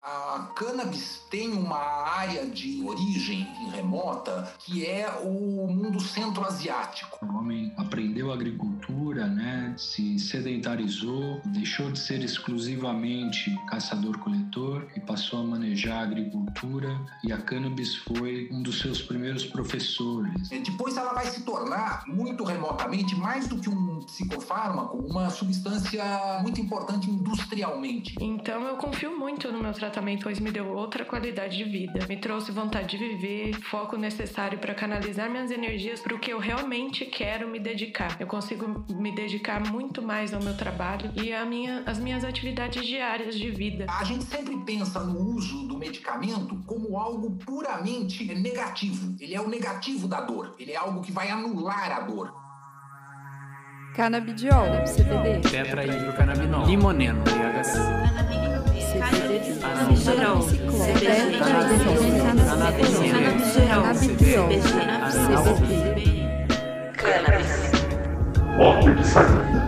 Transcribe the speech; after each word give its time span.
A 0.00 0.52
cannabis 0.54 1.22
tem 1.28 1.50
uma 1.50 1.76
área 1.76 2.46
de 2.46 2.80
origem 2.86 3.48
remota 3.72 4.48
que 4.60 4.86
é 4.86 5.10
o 5.24 5.66
mundo 5.66 6.00
centro-asiático. 6.00 7.26
O 7.26 7.36
homem 7.36 7.72
aprendeu 7.76 8.30
agricultura, 8.32 9.26
né? 9.26 9.74
se 9.76 10.16
sedentarizou, 10.20 11.40
deixou 11.46 11.90
de 11.90 11.98
ser 11.98 12.22
exclusivamente 12.22 13.50
caçador-coletor 13.68 14.86
e 14.94 15.00
passou 15.00 15.40
a 15.40 15.42
manejar 15.42 15.98
a 15.98 16.02
agricultura 16.02 16.96
e 17.24 17.32
a 17.32 17.38
cannabis 17.38 17.96
foi 17.96 18.48
um 18.52 18.62
dos 18.62 18.78
seus 18.78 19.02
primeiros 19.02 19.44
professores. 19.46 20.48
Depois 20.48 20.96
ela 20.96 21.12
vai 21.12 21.26
se 21.26 21.42
tornar, 21.42 22.04
muito 22.06 22.44
remotamente, 22.44 23.16
mais 23.16 23.48
do 23.48 23.58
que 23.58 23.68
um 23.68 23.98
psicofármaco, 24.02 24.96
uma 24.98 25.28
substância 25.28 26.04
muito 26.40 26.60
importante 26.60 27.10
industrialmente. 27.10 28.14
Então 28.20 28.62
eu 28.62 28.76
confio 28.76 29.18
muito 29.18 29.50
no 29.50 29.60
meu 29.60 29.72
tratamento 29.72 29.87
tratamento, 29.88 30.24
pois 30.24 30.38
me 30.38 30.50
deu 30.50 30.68
outra 30.68 31.04
qualidade 31.04 31.56
de 31.56 31.64
vida. 31.64 32.06
Me 32.06 32.16
trouxe 32.16 32.52
vontade 32.52 32.96
de 32.96 32.98
viver, 32.98 33.54
foco 33.62 33.96
necessário 33.96 34.58
para 34.58 34.74
canalizar 34.74 35.30
minhas 35.30 35.50
energias 35.50 36.00
para 36.00 36.14
o 36.14 36.18
que 36.18 36.30
eu 36.30 36.38
realmente 36.38 37.06
quero 37.06 37.48
me 37.48 37.58
dedicar. 37.58 38.16
Eu 38.20 38.26
consigo 38.26 38.84
me 38.90 39.14
dedicar 39.14 39.66
muito 39.66 40.02
mais 40.02 40.32
ao 40.34 40.42
meu 40.42 40.56
trabalho 40.56 41.10
e 41.16 41.32
às 41.32 41.48
minha, 41.48 41.84
minhas 42.00 42.24
atividades 42.24 42.86
diárias 42.86 43.34
de 43.34 43.50
vida. 43.50 43.86
A 43.88 44.04
gente 44.04 44.24
sempre 44.24 44.56
pensa 44.58 45.00
no 45.00 45.34
uso 45.34 45.66
do 45.66 45.78
medicamento 45.78 46.58
como 46.66 46.98
algo 46.98 47.30
puramente 47.44 48.24
negativo. 48.34 49.16
Ele 49.18 49.34
é 49.34 49.40
o 49.40 49.48
negativo 49.48 50.06
da 50.06 50.20
dor. 50.20 50.54
Ele 50.58 50.72
é 50.72 50.76
algo 50.76 51.00
que 51.00 51.10
vai 51.10 51.30
anular 51.30 51.90
a 51.92 52.00
dor. 52.00 52.32
Canabidiol, 53.98 54.86
CBD. 54.86 55.40
Tetrahidrocannabinol. 55.42 56.68
Limoneno, 56.68 57.20
THC. 57.24 57.82
Canabigerol, 59.60 60.42
CBD, 60.46 61.38
Canabigerol, 61.40 61.98
CBD, 63.98 64.38
Cannabis. 66.94 67.72
Porta 68.56 68.90
de 68.94 69.02
saída. 69.04 69.67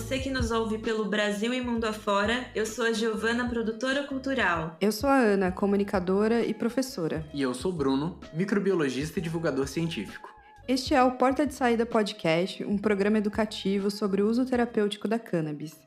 Você 0.00 0.18
que 0.18 0.30
nos 0.30 0.50
ouve 0.50 0.78
pelo 0.78 1.04
Brasil 1.04 1.52
e 1.52 1.60
mundo 1.60 1.84
afora. 1.84 2.46
Eu 2.54 2.64
sou 2.64 2.86
a 2.86 2.92
Giovana, 2.92 3.46
produtora 3.50 4.04
cultural. 4.04 4.74
Eu 4.80 4.90
sou 4.90 5.10
a 5.10 5.18
Ana, 5.18 5.52
comunicadora 5.52 6.42
e 6.42 6.54
professora. 6.54 7.22
E 7.34 7.42
eu 7.42 7.52
sou 7.52 7.70
o 7.70 7.74
Bruno, 7.74 8.18
microbiologista 8.32 9.18
e 9.18 9.22
divulgador 9.22 9.68
científico. 9.68 10.30
Este 10.66 10.94
é 10.94 11.02
o 11.02 11.12
Porta 11.12 11.46
de 11.46 11.52
Saída 11.52 11.84
Podcast, 11.84 12.64
um 12.64 12.78
programa 12.78 13.18
educativo 13.18 13.90
sobre 13.90 14.22
o 14.22 14.28
uso 14.28 14.46
terapêutico 14.46 15.06
da 15.06 15.18
cannabis. 15.18 15.78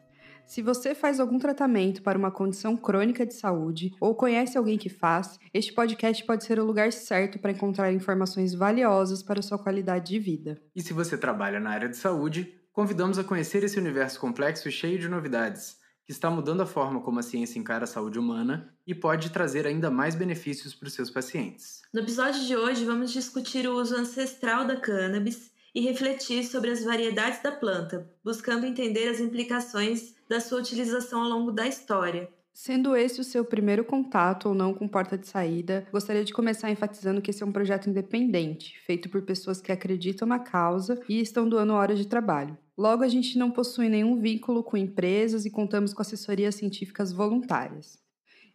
Se 0.46 0.62
você 0.62 0.94
faz 0.94 1.20
algum 1.20 1.40
tratamento 1.40 2.04
para 2.04 2.18
uma 2.18 2.30
condição 2.30 2.78
crônica 2.78 3.26
de 3.26 3.34
saúde 3.34 3.96
ou 4.00 4.14
conhece 4.14 4.60
alguém 4.60 4.78
que 4.78 4.90
faz, 4.90 5.40
este 5.52 5.74
podcast 5.74 6.24
pode 6.24 6.44
ser 6.44 6.60
o 6.60 6.66
lugar 6.66 6.92
certo 6.92 7.40
para 7.40 7.52
encontrar 7.52 7.92
informações 7.92 8.54
valiosas 8.54 9.24
para 9.24 9.40
a 9.40 9.44
sua 9.44 9.58
qualidade 9.58 10.12
de 10.12 10.20
vida. 10.20 10.62
E 10.76 10.82
se 10.84 10.94
você 10.94 11.18
trabalha 11.18 11.60
na 11.60 11.72
área 11.72 11.90
de 11.90 11.98
saúde, 11.98 12.54
convidamos 12.74 13.20
a 13.20 13.24
conhecer 13.24 13.64
esse 13.64 13.78
universo 13.78 14.20
complexo 14.20 14.68
e 14.68 14.72
cheio 14.72 14.98
de 14.98 15.08
novidades 15.08 15.78
que 16.06 16.12
está 16.12 16.30
mudando 16.30 16.62
a 16.62 16.66
forma 16.66 17.00
como 17.00 17.20
a 17.20 17.24
ciência 17.24 17.58
encara 17.58 17.86
a 17.86 17.88
saúde 17.88 18.20
humana 18.20 18.74
e 18.86 18.94
pode 18.94 19.30
trazer 19.30 19.66
ainda 19.66 19.90
mais 19.90 20.16
benefícios 20.16 20.74
para 20.74 20.88
os 20.88 20.94
seus 20.94 21.10
pacientes. 21.10 21.82
No 21.94 22.02
episódio 22.02 22.44
de 22.46 22.58
hoje, 22.58 22.84
vamos 22.84 23.14
discutir 23.14 23.66
o 23.68 23.80
uso 23.80 23.96
ancestral 23.96 24.66
da 24.66 24.76
cannabis 24.76 25.52
e 25.74 25.82
refletir 25.82 26.44
sobre 26.44 26.72
as 26.72 26.84
variedades 26.84 27.42
da 27.42 27.52
planta, 27.52 28.12
buscando 28.24 28.66
entender 28.66 29.08
as 29.08 29.20
implicações 29.20 30.14
da 30.28 30.42
sua 30.42 30.60
utilização 30.60 31.22
ao 31.22 31.30
longo 31.30 31.52
da 31.52 31.68
história. 31.68 32.30
Sendo 32.54 32.96
esse 32.96 33.20
o 33.20 33.24
seu 33.24 33.44
primeiro 33.44 33.84
contato 33.84 34.50
ou 34.50 34.54
não 34.54 34.76
com 34.76 34.88
porta 34.88 35.18
de 35.18 35.28
saída, 35.28 35.88
gostaria 35.92 36.24
de 36.24 36.32
começar 36.32 36.70
enfatizando 36.70 37.20
que 37.20 37.32
esse 37.32 37.42
é 37.42 37.46
um 37.46 37.52
projeto 37.52 37.90
independente, 37.90 38.80
feito 38.86 39.10
por 39.10 39.24
pessoas 39.24 39.60
que 39.60 39.72
acreditam 39.72 40.28
na 40.28 40.38
causa 40.38 41.02
e 41.10 41.20
estão 41.20 41.50
doando 41.50 41.74
horas 41.74 41.98
de 41.98 42.08
trabalho. 42.08 42.56
Logo, 42.78 43.04
a 43.04 43.08
gente 43.08 43.40
não 43.40 43.50
possui 43.50 43.90
nenhum 43.90 44.22
vínculo 44.22 44.64
com 44.64 44.78
empresas 44.78 45.46
e 45.46 45.50
contamos 45.50 45.96
com 45.96 46.04
assessorias 46.04 46.54
científicas 46.54 47.12
voluntárias. 47.12 47.98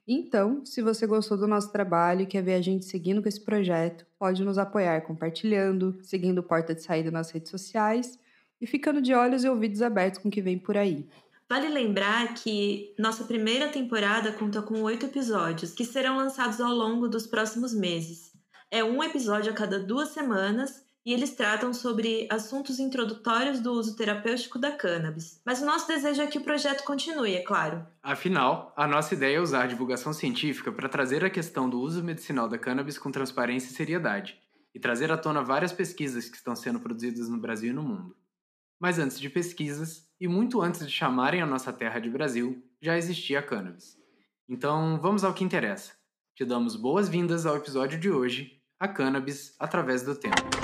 Então, 0.06 0.64
se 0.64 0.80
você 0.80 1.04
gostou 1.04 1.36
do 1.36 1.48
nosso 1.48 1.72
trabalho 1.72 2.22
e 2.22 2.26
quer 2.26 2.42
ver 2.42 2.54
a 2.54 2.62
gente 2.62 2.84
seguindo 2.84 3.20
com 3.20 3.28
esse 3.28 3.44
projeto, 3.44 4.06
pode 4.16 4.44
nos 4.44 4.58
apoiar 4.58 5.02
compartilhando, 5.02 5.98
seguindo 6.02 6.42
Porta 6.42 6.72
de 6.72 6.82
Saída 6.82 7.10
nas 7.10 7.30
redes 7.32 7.50
sociais 7.50 8.16
e 8.60 8.66
ficando 8.66 9.02
de 9.02 9.12
olhos 9.12 9.44
e 9.44 9.48
ouvidos 9.48 9.82
abertos 9.82 10.20
com 10.20 10.28
o 10.28 10.30
que 10.30 10.40
vem 10.40 10.58
por 10.58 10.76
aí. 10.76 11.06
Vale 11.48 11.68
lembrar 11.68 12.34
que 12.34 12.94
nossa 12.98 13.24
primeira 13.24 13.68
temporada 13.68 14.32
conta 14.32 14.60
com 14.60 14.82
oito 14.82 15.06
episódios, 15.06 15.72
que 15.72 15.84
serão 15.84 16.18
lançados 16.18 16.60
ao 16.60 16.74
longo 16.74 17.08
dos 17.08 17.26
próximos 17.26 17.72
meses. 17.72 18.32
É 18.70 18.84
um 18.84 19.02
episódio 19.02 19.50
a 19.50 19.54
cada 19.54 19.78
duas 19.78 20.10
semanas 20.10 20.86
e 21.06 21.12
eles 21.14 21.34
tratam 21.34 21.72
sobre 21.72 22.28
assuntos 22.30 22.78
introdutórios 22.78 23.60
do 23.60 23.72
uso 23.72 23.96
terapêutico 23.96 24.58
da 24.58 24.72
cannabis. 24.72 25.40
Mas 25.42 25.62
o 25.62 25.64
nosso 25.64 25.88
desejo 25.88 26.20
é 26.20 26.26
que 26.26 26.36
o 26.36 26.44
projeto 26.44 26.84
continue, 26.84 27.36
é 27.36 27.42
claro. 27.42 27.86
Afinal, 28.02 28.74
a 28.76 28.86
nossa 28.86 29.14
ideia 29.14 29.38
é 29.38 29.40
usar 29.40 29.62
a 29.62 29.68
divulgação 29.68 30.12
científica 30.12 30.70
para 30.70 30.86
trazer 30.86 31.24
a 31.24 31.30
questão 31.30 31.70
do 31.70 31.80
uso 31.80 32.04
medicinal 32.04 32.46
da 32.46 32.58
cannabis 32.58 32.98
com 32.98 33.10
transparência 33.10 33.70
e 33.70 33.74
seriedade, 33.74 34.38
e 34.74 34.78
trazer 34.78 35.10
à 35.10 35.16
tona 35.16 35.42
várias 35.42 35.72
pesquisas 35.72 36.28
que 36.28 36.36
estão 36.36 36.54
sendo 36.54 36.78
produzidas 36.78 37.26
no 37.30 37.40
Brasil 37.40 37.70
e 37.70 37.74
no 37.74 37.82
mundo. 37.82 38.14
Mas 38.78 38.98
antes 38.98 39.18
de 39.18 39.30
pesquisas, 39.30 40.07
e 40.20 40.26
muito 40.26 40.60
antes 40.60 40.86
de 40.86 40.92
chamarem 40.92 41.40
a 41.40 41.46
nossa 41.46 41.72
terra 41.72 41.98
de 41.98 42.10
Brasil, 42.10 42.62
já 42.80 42.96
existia 42.96 43.42
cannabis. 43.42 43.96
Então, 44.48 44.98
vamos 45.00 45.24
ao 45.24 45.34
que 45.34 45.44
interessa. 45.44 45.92
Te 46.34 46.44
damos 46.44 46.76
boas-vindas 46.76 47.46
ao 47.46 47.56
episódio 47.56 47.98
de 47.98 48.10
hoje, 48.10 48.60
a 48.80 48.88
cannabis 48.88 49.54
através 49.58 50.02
do 50.02 50.14
tempo. 50.14 50.57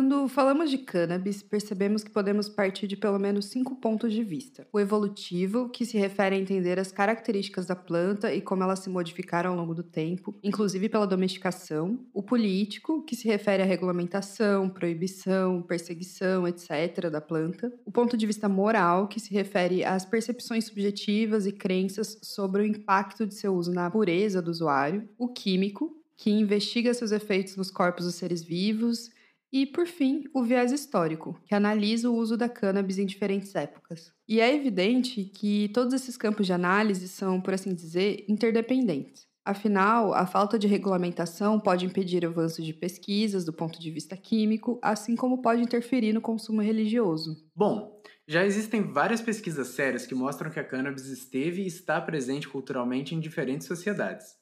Quando 0.00 0.26
falamos 0.28 0.70
de 0.70 0.78
cannabis, 0.78 1.42
percebemos 1.42 2.02
que 2.02 2.10
podemos 2.10 2.48
partir 2.48 2.86
de 2.86 2.96
pelo 2.96 3.18
menos 3.18 3.44
cinco 3.48 3.76
pontos 3.76 4.14
de 4.14 4.24
vista. 4.24 4.66
O 4.72 4.80
evolutivo, 4.80 5.68
que 5.68 5.84
se 5.84 5.98
refere 5.98 6.34
a 6.34 6.38
entender 6.38 6.78
as 6.78 6.90
características 6.90 7.66
da 7.66 7.76
planta 7.76 8.32
e 8.32 8.40
como 8.40 8.62
elas 8.62 8.78
se 8.78 8.88
modificaram 8.88 9.50
ao 9.50 9.56
longo 9.58 9.74
do 9.74 9.82
tempo, 9.82 10.34
inclusive 10.42 10.88
pela 10.88 11.06
domesticação. 11.06 11.98
O 12.14 12.22
político, 12.22 13.02
que 13.02 13.14
se 13.14 13.28
refere 13.28 13.62
à 13.62 13.66
regulamentação, 13.66 14.70
proibição, 14.70 15.60
perseguição, 15.60 16.48
etc. 16.48 17.10
da 17.10 17.20
planta. 17.20 17.70
O 17.84 17.92
ponto 17.92 18.16
de 18.16 18.26
vista 18.26 18.48
moral, 18.48 19.06
que 19.06 19.20
se 19.20 19.34
refere 19.34 19.84
às 19.84 20.06
percepções 20.06 20.64
subjetivas 20.64 21.46
e 21.46 21.52
crenças 21.52 22.18
sobre 22.22 22.62
o 22.62 22.66
impacto 22.66 23.26
de 23.26 23.34
seu 23.34 23.54
uso 23.54 23.70
na 23.70 23.90
pureza 23.90 24.40
do 24.40 24.50
usuário. 24.50 25.06
O 25.18 25.28
químico, 25.28 25.94
que 26.16 26.30
investiga 26.30 26.94
seus 26.94 27.12
efeitos 27.12 27.54
nos 27.54 27.70
corpos 27.70 28.06
dos 28.06 28.14
seres 28.14 28.42
vivos 28.42 29.10
e, 29.52 29.66
por 29.66 29.86
fim, 29.86 30.24
o 30.32 30.42
viés 30.42 30.72
histórico, 30.72 31.40
que 31.44 31.54
analisa 31.54 32.08
o 32.08 32.14
uso 32.14 32.36
da 32.36 32.48
cannabis 32.48 32.98
em 32.98 33.06
diferentes 33.06 33.54
épocas. 33.54 34.12
E 34.28 34.40
é 34.40 34.54
evidente 34.54 35.24
que 35.24 35.68
todos 35.74 35.92
esses 35.92 36.16
campos 36.16 36.46
de 36.46 36.52
análise 36.52 37.08
são, 37.08 37.40
por 37.40 37.54
assim 37.54 37.74
dizer, 37.74 38.24
interdependentes. 38.28 39.28
Afinal, 39.44 40.12
a 40.12 40.26
falta 40.26 40.58
de 40.58 40.66
regulamentação 40.66 41.58
pode 41.58 41.86
impedir 41.86 42.24
o 42.24 42.28
avanço 42.28 42.62
de 42.62 42.74
pesquisas 42.74 43.44
do 43.44 43.52
ponto 43.52 43.80
de 43.80 43.90
vista 43.90 44.16
químico, 44.16 44.78
assim 44.82 45.16
como 45.16 45.40
pode 45.42 45.62
interferir 45.62 46.12
no 46.12 46.20
consumo 46.20 46.60
religioso. 46.60 47.36
Bom, 47.56 48.00
já 48.28 48.44
existem 48.44 48.82
várias 48.82 49.20
pesquisas 49.20 49.68
sérias 49.68 50.06
que 50.06 50.14
mostram 50.14 50.50
que 50.50 50.60
a 50.60 50.64
cannabis 50.64 51.06
esteve 51.06 51.62
e 51.62 51.66
está 51.66 52.00
presente 52.00 52.48
culturalmente 52.48 53.14
em 53.14 53.18
diferentes 53.18 53.66
sociedades. 53.66 54.36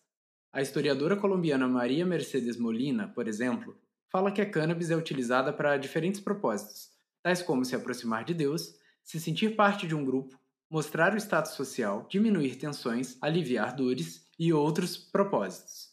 A 0.53 0.61
historiadora 0.61 1.17
colombiana 1.17 1.69
Maria 1.69 2.05
Mercedes 2.05 2.59
Molina, 2.59 3.09
por 3.09 3.29
exemplo, 3.29 3.75
fala 4.11 4.33
que 4.33 4.41
a 4.41 4.51
cannabis 4.51 4.91
é 4.91 4.97
utilizada 4.97 5.53
para 5.53 5.77
diferentes 5.77 6.21
propósitos, 6.21 6.91
tais 7.23 7.43
como 7.43 7.65
se 7.65 7.75
aproximar 7.75 8.25
de 8.25 8.35
Deus, 8.35 8.75
se 9.05 9.21
sentir 9.21 9.57
parte 9.57 9.87
de 9.87 9.95
um 9.95 10.05
grupo, 10.05 10.39
mostrar 10.71 11.15
o 11.15 11.17
status 11.17 11.53
social, 11.53 12.07
diminuir 12.11 12.57
tensões, 12.57 13.17
aliviar 13.21 13.75
dores 13.75 14.27
e 14.39 14.53
outros 14.53 14.97
propósitos. 14.97 15.89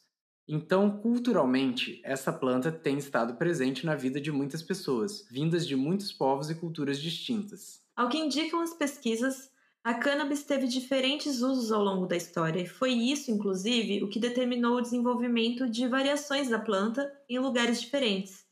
Então, 0.47 1.00
culturalmente, 1.00 2.01
essa 2.03 2.31
planta 2.31 2.71
tem 2.71 2.97
estado 2.97 3.35
presente 3.35 3.85
na 3.85 3.95
vida 3.95 4.21
de 4.21 4.31
muitas 4.31 4.61
pessoas, 4.61 5.25
vindas 5.31 5.65
de 5.65 5.75
muitos 5.75 6.11
povos 6.11 6.51
e 6.51 6.56
culturas 6.56 7.00
distintas. 7.01 7.81
Ao 7.95 8.09
que 8.09 8.18
indicam 8.18 8.61
as 8.61 8.73
pesquisas, 8.73 9.50
a 9.85 9.93
cannabis 9.93 10.41
teve 10.41 10.65
diferentes 10.65 11.43
usos 11.43 11.71
ao 11.71 11.83
longo 11.83 12.07
da 12.07 12.17
história 12.17 12.59
e 12.59 12.67
foi 12.67 12.91
isso, 12.91 13.29
inclusive, 13.29 14.03
o 14.03 14.09
que 14.09 14.19
determinou 14.19 14.77
o 14.77 14.81
desenvolvimento 14.81 15.69
de 15.69 15.87
variações 15.87 16.49
da 16.49 16.57
planta 16.57 17.13
em 17.29 17.37
lugares 17.37 17.79
diferentes. 17.79 18.43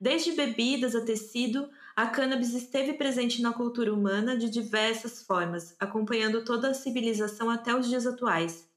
Desde 0.00 0.32
bebidas 0.32 0.96
a 0.96 1.04
tecido, 1.04 1.70
a 1.94 2.08
cannabis 2.08 2.52
esteve 2.52 2.94
presente 2.94 3.40
na 3.40 3.52
cultura 3.52 3.94
humana 3.94 4.36
de 4.36 4.50
diversas 4.50 5.22
formas, 5.22 5.76
acompanhando 5.78 6.44
toda 6.44 6.70
a 6.70 6.74
civilização 6.74 7.48
até 7.48 7.72
os 7.72 7.88
dias 7.88 8.04
atuais. 8.04 8.68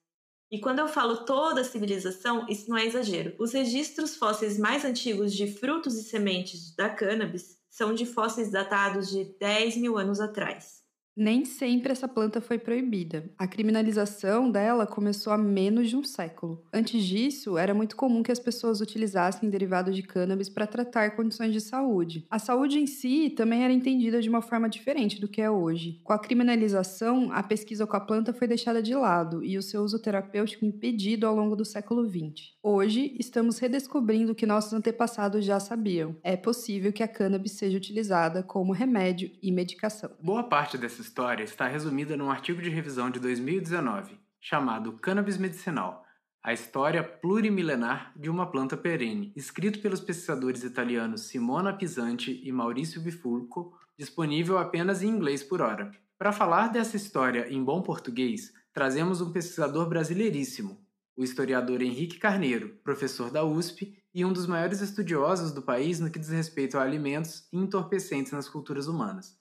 E 0.52 0.60
quando 0.60 0.78
eu 0.78 0.88
falo 0.88 1.26
toda 1.26 1.62
a 1.62 1.66
civilização, 1.66 2.46
isso 2.48 2.70
não 2.70 2.78
é 2.78 2.86
exagero. 2.86 3.34
Os 3.40 3.54
registros 3.54 4.16
fósseis 4.16 4.60
mais 4.60 4.86
antigos 4.86 5.34
de 5.34 5.52
frutos 5.52 5.98
e 5.98 6.04
sementes 6.04 6.76
da 6.76 6.88
cannabis 6.88 7.58
são 7.68 7.96
de 7.96 8.06
fósseis 8.06 8.52
datados 8.52 9.10
de 9.10 9.24
10 9.40 9.78
mil 9.78 9.98
anos 9.98 10.20
atrás. 10.20 10.79
Nem 11.16 11.44
sempre 11.44 11.92
essa 11.92 12.08
planta 12.08 12.40
foi 12.40 12.58
proibida. 12.58 13.30
A 13.38 13.46
criminalização 13.48 14.50
dela 14.50 14.88
começou 14.88 15.34
há 15.34 15.38
menos 15.38 15.90
de 15.90 15.98
um 15.98 16.04
século. 16.04 16.64
Antes 16.74 17.04
disso, 17.04 17.58
era 17.58 17.74
muito 17.74 17.96
comum 17.96 18.24
que 18.24 18.32
as 18.32 18.40
pessoas 18.40 18.80
utilizassem 18.80 19.50
derivados 19.50 19.96
de 19.96 20.02
cannabis 20.02 20.48
para 20.48 20.66
tratar 20.66 21.16
condições 21.16 21.52
de 21.52 21.60
saúde. 21.60 22.26
A 22.30 22.40
saúde 22.40 22.80
em 22.80 22.88
si 22.88 23.30
também 23.30 23.64
era 23.64 23.74
entendida 23.74 24.22
de 24.22 24.30
uma 24.30 24.42
forma 24.42 24.70
diferente 24.70 25.20
do 25.20 25.28
que 25.28 25.42
é 25.42 25.52
hoje. 25.52 26.00
Com 26.04 26.14
a 26.14 26.20
criminalização, 26.20 27.32
a 27.34 27.44
pesquisa 27.44 27.86
com 27.86 27.98
a 27.98 28.00
planta 28.00 28.34
foi 28.34 28.48
deixada 28.48 28.82
de 28.82 28.96
lado 28.96 29.44
e 29.44 29.58
o 29.58 29.62
seu 29.62 29.82
uso 29.82 30.00
terapêutico 30.00 30.66
impedido 30.66 31.28
ao 31.28 31.36
longo 31.36 31.56
do 31.56 31.66
século 31.66 32.08
XX. 32.08 32.54
Hoje, 32.62 33.16
estamos 33.18 33.58
redescobrindo 33.58 34.34
o 34.34 34.36
que 34.36 34.46
nossos 34.46 34.74
antepassados 34.74 35.46
já 35.46 35.62
sabiam. 35.62 36.18
É 36.22 36.36
possível 36.36 36.92
que 36.92 37.02
a 37.02 37.08
cannabis 37.08 37.54
seja 37.54 37.78
utilizada 37.78 38.44
como 38.44 38.74
remédio 38.74 39.32
e 39.42 39.50
medicação. 39.50 40.12
Boa 40.22 40.44
parte 40.44 40.78
dessas 40.78 41.06
história 41.06 41.44
está 41.44 41.70
resumida 41.70 42.18
num 42.18 42.30
artigo 42.30 42.62
de 42.62 42.70
revisão 42.70 43.10
de 43.10 43.18
2019, 43.18 44.20
chamado 44.42 44.92
Cannabis 44.92 45.38
Medicinal, 45.38 46.04
a 46.44 46.52
história 46.52 47.02
plurimilenar 47.02 48.12
de 48.14 48.30
uma 48.30 48.52
planta 48.52 48.76
perene, 48.76 49.32
escrito 49.38 49.80
pelos 49.80 50.02
pesquisadores 50.02 50.66
italianos 50.66 51.22
Simona 51.22 51.72
Pisanti 51.72 52.42
e 52.44 52.52
Maurício 52.52 53.00
Bifulco, 53.00 53.74
disponível 53.98 54.58
apenas 54.58 55.02
em 55.02 55.08
inglês 55.08 55.42
por 55.42 55.62
hora. 55.62 55.92
Para 56.18 56.34
falar 56.34 56.68
dessa 56.68 56.98
história 56.98 57.48
em 57.50 57.64
bom 57.64 57.82
português, 57.82 58.52
trazemos 58.74 59.22
um 59.22 59.32
pesquisador 59.32 59.88
brasileiríssimo, 59.88 60.78
o 61.20 61.24
historiador 61.26 61.82
Henrique 61.82 62.18
Carneiro, 62.18 62.80
professor 62.82 63.30
da 63.30 63.44
USP 63.44 63.94
e 64.14 64.24
um 64.24 64.32
dos 64.32 64.48
maiores 64.48 64.80
estudiosos 64.80 65.52
do 65.52 65.62
país 65.62 66.00
no 66.00 66.10
que 66.10 66.18
diz 66.18 66.30
respeito 66.30 66.78
a 66.78 66.82
alimentos 66.82 67.46
e 67.52 67.58
entorpecentes 67.58 68.32
nas 68.32 68.48
culturas 68.48 68.88
humanas. 68.88 69.38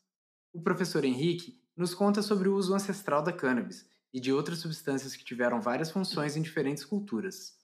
O 0.53 0.61
professor 0.61 1.05
Henrique 1.05 1.63
nos 1.77 1.95
conta 1.95 2.21
sobre 2.21 2.49
o 2.49 2.57
uso 2.57 2.75
ancestral 2.75 3.23
da 3.23 3.33
cannabis 3.33 3.87
e 4.13 4.19
de 4.19 4.33
outras 4.33 4.59
substâncias 4.59 5.15
que 5.15 5.25
tiveram 5.25 5.61
várias 5.61 5.89
funções 5.89 6.37
em 6.37 6.43
diferentes 6.43 6.85
culturas. 6.85 7.57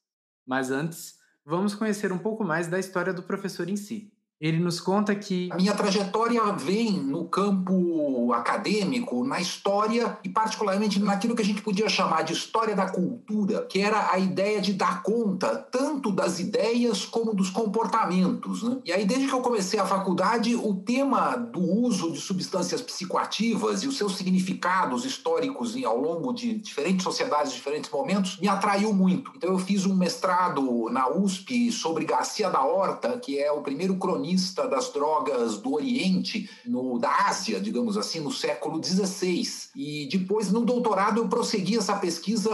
Mas 0.46 0.70
antes, 0.70 1.18
vamos 1.44 1.74
conhecer 1.74 2.12
um 2.12 2.18
pouco 2.18 2.44
mais 2.44 2.68
da 2.68 2.78
história 2.78 3.12
do 3.12 3.24
professor 3.24 3.68
em 3.68 3.76
si. 3.76 4.13
Ele 4.40 4.58
nos 4.58 4.80
conta 4.80 5.14
que. 5.14 5.48
A 5.52 5.56
minha 5.56 5.74
trajetória 5.74 6.42
vem 6.52 6.92
no 6.92 7.24
campo 7.24 8.32
acadêmico, 8.32 9.24
na 9.24 9.40
história 9.40 10.18
e, 10.24 10.28
particularmente, 10.28 11.00
naquilo 11.00 11.34
que 11.34 11.42
a 11.42 11.44
gente 11.44 11.62
podia 11.62 11.88
chamar 11.88 12.22
de 12.22 12.32
história 12.32 12.74
da 12.74 12.90
cultura, 12.90 13.64
que 13.66 13.80
era 13.80 14.12
a 14.12 14.18
ideia 14.18 14.60
de 14.60 14.72
dar 14.72 15.02
conta 15.02 15.56
tanto 15.56 16.10
das 16.10 16.40
ideias 16.40 17.04
como 17.04 17.32
dos 17.32 17.48
comportamentos. 17.48 18.62
Né? 18.62 18.78
E 18.84 18.92
aí, 18.92 19.06
desde 19.06 19.28
que 19.28 19.32
eu 19.32 19.40
comecei 19.40 19.78
a 19.78 19.86
faculdade, 19.86 20.54
o 20.54 20.74
tema 20.74 21.36
do 21.36 21.60
uso 21.60 22.12
de 22.12 22.20
substâncias 22.20 22.82
psicoativas 22.82 23.82
e 23.82 23.88
os 23.88 23.96
seus 23.96 24.16
significados 24.16 25.04
históricos 25.04 25.74
ao 25.84 25.98
longo 25.98 26.32
de 26.32 26.54
diferentes 26.58 27.04
sociedades, 27.04 27.52
diferentes 27.52 27.90
momentos, 27.90 28.38
me 28.38 28.48
atraiu 28.48 28.92
muito. 28.92 29.30
Então, 29.36 29.50
eu 29.50 29.58
fiz 29.58 29.86
um 29.86 29.94
mestrado 29.94 30.90
na 30.90 31.08
USP 31.08 31.70
sobre 31.70 32.04
Garcia 32.04 32.50
da 32.50 32.62
Horta, 32.62 33.18
que 33.18 33.38
é 33.38 33.50
o 33.50 33.62
primeiro 33.62 33.96
cronista 33.96 34.33
cronista 34.34 34.66
das 34.66 34.90
drogas 34.90 35.58
do 35.58 35.74
Oriente, 35.74 36.50
no, 36.66 36.98
da 36.98 37.28
Ásia, 37.28 37.60
digamos 37.60 37.96
assim, 37.96 38.20
no 38.20 38.32
século 38.32 38.82
XVI. 38.82 39.46
E 39.76 40.08
depois, 40.10 40.50
no 40.50 40.64
doutorado, 40.64 41.18
eu 41.18 41.28
prossegui 41.28 41.76
essa 41.76 41.94
pesquisa 41.96 42.50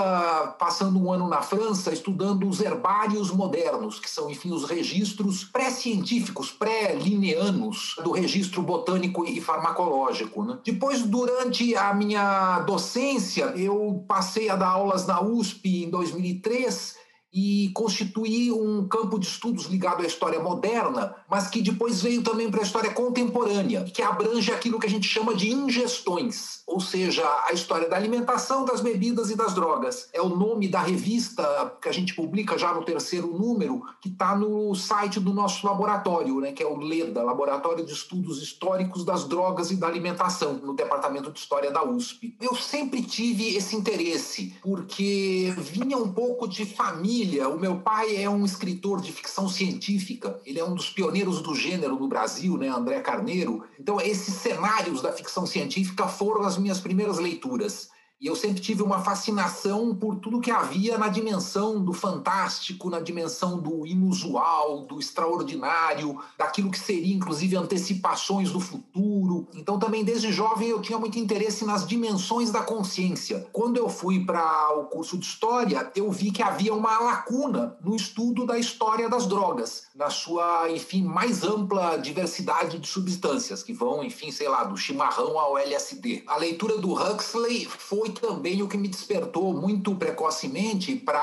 passando 0.58 1.02
um 1.02 1.10
ano 1.10 1.26
na 1.26 1.40
França, 1.40 1.92
estudando 1.92 2.46
os 2.46 2.60
herbários 2.60 3.30
modernos, 3.30 3.98
que 3.98 4.10
são, 4.10 4.30
enfim, 4.30 4.52
os 4.52 4.64
registros 4.64 5.44
pré-científicos, 5.44 6.50
pré-lineanos 6.50 7.96
do 8.04 8.12
registro 8.12 8.62
botânico 8.62 9.24
e 9.24 9.40
farmacológico. 9.40 10.44
Né? 10.44 10.58
Depois, 10.64 11.02
durante 11.02 11.74
a 11.74 11.94
minha 11.94 12.60
docência, 12.60 13.46
eu 13.56 14.04
passei 14.06 14.50
a 14.50 14.56
dar 14.56 14.68
aulas 14.68 15.06
na 15.06 15.22
USP 15.22 15.84
em 15.84 15.90
2003 15.90 16.99
e 17.32 17.70
constituir 17.74 18.52
um 18.52 18.86
campo 18.88 19.18
de 19.18 19.26
estudos 19.26 19.66
ligado 19.66 20.02
à 20.02 20.06
história 20.06 20.40
moderna, 20.40 21.14
mas 21.28 21.48
que 21.48 21.62
depois 21.62 22.02
veio 22.02 22.22
também 22.22 22.50
para 22.50 22.60
a 22.60 22.64
história 22.64 22.90
contemporânea, 22.92 23.84
que 23.84 24.02
abrange 24.02 24.52
aquilo 24.52 24.78
que 24.80 24.86
a 24.86 24.90
gente 24.90 25.06
chama 25.06 25.34
de 25.34 25.50
ingestões, 25.50 26.62
ou 26.66 26.80
seja, 26.80 27.24
a 27.46 27.52
história 27.52 27.88
da 27.88 27.96
alimentação, 27.96 28.64
das 28.64 28.80
bebidas 28.80 29.30
e 29.30 29.36
das 29.36 29.54
drogas. 29.54 30.08
É 30.12 30.20
o 30.20 30.28
nome 30.28 30.68
da 30.68 30.80
revista 30.80 31.72
que 31.80 31.88
a 31.88 31.92
gente 31.92 32.14
publica 32.14 32.58
já 32.58 32.74
no 32.74 32.84
terceiro 32.84 33.28
número, 33.28 33.82
que 34.00 34.08
está 34.08 34.34
no 34.36 34.74
site 34.74 35.20
do 35.20 35.32
nosso 35.32 35.66
laboratório, 35.66 36.40
né, 36.40 36.52
que 36.52 36.62
é 36.62 36.66
o 36.66 36.76
LEDA, 36.76 37.22
Laboratório 37.22 37.84
de 37.84 37.92
Estudos 37.92 38.42
Históricos 38.42 39.04
das 39.04 39.24
Drogas 39.24 39.70
e 39.70 39.76
da 39.76 39.86
Alimentação, 39.86 40.54
no 40.54 40.74
Departamento 40.74 41.30
de 41.30 41.38
História 41.38 41.70
da 41.70 41.84
USP. 41.84 42.34
Eu 42.40 42.56
sempre 42.56 43.02
tive 43.02 43.54
esse 43.54 43.76
interesse, 43.76 44.54
porque 44.62 45.54
vinha 45.56 45.96
um 45.96 46.12
pouco 46.12 46.48
de 46.48 46.64
família 46.64 47.19
família, 47.20 47.48
o 47.48 47.60
meu 47.60 47.76
pai 47.76 48.16
é 48.16 48.30
um 48.30 48.44
escritor 48.46 49.00
de 49.00 49.12
ficção 49.12 49.46
científica, 49.46 50.40
ele 50.46 50.58
é 50.58 50.64
um 50.64 50.74
dos 50.74 50.88
pioneiros 50.88 51.42
do 51.42 51.54
gênero 51.54 51.98
no 51.98 52.08
Brasil, 52.08 52.56
né, 52.56 52.68
André 52.68 53.00
Carneiro. 53.00 53.62
Então, 53.78 54.00
esses 54.00 54.34
cenários 54.36 55.02
da 55.02 55.12
ficção 55.12 55.44
científica 55.44 56.08
foram 56.08 56.42
as 56.42 56.56
minhas 56.56 56.80
primeiras 56.80 57.18
leituras. 57.18 57.90
E 58.20 58.26
eu 58.26 58.36
sempre 58.36 58.60
tive 58.60 58.82
uma 58.82 59.02
fascinação 59.02 59.94
por 59.94 60.16
tudo 60.16 60.42
que 60.42 60.50
havia 60.50 60.98
na 60.98 61.08
dimensão 61.08 61.82
do 61.82 61.94
fantástico, 61.94 62.90
na 62.90 63.00
dimensão 63.00 63.58
do 63.58 63.86
inusual, 63.86 64.82
do 64.82 65.00
extraordinário, 65.00 66.20
daquilo 66.36 66.70
que 66.70 66.78
seria 66.78 67.14
inclusive 67.14 67.56
antecipações 67.56 68.52
do 68.52 68.60
futuro. 68.60 69.48
Então 69.54 69.78
também 69.78 70.04
desde 70.04 70.30
jovem 70.30 70.68
eu 70.68 70.82
tinha 70.82 70.98
muito 70.98 71.18
interesse 71.18 71.64
nas 71.64 71.86
dimensões 71.86 72.50
da 72.50 72.60
consciência. 72.62 73.48
Quando 73.52 73.78
eu 73.78 73.88
fui 73.88 74.22
para 74.22 74.78
o 74.78 74.84
curso 74.84 75.16
de 75.16 75.24
história, 75.24 75.90
eu 75.96 76.10
vi 76.10 76.30
que 76.30 76.42
havia 76.42 76.74
uma 76.74 76.98
lacuna 77.00 77.78
no 77.82 77.96
estudo 77.96 78.44
da 78.44 78.58
história 78.58 79.08
das 79.08 79.26
drogas, 79.26 79.84
na 79.94 80.10
sua, 80.10 80.70
enfim, 80.70 81.02
mais 81.02 81.42
ampla 81.42 81.96
diversidade 81.96 82.78
de 82.78 82.86
substâncias 82.86 83.62
que 83.62 83.72
vão, 83.72 84.04
enfim, 84.04 84.30
sei 84.30 84.46
lá, 84.46 84.64
do 84.64 84.76
chimarrão 84.76 85.38
ao 85.38 85.56
LSD. 85.56 86.22
A 86.26 86.36
leitura 86.36 86.76
do 86.76 86.92
Huxley 86.92 87.64
foi 87.64 88.09
foi 88.10 88.12
também 88.12 88.62
o 88.62 88.68
que 88.68 88.76
me 88.76 88.88
despertou 88.88 89.52
muito 89.54 89.94
precocemente 89.94 90.96
para 90.96 91.20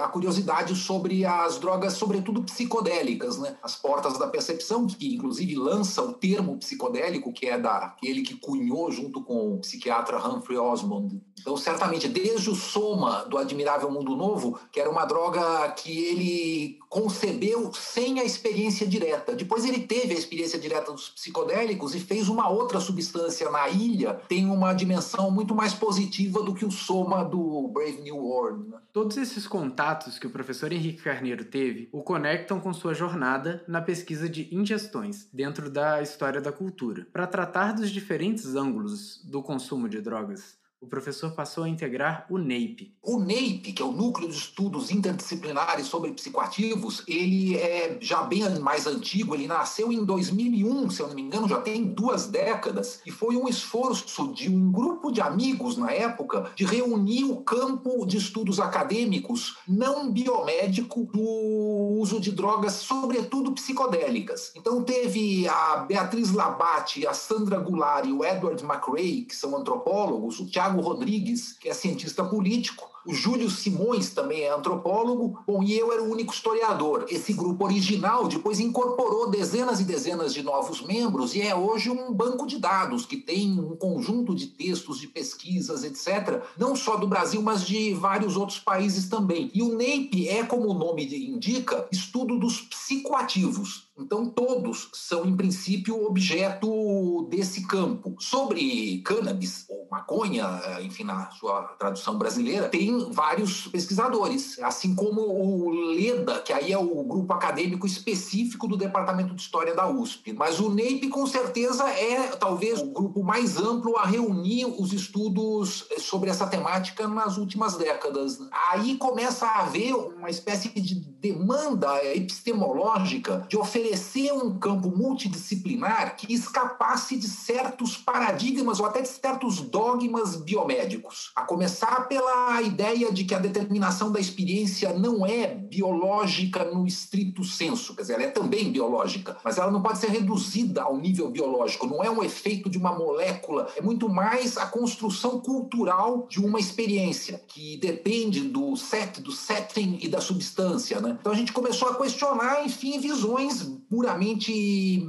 a 0.00 0.08
curiosidade 0.08 0.74
sobre 0.74 1.24
as 1.24 1.58
drogas, 1.58 1.94
sobretudo 1.94 2.42
psicodélicas, 2.42 3.38
né? 3.38 3.56
As 3.62 3.74
portas 3.74 4.18
da 4.18 4.26
percepção, 4.26 4.86
que 4.86 5.14
inclusive 5.14 5.54
lança 5.56 6.02
o 6.02 6.12
termo 6.12 6.56
psicodélico, 6.58 7.32
que 7.32 7.46
é 7.46 7.58
daquele 7.58 8.22
que 8.22 8.34
cunhou 8.36 8.90
junto 8.90 9.22
com 9.22 9.54
o 9.54 9.58
psiquiatra 9.58 10.24
Humphrey 10.24 10.58
Osmond. 10.58 11.20
Então, 11.40 11.56
certamente, 11.56 12.08
desde 12.08 12.48
o 12.48 12.54
Soma 12.54 13.24
do 13.24 13.36
Admirável 13.36 13.90
Mundo 13.90 14.16
Novo, 14.16 14.58
que 14.72 14.80
era 14.80 14.90
uma 14.90 15.04
droga 15.04 15.68
que 15.72 15.90
ele 15.90 16.78
concebeu 16.88 17.72
sem 17.74 18.20
a 18.20 18.24
experiência 18.24 18.86
direta. 18.86 19.34
Depois 19.34 19.64
ele 19.64 19.80
teve 19.80 20.14
a 20.14 20.18
experiência 20.18 20.58
direta 20.58 20.92
dos 20.92 21.08
psicodélicos 21.08 21.94
e 21.94 22.00
fez 22.00 22.28
uma 22.28 22.48
outra 22.48 22.80
substância 22.80 23.50
na 23.50 23.68
ilha, 23.68 24.20
tem 24.28 24.46
uma 24.46 24.72
dimensão 24.72 25.30
muito 25.30 25.54
mais 25.54 25.74
positiva 25.74 26.03
do 26.44 26.54
que 26.54 26.64
o 26.64 26.70
soma 26.70 27.24
do 27.24 27.68
Brave 27.68 28.00
New 28.02 28.16
World. 28.16 28.68
Né? 28.68 28.78
Todos 28.92 29.16
esses 29.16 29.46
contatos 29.46 30.18
que 30.18 30.26
o 30.26 30.30
professor 30.30 30.72
Henrique 30.72 31.02
Carneiro 31.02 31.44
teve 31.44 31.88
o 31.92 32.02
conectam 32.02 32.60
com 32.60 32.72
sua 32.72 32.94
jornada 32.94 33.64
na 33.66 33.80
pesquisa 33.80 34.28
de 34.28 34.54
ingestões 34.54 35.28
dentro 35.32 35.70
da 35.70 36.02
história 36.02 36.40
da 36.40 36.52
cultura, 36.52 37.06
para 37.12 37.26
tratar 37.26 37.72
dos 37.72 37.90
diferentes 37.90 38.54
ângulos 38.54 39.22
do 39.24 39.42
consumo 39.42 39.88
de 39.88 40.00
drogas 40.00 40.56
o 40.84 40.86
professor 40.86 41.32
passou 41.32 41.64
a 41.64 41.68
integrar 41.68 42.26
o 42.28 42.36
NEIP. 42.36 42.94
O 43.02 43.18
NEIP, 43.18 43.72
que 43.72 43.82
é 43.82 43.84
o 43.84 43.90
Núcleo 43.90 44.28
de 44.28 44.36
Estudos 44.36 44.90
Interdisciplinares 44.90 45.86
sobre 45.86 46.12
Psicoativos, 46.12 47.02
ele 47.08 47.56
é 47.56 47.96
já 48.00 48.22
bem 48.22 48.44
mais 48.60 48.86
antigo, 48.86 49.34
ele 49.34 49.46
nasceu 49.46 49.90
em 49.90 50.04
2001, 50.04 50.90
se 50.90 51.00
eu 51.00 51.08
não 51.08 51.14
me 51.14 51.22
engano, 51.22 51.48
já 51.48 51.60
tem 51.60 51.84
duas 51.84 52.26
décadas, 52.26 53.00
e 53.06 53.10
foi 53.10 53.36
um 53.36 53.48
esforço 53.48 54.32
de 54.34 54.50
um 54.50 54.70
grupo 54.70 55.10
de 55.10 55.22
amigos 55.22 55.78
na 55.78 55.90
época 55.90 56.50
de 56.54 56.64
reunir 56.66 57.24
o 57.24 57.38
campo 57.38 58.04
de 58.04 58.18
estudos 58.18 58.60
acadêmicos 58.60 59.56
não 59.66 60.12
biomédico 60.12 61.08
do 61.12 61.98
uso 61.98 62.20
de 62.20 62.30
drogas, 62.30 62.74
sobretudo 62.74 63.52
psicodélicas. 63.52 64.52
Então 64.54 64.82
teve 64.82 65.48
a 65.48 65.76
Beatriz 65.76 66.32
Labate, 66.32 67.06
a 67.06 67.14
Sandra 67.14 67.58
Goulart 67.58 68.06
e 68.06 68.12
o 68.12 68.22
Edward 68.22 68.62
McRae, 68.62 69.22
que 69.22 69.34
são 69.34 69.56
antropólogos, 69.56 70.40
o 70.40 70.50
Tiago 70.74 70.80
Rodrigues, 70.80 71.52
que 71.52 71.68
é 71.68 71.74
cientista 71.74 72.24
político, 72.24 72.90
O 73.06 73.12
Júlio 73.12 73.50
Simões 73.50 74.10
também 74.10 74.42
é 74.42 74.50
antropólogo. 74.50 75.38
Bom, 75.46 75.62
e 75.62 75.78
eu 75.78 75.92
era 75.92 76.02
o 76.02 76.10
único 76.10 76.32
historiador. 76.32 77.06
Esse 77.08 77.32
grupo 77.32 77.64
original 77.64 78.26
depois 78.26 78.58
incorporou 78.60 79.30
dezenas 79.30 79.80
e 79.80 79.84
dezenas 79.84 80.32
de 80.32 80.42
novos 80.42 80.80
membros 80.80 81.34
e 81.34 81.42
é 81.42 81.54
hoje 81.54 81.90
um 81.90 82.12
banco 82.12 82.46
de 82.46 82.58
dados 82.58 83.04
que 83.04 83.16
tem 83.16 83.58
um 83.58 83.76
conjunto 83.76 84.34
de 84.34 84.46
textos, 84.46 84.98
de 84.98 85.06
pesquisas, 85.06 85.84
etc., 85.84 86.42
não 86.58 86.74
só 86.74 86.96
do 86.96 87.06
Brasil, 87.06 87.42
mas 87.42 87.64
de 87.64 87.92
vários 87.94 88.36
outros 88.36 88.58
países 88.58 89.08
também. 89.08 89.50
E 89.54 89.62
o 89.62 89.76
NAPE 89.76 90.28
é, 90.28 90.42
como 90.44 90.68
o 90.68 90.74
nome 90.74 91.04
indica, 91.04 91.86
estudo 91.92 92.38
dos 92.38 92.60
psicoativos. 92.60 93.88
Então, 93.96 94.28
todos 94.28 94.88
são, 94.92 95.24
em 95.24 95.36
princípio, 95.36 96.04
objeto 96.04 97.28
desse 97.30 97.64
campo. 97.66 98.16
Sobre 98.18 98.98
cannabis, 99.04 99.66
ou 99.68 99.86
maconha, 99.88 100.60
enfim, 100.82 101.04
na 101.04 101.30
sua 101.30 101.62
tradução 101.78 102.18
brasileira, 102.18 102.68
tem 102.68 102.93
vários 103.12 103.66
pesquisadores, 103.68 104.58
assim 104.60 104.94
como 104.94 105.20
o 105.20 105.70
LEDA, 105.70 106.40
que 106.40 106.52
aí 106.52 106.72
é 106.72 106.78
o 106.78 107.04
grupo 107.04 107.32
acadêmico 107.32 107.86
específico 107.86 108.66
do 108.66 108.76
Departamento 108.76 109.34
de 109.34 109.40
História 109.40 109.74
da 109.74 109.88
USP. 109.88 110.32
Mas 110.32 110.60
o 110.60 110.70
NEIP, 110.70 111.08
com 111.08 111.26
certeza, 111.26 111.88
é 111.88 112.28
talvez 112.36 112.80
o 112.80 112.86
grupo 112.86 113.22
mais 113.22 113.56
amplo 113.56 113.96
a 113.96 114.04
reunir 114.04 114.66
os 114.66 114.92
estudos 114.92 115.86
sobre 115.98 116.30
essa 116.30 116.46
temática 116.46 117.06
nas 117.08 117.36
últimas 117.36 117.76
décadas. 117.76 118.38
Aí 118.70 118.96
começa 118.96 119.46
a 119.46 119.62
haver 119.62 119.94
uma 119.94 120.30
espécie 120.30 120.68
de 120.68 121.13
demanda 121.24 122.04
epistemológica 122.04 123.46
de 123.48 123.56
oferecer 123.56 123.94
oferecer 123.94 124.32
um 124.32 124.58
campo 124.58 124.90
multidisciplinar 124.90 126.16
que 126.16 126.32
escapasse 126.32 127.16
de 127.16 127.28
certos 127.28 127.96
paradigmas 127.96 128.80
ou 128.80 128.86
até 128.86 129.00
de 129.00 129.08
certos 129.08 129.60
dogmas 129.60 130.36
biomédicos. 130.36 131.32
A 131.34 131.42
começar 131.42 132.08
pela 132.08 132.60
ideia 132.62 133.12
de 133.12 133.24
que 133.24 133.34
a 133.34 133.38
determinação 133.38 134.10
da 134.10 134.20
experiência 134.20 134.92
não 134.92 135.26
é 135.26 135.46
biológica 135.46 136.64
no 136.64 136.86
estrito 136.86 137.44
senso, 137.44 137.94
quer 137.94 138.02
dizer, 138.02 138.14
ela 138.14 138.22
é 138.24 138.30
também 138.30 138.70
biológica, 138.70 139.36
mas 139.44 139.58
ela 139.58 139.70
não 139.70 139.82
pode 139.82 139.98
ser 139.98 140.10
reduzida 140.10 140.82
ao 140.82 140.96
nível 140.96 141.30
biológico, 141.30 141.86
não 141.86 142.02
é 142.02 142.10
um 142.10 142.22
efeito 142.22 142.70
de 142.70 142.78
uma 142.78 142.96
molécula, 142.96 143.68
é 143.76 143.82
muito 143.82 144.08
mais 144.08 144.56
a 144.56 144.66
construção 144.66 145.40
cultural 145.40 146.26
de 146.28 146.40
uma 146.40 146.58
experiência 146.58 147.42
que 147.48 147.76
depende 147.76 148.42
do 148.42 148.76
set, 148.76 149.20
do 149.20 149.32
setting 149.32 149.98
e 150.00 150.08
da 150.08 150.20
substância, 150.20 151.00
né? 151.00 151.13
Então 151.20 151.32
a 151.32 151.36
gente 151.36 151.52
começou 151.52 151.88
a 151.88 151.94
questionar, 151.96 152.64
enfim, 152.64 152.98
visões 152.98 153.62
puramente 153.88 155.06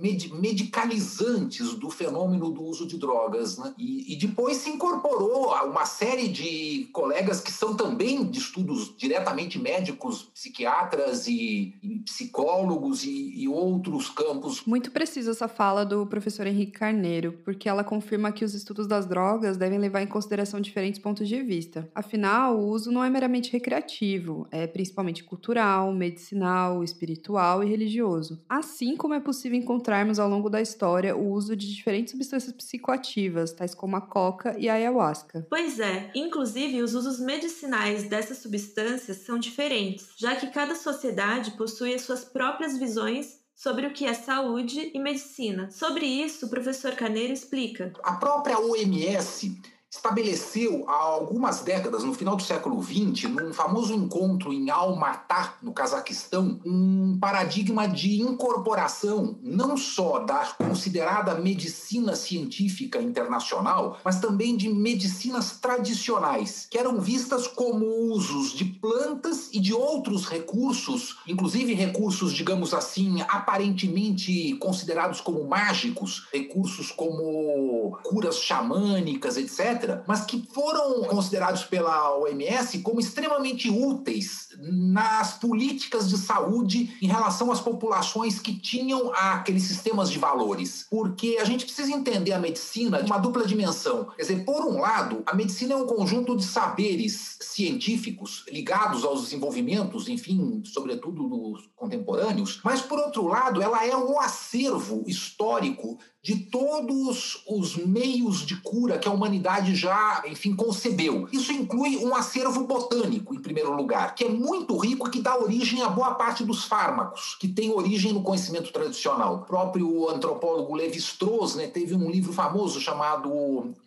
medicalizantes 0.00 1.74
do 1.74 1.90
fenômeno 1.90 2.50
do 2.50 2.62
uso 2.62 2.86
de 2.86 2.96
drogas. 2.96 3.58
Né? 3.58 3.74
E, 3.76 4.14
e, 4.14 4.16
depois 4.16 4.58
se 4.58 4.70
incorporou 4.70 5.52
a 5.52 5.64
uma 5.64 5.84
série 5.84 6.28
de 6.28 6.88
colegas 6.92 7.40
que 7.40 7.52
são 7.52 7.76
também 7.76 8.24
de 8.24 8.38
estudos 8.38 8.94
diretamente 8.96 9.58
médicos, 9.58 10.30
psiquiatras 10.34 11.26
e, 11.26 11.74
e 11.82 11.98
psicólogos 12.04 13.04
e, 13.04 13.42
e, 13.42 13.48
outros 13.48 14.08
campos. 14.08 14.62
Muito 14.64 14.90
precisa 14.90 15.32
essa 15.32 15.48
fala 15.48 15.84
do 15.84 16.06
professor 16.06 16.46
Henrique 16.46 16.72
Carneiro, 16.72 17.32
porque 17.44 17.68
ela 17.68 17.84
confirma 17.84 18.32
que 18.32 18.44
os 18.44 18.54
estudos 18.54 18.86
das 18.86 19.06
drogas 19.06 19.56
devem 19.56 19.78
levar 19.78 20.02
em 20.02 20.06
consideração 20.06 20.60
diferentes 20.60 21.00
pontos 21.00 21.28
de 21.28 21.42
vista. 21.42 21.88
Afinal, 21.94 22.58
o 22.58 22.68
uso 22.68 22.90
não 22.90 23.04
é 23.04 23.10
meramente 23.10 23.52
recreativo, 23.52 24.46
é 24.50 24.66
principalmente 24.66 25.24
cultural, 25.24 25.92
medicinal, 25.92 26.84
espiritual 26.84 27.62
e 27.62 27.68
religioso. 27.68 28.40
Assim 28.48 28.96
como 28.96 29.14
é 29.14 29.20
possível 29.20 29.58
encontrar 29.58 29.87
encontrarmos 29.88 30.18
ao 30.18 30.28
longo 30.28 30.50
da 30.50 30.60
história 30.60 31.16
o 31.16 31.32
uso 31.32 31.56
de 31.56 31.74
diferentes 31.74 32.10
substâncias 32.10 32.52
psicoativas, 32.52 33.52
tais 33.52 33.74
como 33.74 33.96
a 33.96 34.00
coca 34.02 34.54
e 34.58 34.68
a 34.68 34.74
ayahuasca. 34.74 35.46
Pois 35.48 35.80
é, 35.80 36.10
inclusive 36.14 36.82
os 36.82 36.94
usos 36.94 37.18
medicinais 37.18 38.04
dessas 38.04 38.38
substâncias 38.38 39.16
são 39.18 39.38
diferentes, 39.38 40.10
já 40.18 40.36
que 40.36 40.48
cada 40.48 40.74
sociedade 40.74 41.52
possui 41.52 41.94
as 41.94 42.02
suas 42.02 42.22
próprias 42.22 42.78
visões 42.78 43.38
sobre 43.54 43.86
o 43.86 43.92
que 43.92 44.04
é 44.04 44.12
saúde 44.12 44.90
e 44.92 44.98
medicina. 44.98 45.70
Sobre 45.70 46.04
isso, 46.04 46.46
o 46.46 46.50
professor 46.50 46.92
Caneiro 46.92 47.32
explica. 47.32 47.92
A 48.04 48.12
própria 48.12 48.58
OMS 48.58 49.58
estabeleceu 49.90 50.84
há 50.86 50.92
algumas 50.92 51.60
décadas, 51.60 52.04
no 52.04 52.12
final 52.12 52.36
do 52.36 52.42
século 52.42 52.82
XX, 52.82 53.24
num 53.30 53.54
famoso 53.54 53.94
encontro 53.94 54.52
em 54.52 54.68
Almatá, 54.68 55.56
no 55.62 55.72
Cazaquistão, 55.72 56.60
um 56.64 57.18
paradigma 57.18 57.88
de 57.88 58.20
incorporação 58.20 59.38
não 59.42 59.76
só 59.78 60.18
da 60.18 60.46
considerada 60.58 61.34
medicina 61.36 62.14
científica 62.14 63.00
internacional, 63.00 63.98
mas 64.04 64.20
também 64.20 64.56
de 64.56 64.68
medicinas 64.68 65.58
tradicionais, 65.58 66.66
que 66.70 66.78
eram 66.78 67.00
vistas 67.00 67.46
como 67.46 67.86
usos 68.12 68.52
de 68.52 68.66
plantas 68.66 69.48
e 69.52 69.58
de 69.58 69.72
outros 69.72 70.26
recursos, 70.26 71.16
inclusive 71.26 71.72
recursos, 71.72 72.34
digamos 72.34 72.74
assim, 72.74 73.22
aparentemente 73.22 74.54
considerados 74.56 75.20
como 75.20 75.48
mágicos, 75.48 76.28
recursos 76.30 76.90
como 76.90 77.98
curas 78.02 78.38
xamânicas, 78.40 79.38
etc 79.38 79.77
mas 80.06 80.24
que 80.24 80.46
foram 80.52 81.02
considerados 81.04 81.64
pela 81.64 82.16
OMS 82.18 82.78
como 82.80 83.00
extremamente 83.00 83.70
úteis 83.70 84.48
nas 84.58 85.34
políticas 85.38 86.08
de 86.08 86.16
saúde 86.18 86.96
em 87.00 87.06
relação 87.06 87.52
às 87.52 87.60
populações 87.60 88.38
que 88.38 88.58
tinham 88.58 89.12
aqueles 89.14 89.62
sistemas 89.62 90.10
de 90.10 90.18
valores. 90.18 90.86
Porque 90.90 91.38
a 91.40 91.44
gente 91.44 91.64
precisa 91.64 91.92
entender 91.92 92.32
a 92.32 92.38
medicina 92.38 93.02
de 93.02 93.10
uma 93.10 93.18
dupla 93.18 93.46
dimensão. 93.46 94.08
Quer 94.16 94.22
dizer, 94.22 94.44
por 94.44 94.64
um 94.64 94.80
lado, 94.80 95.22
a 95.26 95.34
medicina 95.34 95.74
é 95.74 95.76
um 95.76 95.86
conjunto 95.86 96.36
de 96.36 96.44
saberes 96.44 97.36
científicos 97.40 98.44
ligados 98.50 99.04
aos 99.04 99.22
desenvolvimentos, 99.22 100.08
enfim, 100.08 100.62
sobretudo 100.64 101.28
dos 101.28 101.68
contemporâneos, 101.76 102.60
mas 102.64 102.80
por 102.80 102.98
outro 102.98 103.26
lado, 103.26 103.62
ela 103.62 103.86
é 103.86 103.96
um 103.96 104.18
acervo 104.20 105.04
histórico 105.06 105.98
de 106.28 106.36
todos 106.36 107.42
os 107.48 107.74
meios 107.76 108.44
de 108.44 108.56
cura 108.56 108.98
que 108.98 109.08
a 109.08 109.10
humanidade 109.10 109.74
já, 109.74 110.22
enfim, 110.26 110.54
concebeu. 110.54 111.26
Isso 111.32 111.50
inclui 111.50 111.96
um 111.96 112.14
acervo 112.14 112.64
botânico, 112.64 113.34
em 113.34 113.40
primeiro 113.40 113.74
lugar, 113.74 114.14
que 114.14 114.24
é 114.24 114.28
muito 114.28 114.76
rico 114.76 115.08
e 115.08 115.10
que 115.10 115.22
dá 115.22 115.38
origem 115.38 115.80
a 115.80 115.88
boa 115.88 116.16
parte 116.16 116.44
dos 116.44 116.66
fármacos, 116.66 117.34
que 117.40 117.48
tem 117.48 117.72
origem 117.72 118.12
no 118.12 118.20
conhecimento 118.20 118.70
tradicional. 118.70 119.36
O 119.36 119.46
próprio 119.46 120.10
antropólogo 120.10 120.74
Levi-Strauss 120.74 121.54
né, 121.54 121.66
teve 121.66 121.94
um 121.94 122.10
livro 122.10 122.30
famoso 122.30 122.78
chamado 122.78 123.32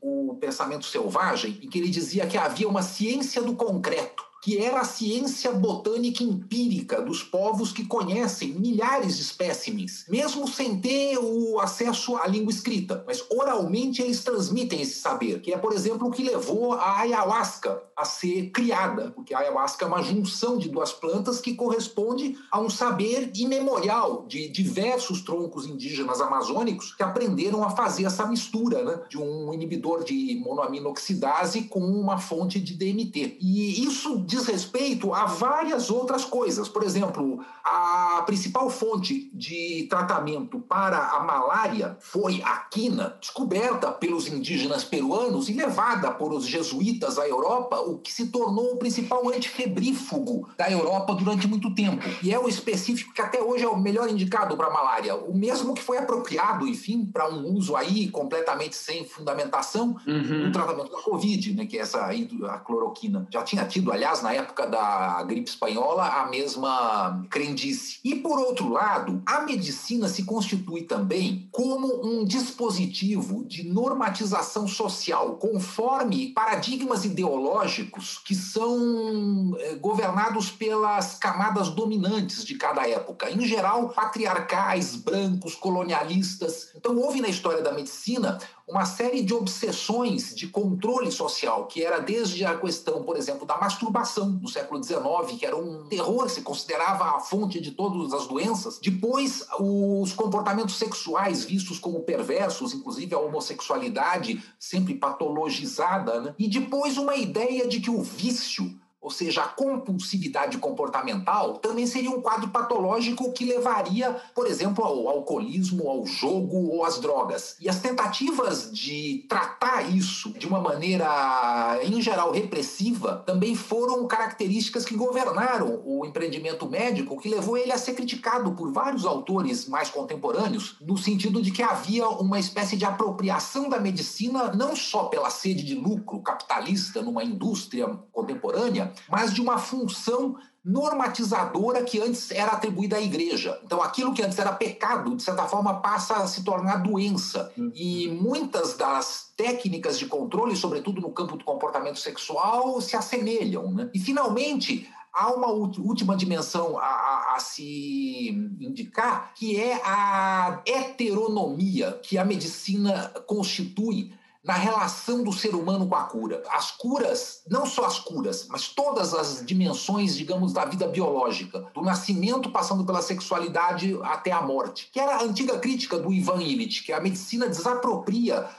O 0.01 0.35
Pensamento 0.41 0.87
Selvagem, 0.87 1.59
em 1.61 1.69
que 1.69 1.77
ele 1.77 1.89
dizia 1.89 2.25
que 2.25 2.39
havia 2.39 2.67
uma 2.67 2.81
ciência 2.81 3.43
do 3.43 3.53
concreto 3.53 4.30
que 4.41 4.57
era 4.57 4.81
a 4.81 4.85
ciência 4.85 5.51
botânica 5.51 6.23
empírica 6.23 6.99
dos 7.01 7.21
povos 7.21 7.71
que 7.71 7.85
conhecem 7.85 8.53
milhares 8.53 9.17
de 9.17 9.21
espécimes, 9.21 10.05
mesmo 10.09 10.47
sem 10.47 10.79
ter 10.79 11.17
o 11.19 11.59
acesso 11.59 12.17
à 12.17 12.25
língua 12.25 12.51
escrita. 12.51 13.03
Mas 13.05 13.23
oralmente 13.29 14.01
eles 14.01 14.23
transmitem 14.23 14.81
esse 14.81 14.99
saber, 14.99 15.41
que 15.41 15.53
é, 15.53 15.57
por 15.57 15.73
exemplo, 15.73 16.07
o 16.07 16.11
que 16.11 16.23
levou 16.23 16.73
a 16.73 17.01
ayahuasca 17.01 17.83
a 17.95 18.03
ser 18.03 18.49
criada, 18.49 19.11
porque 19.11 19.33
a 19.33 19.39
ayahuasca 19.39 19.85
é 19.85 19.87
uma 19.87 20.01
junção 20.01 20.57
de 20.57 20.69
duas 20.69 20.91
plantas 20.91 21.39
que 21.39 21.53
corresponde 21.53 22.35
a 22.49 22.59
um 22.59 22.69
saber 22.69 23.31
imemorial 23.35 24.25
de 24.27 24.49
diversos 24.49 25.21
troncos 25.21 25.67
indígenas 25.67 26.19
amazônicos 26.19 26.95
que 26.95 27.03
aprenderam 27.03 27.63
a 27.63 27.69
fazer 27.69 28.05
essa 28.05 28.25
mistura 28.25 28.83
né, 28.83 29.01
de 29.07 29.19
um 29.19 29.53
inibidor 29.53 30.03
de 30.03 30.41
monoaminoxidase 30.43 31.63
com 31.63 31.79
uma 31.79 32.17
fonte 32.17 32.59
de 32.59 32.73
DMT. 32.73 33.37
E 33.39 33.83
isso 33.85 34.17
diz 34.31 34.47
respeito 34.47 35.13
a 35.13 35.25
várias 35.25 35.89
outras 35.89 36.23
coisas. 36.23 36.69
Por 36.69 36.83
exemplo, 36.83 37.43
a 37.61 38.23
principal 38.25 38.69
fonte 38.69 39.29
de 39.33 39.85
tratamento 39.89 40.57
para 40.57 40.97
a 40.97 41.19
malária 41.21 41.97
foi 41.99 42.41
a 42.41 42.55
quina, 42.59 43.17
descoberta 43.19 43.91
pelos 43.91 44.27
indígenas 44.27 44.85
peruanos 44.85 45.49
e 45.49 45.53
levada 45.53 46.11
por 46.11 46.31
os 46.31 46.47
jesuítas 46.47 47.19
à 47.19 47.27
Europa, 47.27 47.81
o 47.81 47.97
que 47.97 48.13
se 48.13 48.27
tornou 48.27 48.73
o 48.73 48.77
principal 48.77 49.27
antifebrífugo 49.27 50.47
da 50.57 50.71
Europa 50.71 51.13
durante 51.13 51.45
muito 51.45 51.75
tempo. 51.75 52.01
E 52.23 52.33
é 52.33 52.39
o 52.39 52.47
específico 52.47 53.13
que 53.13 53.21
até 53.21 53.41
hoje 53.41 53.65
é 53.65 53.67
o 53.67 53.77
melhor 53.77 54.09
indicado 54.09 54.55
para 54.55 54.67
a 54.67 54.73
malária. 54.73 55.13
O 55.13 55.35
mesmo 55.35 55.73
que 55.73 55.81
foi 55.81 55.97
apropriado, 55.97 56.65
enfim, 56.65 57.05
para 57.05 57.29
um 57.29 57.53
uso 57.53 57.75
aí 57.75 58.09
completamente 58.09 58.77
sem 58.77 59.03
fundamentação 59.03 59.97
uhum. 60.07 60.45
no 60.45 60.51
tratamento 60.53 60.89
da 60.89 61.01
Covid, 61.01 61.53
né, 61.53 61.65
que 61.65 61.77
é 61.77 61.81
essa 61.81 62.09
a 62.09 62.59
cloroquina. 62.59 63.27
Já 63.29 63.43
tinha 63.43 63.65
tido, 63.65 63.91
aliás, 63.91 64.20
na 64.21 64.33
época 64.33 64.67
da 64.67 65.23
gripe 65.23 65.49
espanhola, 65.49 66.07
a 66.07 66.27
mesma 66.27 67.25
crendice. 67.29 67.99
E, 68.03 68.15
por 68.15 68.39
outro 68.39 68.69
lado, 68.69 69.21
a 69.25 69.41
medicina 69.41 70.07
se 70.07 70.23
constitui 70.23 70.83
também 70.83 71.49
como 71.51 72.05
um 72.05 72.25
dispositivo 72.25 73.45
de 73.45 73.63
normatização 73.63 74.67
social, 74.67 75.37
conforme 75.37 76.33
paradigmas 76.33 77.05
ideológicos 77.05 78.19
que 78.19 78.35
são 78.35 79.55
eh, 79.59 79.75
governados 79.75 80.51
pelas 80.51 81.15
camadas 81.15 81.69
dominantes 81.69 82.43
de 82.43 82.55
cada 82.55 82.87
época, 82.87 83.29
em 83.29 83.41
geral 83.45 83.89
patriarcais, 83.89 84.95
brancos, 84.95 85.55
colonialistas. 85.55 86.69
Então 86.75 86.97
houve 86.97 87.21
na 87.21 87.27
história 87.27 87.61
da 87.61 87.71
medicina 87.71 88.39
uma 88.71 88.85
série 88.85 89.21
de 89.21 89.33
obsessões 89.33 90.33
de 90.33 90.47
controle 90.47 91.11
social, 91.11 91.67
que 91.67 91.83
era 91.83 91.99
desde 91.99 92.45
a 92.45 92.57
questão, 92.57 93.03
por 93.03 93.17
exemplo, 93.17 93.45
da 93.45 93.57
masturbação 93.57 94.29
no 94.29 94.47
século 94.47 94.81
XIX, 94.81 95.37
que 95.37 95.45
era 95.45 95.57
um 95.57 95.83
terror, 95.87 96.29
se 96.29 96.41
considerava 96.41 97.17
a 97.17 97.19
fonte 97.19 97.59
de 97.59 97.71
todas 97.71 98.13
as 98.13 98.27
doenças. 98.27 98.79
Depois, 98.81 99.45
os 99.59 100.13
comportamentos 100.13 100.77
sexuais 100.77 101.43
vistos 101.43 101.79
como 101.79 101.99
perversos, 101.99 102.73
inclusive 102.73 103.13
a 103.13 103.19
homossexualidade 103.19 104.41
sempre 104.57 104.95
patologizada, 104.95 106.21
né? 106.21 106.35
e 106.39 106.47
depois 106.47 106.97
uma 106.97 107.15
ideia 107.15 107.67
de 107.67 107.81
que 107.81 107.89
o 107.89 108.01
vício 108.01 108.73
ou 109.01 109.09
seja, 109.09 109.41
a 109.41 109.47
compulsividade 109.47 110.59
comportamental, 110.59 111.57
também 111.57 111.87
seria 111.87 112.11
um 112.11 112.21
quadro 112.21 112.49
patológico 112.49 113.33
que 113.33 113.43
levaria, 113.43 114.15
por 114.35 114.45
exemplo, 114.45 114.85
ao 114.85 115.07
alcoolismo, 115.07 115.89
ao 115.89 116.05
jogo 116.05 116.69
ou 116.69 116.85
às 116.85 116.99
drogas. 116.99 117.55
E 117.59 117.67
as 117.67 117.79
tentativas 117.79 118.71
de 118.71 119.25
tratar 119.27 119.89
isso 119.89 120.31
de 120.33 120.47
uma 120.47 120.59
maneira, 120.59 121.79
em 121.83 121.99
geral, 121.99 122.31
repressiva, 122.31 123.23
também 123.25 123.55
foram 123.55 124.05
características 124.05 124.85
que 124.85 124.95
governaram 124.95 125.81
o 125.83 126.05
empreendimento 126.05 126.69
médico, 126.69 127.19
que 127.19 127.29
levou 127.29 127.57
ele 127.57 127.71
a 127.71 127.79
ser 127.79 127.93
criticado 127.93 128.51
por 128.51 128.71
vários 128.71 129.05
autores 129.05 129.67
mais 129.67 129.89
contemporâneos, 129.89 130.75
no 130.79 130.95
sentido 130.95 131.41
de 131.41 131.49
que 131.49 131.63
havia 131.63 132.07
uma 132.07 132.39
espécie 132.39 132.77
de 132.77 132.85
apropriação 132.85 133.67
da 133.67 133.79
medicina, 133.79 134.53
não 134.53 134.75
só 134.75 135.05
pela 135.05 135.31
sede 135.31 135.63
de 135.63 135.73
lucro 135.73 136.19
capitalista 136.21 137.01
numa 137.01 137.23
indústria 137.23 137.87
contemporânea, 138.11 138.90
mas 139.09 139.33
de 139.33 139.41
uma 139.41 139.57
função 139.57 140.37
normatizadora 140.63 141.83
que 141.83 141.99
antes 141.99 142.29
era 142.29 142.51
atribuída 142.51 142.97
à 142.97 143.01
igreja. 143.01 143.59
Então, 143.63 143.81
aquilo 143.81 144.13
que 144.13 144.21
antes 144.21 144.37
era 144.37 144.51
pecado, 144.53 145.15
de 145.15 145.23
certa 145.23 145.47
forma, 145.47 145.81
passa 145.81 146.15
a 146.15 146.27
se 146.27 146.43
tornar 146.43 146.77
doença. 146.77 147.51
Uhum. 147.57 147.71
E 147.73 148.07
muitas 148.09 148.75
das 148.77 149.31
técnicas 149.35 149.97
de 149.97 150.05
controle, 150.05 150.55
sobretudo 150.55 151.01
no 151.01 151.11
campo 151.11 151.35
do 151.35 151.43
comportamento 151.43 151.97
sexual, 151.97 152.79
se 152.79 152.95
assemelham. 152.95 153.71
Né? 153.71 153.89
E, 153.91 153.99
finalmente, 153.99 154.87
há 155.11 155.33
uma 155.33 155.47
última 155.47 156.15
dimensão 156.15 156.77
a, 156.77 156.83
a, 156.83 157.35
a, 157.35 157.39
se 157.39 158.29
indicar, 158.59 159.33
que 159.33 159.59
é 159.59 159.81
a 159.83 160.61
heteronomia 160.65 161.99
que 162.03 162.19
a 162.19 162.25
medicina 162.25 163.11
constitui 163.25 164.13
na 164.43 164.53
relação 164.53 165.23
do 165.23 165.31
ser 165.31 165.53
humano 165.53 165.87
com 165.87 165.95
a 165.95 166.03
cura. 166.03 166.41
As 166.49 166.71
curas, 166.71 167.43
não 167.47 167.65
só 167.65 167.85
as 167.85 167.99
curas, 167.99 168.47
mas 168.49 168.69
todas 168.69 169.13
as 169.13 169.45
dimensões, 169.45 170.15
digamos, 170.17 170.51
da 170.51 170.65
vida 170.65 170.87
biológica, 170.87 171.67
do 171.73 171.81
nascimento 171.81 172.49
passando 172.49 172.83
pela 172.83 173.01
sexualidade 173.01 173.97
até 174.03 174.31
a 174.31 174.41
morte, 174.41 174.89
que 174.91 174.99
era 174.99 175.17
a 175.17 175.23
antiga 175.23 175.59
crítica 175.59 175.97
do 175.97 176.11
Ivan 176.11 176.41
Illich, 176.41 176.83
que 176.83 176.91
a 176.91 176.99
medicina 176.99 177.47
desapropria 177.47 178.49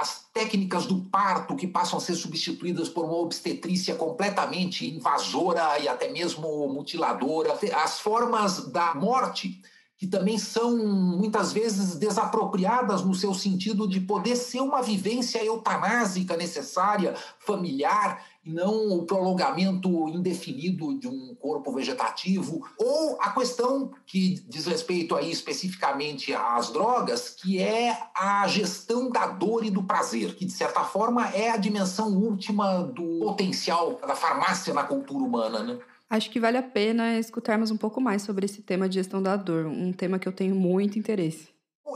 as 0.00 0.26
técnicas 0.32 0.86
do 0.86 1.02
parto 1.02 1.54
que 1.54 1.68
passam 1.68 1.98
a 1.98 2.00
ser 2.00 2.16
substituídas 2.16 2.88
por 2.88 3.04
uma 3.04 3.18
obstetrícia 3.18 3.94
completamente 3.94 4.90
invasora 4.90 5.78
e 5.78 5.86
até 5.86 6.10
mesmo 6.10 6.68
mutiladora, 6.68 7.56
as 7.76 8.00
formas 8.00 8.66
da 8.72 8.94
morte 8.94 9.62
que 10.02 10.08
também 10.08 10.36
são 10.36 10.76
muitas 10.76 11.52
vezes 11.52 11.94
desapropriadas 11.94 13.04
no 13.04 13.14
seu 13.14 13.32
sentido 13.32 13.86
de 13.86 14.00
poder 14.00 14.34
ser 14.34 14.60
uma 14.60 14.82
vivência 14.82 15.44
eutanásica 15.44 16.36
necessária, 16.36 17.14
familiar, 17.38 18.20
e 18.44 18.50
não 18.50 18.98
o 18.98 19.06
prolongamento 19.06 20.08
indefinido 20.08 20.98
de 20.98 21.06
um 21.06 21.36
corpo 21.36 21.70
vegetativo, 21.70 22.66
ou 22.76 23.16
a 23.20 23.30
questão 23.30 23.92
que 24.04 24.42
diz 24.48 24.66
respeito 24.66 25.14
aí 25.14 25.30
especificamente 25.30 26.34
às 26.34 26.70
drogas, 26.70 27.28
que 27.28 27.60
é 27.60 27.96
a 28.12 28.44
gestão 28.48 29.08
da 29.08 29.28
dor 29.28 29.64
e 29.64 29.70
do 29.70 29.84
prazer, 29.84 30.34
que 30.34 30.44
de 30.44 30.52
certa 30.52 30.82
forma 30.82 31.28
é 31.28 31.50
a 31.50 31.56
dimensão 31.56 32.12
última 32.12 32.82
do 32.82 33.20
potencial 33.20 34.00
da 34.04 34.16
farmácia 34.16 34.74
na 34.74 34.82
cultura 34.82 35.22
humana, 35.22 35.62
né? 35.62 35.78
Acho 36.12 36.28
que 36.28 36.38
vale 36.38 36.58
a 36.58 36.62
pena 36.62 37.18
escutarmos 37.18 37.70
um 37.70 37.76
pouco 37.78 37.98
mais 37.98 38.20
sobre 38.20 38.44
esse 38.44 38.60
tema 38.60 38.86
de 38.86 38.96
gestão 38.96 39.22
da 39.22 39.34
dor, 39.34 39.64
um 39.64 39.94
tema 39.94 40.18
que 40.18 40.28
eu 40.28 40.32
tenho 40.32 40.54
muito 40.54 40.98
interesse. 40.98 41.48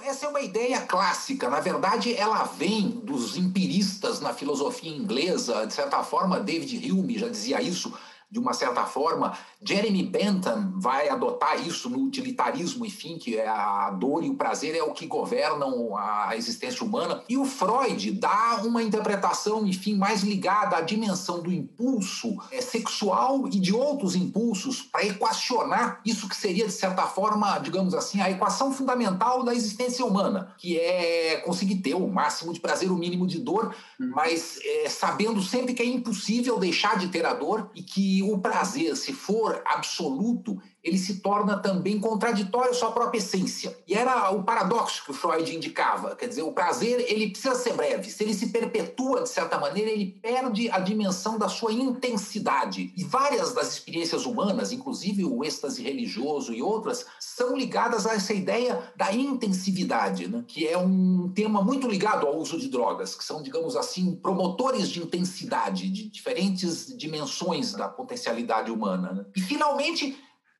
Essa 0.03 0.25
é 0.25 0.29
uma 0.31 0.41
ideia 0.41 0.81
clássica. 0.81 1.51
Na 1.51 1.61
verdade, 1.61 2.15
ela 2.15 2.45
vem 2.45 2.89
dos 2.89 3.37
empiristas 3.37 4.19
na 4.19 4.33
filosofia 4.33 4.91
inglesa. 4.91 5.67
De 5.67 5.75
certa 5.75 6.03
forma, 6.03 6.41
David 6.41 6.91
Hume 6.91 7.19
já 7.19 7.29
dizia 7.29 7.61
isso 7.61 7.93
de 8.31 8.39
uma 8.39 8.53
certa 8.53 8.85
forma. 8.85 9.37
Jeremy 9.63 10.03
Bentham 10.03 10.73
vai 10.77 11.09
adotar 11.09 11.67
isso 11.67 11.89
no 11.89 11.99
utilitarismo, 11.99 12.85
enfim, 12.85 13.19
que 13.19 13.37
é 13.37 13.47
a 13.47 13.91
dor 13.91 14.25
e 14.25 14.31
o 14.31 14.35
prazer 14.35 14.75
é 14.75 14.83
o 14.83 14.93
que 14.93 15.07
governam 15.07 15.97
a 15.97 16.37
existência 16.37 16.85
humana. 16.85 17.23
E 17.29 17.37
o 17.37 17.45
Freud 17.45 18.11
dá 18.13 18.63
uma 18.65 18.83
interpretação, 18.83 19.67
enfim, 19.67 19.97
mais 19.97 20.23
ligada 20.23 20.77
à 20.77 20.81
dimensão 20.81 21.41
do 21.41 21.53
impulso 21.53 22.37
é, 22.51 22.61
sexual 22.61 23.47
e 23.49 23.61
de 23.61 23.75
outros 23.75 24.15
impulsos 24.17 24.83
para 24.83 25.07
equacionar 25.07 26.01
isso 26.05 26.29
que 26.29 26.37
seria, 26.37 26.67
de 26.67 26.73
certa 26.73 27.03
forma, 27.03 27.59
digamos 27.59 27.95
assim, 27.95 28.21
a 28.21 28.31
equação 28.31 28.73
fundamental 28.73 29.43
da 29.43 29.55
existência 29.55 30.05
humana, 30.05 30.55
que 30.59 30.79
é 30.79 31.37
conseguir 31.45 31.77
ter 31.77 31.95
o 31.95 32.07
máximo 32.09 32.53
de 32.53 32.61
prazer, 32.61 32.91
o 32.91 32.97
mínimo 32.97 33.27
de 33.27 33.39
dor, 33.39 33.75
hum. 34.01 34.11
mas 34.15 34.59
é, 34.65 34.89
sabendo 34.89 35.43
sempre 35.43 35.75
que 35.75 35.83
é 35.83 35.87
impossível 35.87 36.59
deixar 36.59 36.99
de 36.99 37.09
ter 37.09 37.25
a 37.25 37.35
dor 37.35 37.71
e 37.75 37.83
que 37.83 38.16
o 38.23 38.39
prazer, 38.39 38.97
se 38.97 39.13
for 39.13 39.63
absoluto, 39.67 40.61
ele 40.87 40.99
se 40.99 41.17
torna 41.17 41.59
também 41.59 41.99
contraditório 41.99 42.71
à 42.71 42.75
sua 42.75 42.93
própria 42.93 43.19
essência. 43.19 43.77
E 43.89 43.95
era 43.95 44.31
o 44.31 44.45
paradoxo 44.45 45.05
que 45.05 45.11
o 45.11 45.15
Freud 45.15 45.55
indicava. 45.55 46.15
Quer 46.15 46.29
dizer, 46.29 46.43
o 46.43 46.53
prazer 46.53 47.05
ele 47.09 47.31
precisa 47.31 47.57
ser 47.57 47.73
breve. 47.73 48.09
Se 48.09 48.23
ele 48.23 48.33
se 48.33 48.51
perpetua 48.51 49.23
de 49.25 49.29
certa 49.29 49.59
maneira, 49.59 49.91
ele 49.91 50.17
perde 50.23 50.71
a 50.71 50.79
dimensão 50.79 51.37
da 51.37 51.49
sua 51.49 51.73
intensidade. 51.73 52.93
E 52.97 53.03
várias 53.03 53.53
das 53.53 53.73
experiências 53.73 54.27
humanas, 54.27 54.71
inclusive 54.71 55.25
o 55.25 55.45
êxtase 55.45 55.83
religioso 55.83 56.53
e 56.55 56.63
outras, 56.63 57.05
são 57.19 57.57
ligadas 57.57 58.07
a 58.07 58.15
essa 58.15 58.33
ideia 58.33 58.93
da 58.95 59.13
intensividade, 59.13 60.29
né? 60.29 60.45
que 60.47 60.69
é 60.69 60.79
um 60.79 61.33
tema 61.35 61.63
muito 61.63 61.89
ligado 61.89 62.29
ao 62.29 62.39
uso 62.39 62.61
de 62.61 62.69
drogas, 62.69 63.17
que 63.17 63.25
são, 63.25 63.43
digamos 63.43 63.75
assim, 63.75 64.15
promotores 64.15 64.89
de 64.89 65.03
intensidade, 65.03 65.91
de 65.91 66.09
diferentes 66.09 66.97
dimensões 66.97 67.73
da 67.73 67.89
potencialidade 67.89 68.71
humana. 68.71 69.13
Né? 69.13 69.25
E, 69.35 69.41
finalmente, 69.41 70.17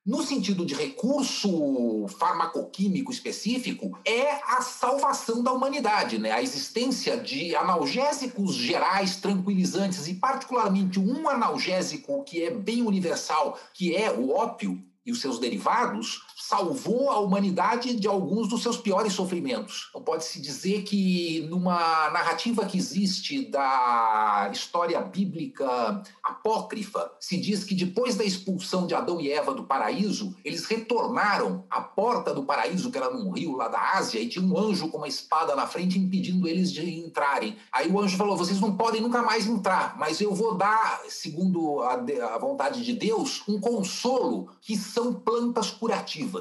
no 0.07 0.23
sentido 0.23 0.65
de 0.65 0.73
recurso 0.73 2.07
farmacoquímico 2.19 3.11
específico, 3.11 3.99
é 4.05 4.41
a 4.47 4.63
salvação 4.63 5.43
da 5.43 5.51
humanidade, 5.51 6.17
né? 6.17 6.31
A 6.31 6.41
existência 6.41 7.17
de 7.17 7.57
analgésicos 7.57 8.55
gerais, 8.55 9.17
tranquilizantes, 9.17 10.07
e 10.07 10.15
particularmente 10.15 11.01
um 11.01 11.29
analgésico 11.29 12.23
que 12.23 12.45
é 12.45 12.51
bem 12.53 12.83
universal, 12.83 13.59
que 13.75 13.97
é 13.97 14.13
o 14.13 14.31
ópio 14.31 14.81
e 15.05 15.11
os 15.11 15.21
seus 15.21 15.41
derivados, 15.41 16.23
salvou 16.49 17.11
a 17.11 17.19
humanidade 17.19 17.97
de 17.97 18.07
alguns 18.07 18.49
dos 18.49 18.63
seus 18.63 18.77
piores 18.77 19.13
sofrimentos. 19.13 19.89
Então, 19.91 20.03
pode-se 20.03 20.41
dizer 20.41 20.83
que, 20.85 21.45
numa 21.51 22.09
narrativa 22.11 22.65
que 22.65 22.79
existe 22.79 23.51
da 23.51 24.49
história 24.53 25.01
bíblica 25.01 26.03
apócrifa, 26.23 27.11
se 27.19 27.37
diz 27.37 27.65
que 27.65 27.75
depois 27.75 28.15
da 28.15 28.25
expulsão 28.25 28.87
de 28.87 28.95
Adão 28.95 29.21
e 29.21 29.31
Eva 29.31 29.53
do 29.53 29.65
paraíso, 29.65 30.37
eles 30.45 30.67
retornaram 30.67 31.65
à 31.69 31.81
porta 31.81 32.33
do 32.33 32.45
paraíso, 32.45 32.93
que 32.93 32.99
era 32.99 33.11
num 33.11 33.33
rio 33.33 33.57
lá 33.57 33.67
da 33.67 33.95
Ásia, 33.95 34.21
e 34.21 34.29
tinha 34.29 34.45
um 34.45 34.57
anjo 34.57 34.89
com 34.89 34.99
uma 34.99 35.09
espada 35.09 35.57
na 35.57 35.67
frente 35.67 35.99
impedindo 35.99 36.47
eles 36.47 36.71
de 36.71 36.89
entrarem. 37.01 37.57
Aí 37.73 37.91
o 37.91 38.01
anjo 38.01 38.17
falou: 38.17 38.37
vocês 38.37 38.61
não 38.61 38.77
podem 38.77 39.01
nunca 39.01 39.21
mais 39.21 39.49
entrar, 39.49 39.97
mas 39.99 40.21
eu 40.21 40.33
vou 40.33 40.55
dar, 40.55 41.01
segundo 41.09 41.81
a, 41.81 41.95
a 42.35 42.39
vontade 42.39 42.85
de 42.85 42.93
Deus, 42.93 43.43
um 43.49 43.59
consolo 43.59 44.49
que 44.61 44.77
são 44.77 45.13
plantas 45.13 45.71
curativas. 45.71 46.36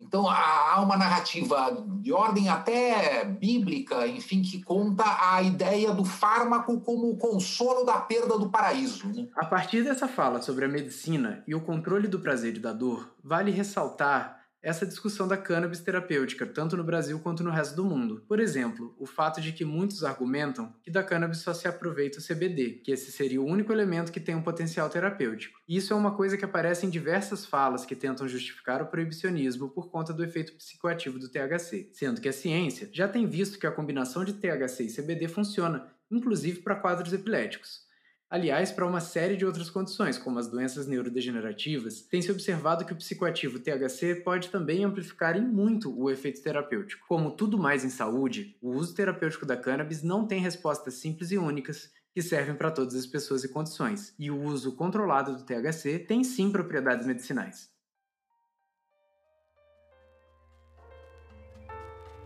Então 0.00 0.28
há 0.28 0.78
uma 0.82 0.96
narrativa 0.96 1.74
de 2.02 2.12
ordem 2.12 2.48
até 2.48 3.24
bíblica, 3.24 4.06
enfim, 4.06 4.42
que 4.42 4.62
conta 4.62 5.04
a 5.32 5.42
ideia 5.42 5.92
do 5.92 6.04
fármaco 6.04 6.80
como 6.80 7.10
o 7.10 7.16
consolo 7.16 7.84
da 7.84 7.98
perda 7.98 8.38
do 8.38 8.50
paraíso. 8.50 9.08
Né? 9.08 9.26
A 9.34 9.46
partir 9.46 9.82
dessa 9.82 10.06
fala 10.06 10.42
sobre 10.42 10.66
a 10.66 10.68
medicina 10.68 11.42
e 11.46 11.54
o 11.54 11.62
controle 11.62 12.08
do 12.08 12.20
prazer 12.20 12.56
e 12.56 12.60
da 12.60 12.72
dor, 12.72 13.14
vale 13.24 13.50
ressaltar 13.50 14.35
essa 14.66 14.84
discussão 14.84 15.28
da 15.28 15.36
cannabis 15.36 15.78
terapêutica, 15.78 16.44
tanto 16.44 16.76
no 16.76 16.82
Brasil 16.82 17.20
quanto 17.20 17.44
no 17.44 17.52
resto 17.52 17.76
do 17.76 17.84
mundo. 17.84 18.24
Por 18.26 18.40
exemplo, 18.40 18.96
o 18.98 19.06
fato 19.06 19.40
de 19.40 19.52
que 19.52 19.64
muitos 19.64 20.02
argumentam 20.02 20.74
que 20.82 20.90
da 20.90 21.04
cannabis 21.04 21.38
só 21.38 21.54
se 21.54 21.68
aproveita 21.68 22.18
o 22.18 22.20
CBD, 22.20 22.80
que 22.82 22.90
esse 22.90 23.12
seria 23.12 23.40
o 23.40 23.46
único 23.46 23.72
elemento 23.72 24.10
que 24.10 24.18
tem 24.18 24.34
um 24.34 24.42
potencial 24.42 24.90
terapêutico. 24.90 25.60
E 25.68 25.76
isso 25.76 25.92
é 25.92 25.96
uma 25.96 26.16
coisa 26.16 26.36
que 26.36 26.44
aparece 26.44 26.84
em 26.84 26.90
diversas 26.90 27.46
falas 27.46 27.86
que 27.86 27.94
tentam 27.94 28.26
justificar 28.26 28.82
o 28.82 28.86
proibicionismo 28.86 29.68
por 29.68 29.88
conta 29.88 30.12
do 30.12 30.24
efeito 30.24 30.54
psicoativo 30.54 31.16
do 31.16 31.28
THC, 31.28 31.90
sendo 31.92 32.20
que 32.20 32.28
a 32.28 32.32
ciência 32.32 32.90
já 32.92 33.06
tem 33.06 33.24
visto 33.24 33.60
que 33.60 33.68
a 33.68 33.72
combinação 33.72 34.24
de 34.24 34.32
THC 34.32 34.82
e 34.82 34.92
CBD 34.92 35.28
funciona, 35.28 35.86
inclusive 36.10 36.62
para 36.62 36.74
quadros 36.74 37.12
epiléticos. 37.12 37.85
Aliás, 38.28 38.72
para 38.72 38.84
uma 38.84 39.00
série 39.00 39.36
de 39.36 39.46
outras 39.46 39.70
condições, 39.70 40.18
como 40.18 40.40
as 40.40 40.48
doenças 40.48 40.88
neurodegenerativas, 40.88 42.00
tem 42.00 42.20
se 42.20 42.32
observado 42.32 42.84
que 42.84 42.92
o 42.92 42.96
psicoativo 42.96 43.60
THC 43.60 44.16
pode 44.16 44.48
também 44.48 44.82
amplificar 44.82 45.36
em 45.36 45.46
muito 45.46 45.96
o 45.96 46.10
efeito 46.10 46.42
terapêutico. 46.42 47.06
Como 47.06 47.30
tudo 47.30 47.56
mais 47.56 47.84
em 47.84 47.88
saúde, 47.88 48.56
o 48.60 48.72
uso 48.72 48.96
terapêutico 48.96 49.46
da 49.46 49.56
cannabis 49.56 50.02
não 50.02 50.26
tem 50.26 50.40
respostas 50.40 50.94
simples 50.94 51.30
e 51.30 51.38
únicas 51.38 51.92
que 52.12 52.20
servem 52.20 52.56
para 52.56 52.72
todas 52.72 52.96
as 52.96 53.06
pessoas 53.06 53.44
e 53.44 53.48
condições, 53.48 54.12
e 54.18 54.28
o 54.28 54.42
uso 54.42 54.74
controlado 54.74 55.36
do 55.36 55.44
THC 55.44 56.00
tem 56.00 56.24
sim 56.24 56.50
propriedades 56.50 57.06
medicinais. 57.06 57.70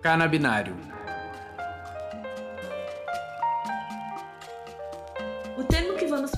Canabinário 0.01 0.75
vamos 5.61 5.90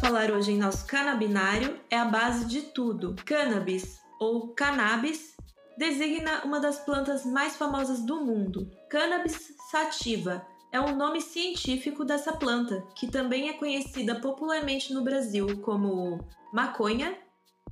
falar 0.03 0.33
hoje 0.33 0.51
em 0.51 0.59
nosso 0.59 0.85
canabinário 0.85 1.79
é 1.89 1.97
a 1.97 2.05
base 2.05 2.45
de 2.47 2.63
tudo. 2.63 3.15
Cannabis 3.25 4.01
ou 4.19 4.49
cannabis 4.49 5.37
designa 5.79 6.43
uma 6.45 6.59
das 6.59 6.81
plantas 6.81 7.25
mais 7.25 7.55
famosas 7.55 8.01
do 8.01 8.25
mundo. 8.25 8.69
Cannabis 8.91 9.55
sativa 9.71 10.45
é 10.73 10.81
o 10.81 10.97
nome 10.97 11.21
científico 11.21 12.05
dessa 12.05 12.33
planta, 12.33 12.85
que 12.97 13.07
também 13.07 13.49
é 13.49 13.53
conhecida 13.53 14.17
popularmente 14.17 14.93
no 14.93 15.05
Brasil 15.05 15.61
como 15.61 16.19
maconha, 16.53 17.17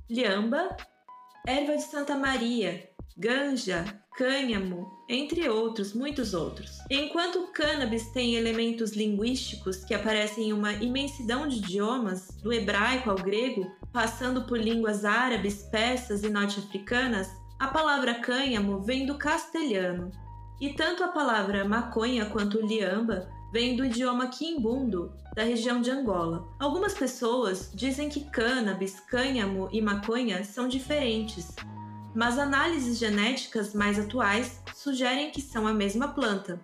liamba, 0.09 0.77
erva 1.45 1.75
de 1.75 1.83
Santa 1.83 2.15
Maria, 2.15 2.89
ganja, 3.17 4.00
cânhamo, 4.15 4.91
entre 5.07 5.49
outros, 5.49 5.93
muitos 5.93 6.33
outros. 6.33 6.79
Enquanto 6.89 7.39
o 7.39 7.47
cannabis 7.47 8.11
tem 8.11 8.35
elementos 8.35 8.91
linguísticos 8.91 9.83
que 9.83 9.93
aparecem 9.93 10.49
em 10.49 10.53
uma 10.53 10.73
imensidão 10.73 11.47
de 11.47 11.57
idiomas, 11.57 12.27
do 12.43 12.51
hebraico 12.51 13.09
ao 13.09 13.15
grego, 13.15 13.71
passando 13.91 14.43
por 14.43 14.57
línguas 14.57 15.05
árabes, 15.05 15.63
persas 15.63 16.23
e 16.23 16.29
norte-africanas, 16.29 17.29
a 17.59 17.67
palavra 17.67 18.15
cânhamo 18.15 18.81
vem 18.81 19.05
do 19.05 19.17
castelhano. 19.17 20.11
E 20.59 20.73
tanto 20.73 21.03
a 21.03 21.07
palavra 21.07 21.65
maconha 21.65 22.25
quanto 22.25 22.65
liamba 22.65 23.29
vem 23.51 23.75
do 23.75 23.85
idioma 23.85 24.27
quimbundo, 24.27 25.11
da 25.35 25.43
região 25.43 25.81
de 25.81 25.89
Angola. 25.89 26.47
Algumas 26.59 26.93
pessoas 26.93 27.71
dizem 27.73 28.09
que 28.09 28.25
cannabis, 28.29 28.99
cânhamo 28.99 29.69
e 29.71 29.81
maconha 29.81 30.43
são 30.43 30.67
diferentes, 30.67 31.55
mas 32.15 32.37
análises 32.37 32.97
genéticas 32.97 33.73
mais 33.73 33.99
atuais 33.99 34.61
sugerem 34.75 35.31
que 35.31 35.41
são 35.41 35.67
a 35.67 35.73
mesma 35.73 36.09
planta. 36.09 36.59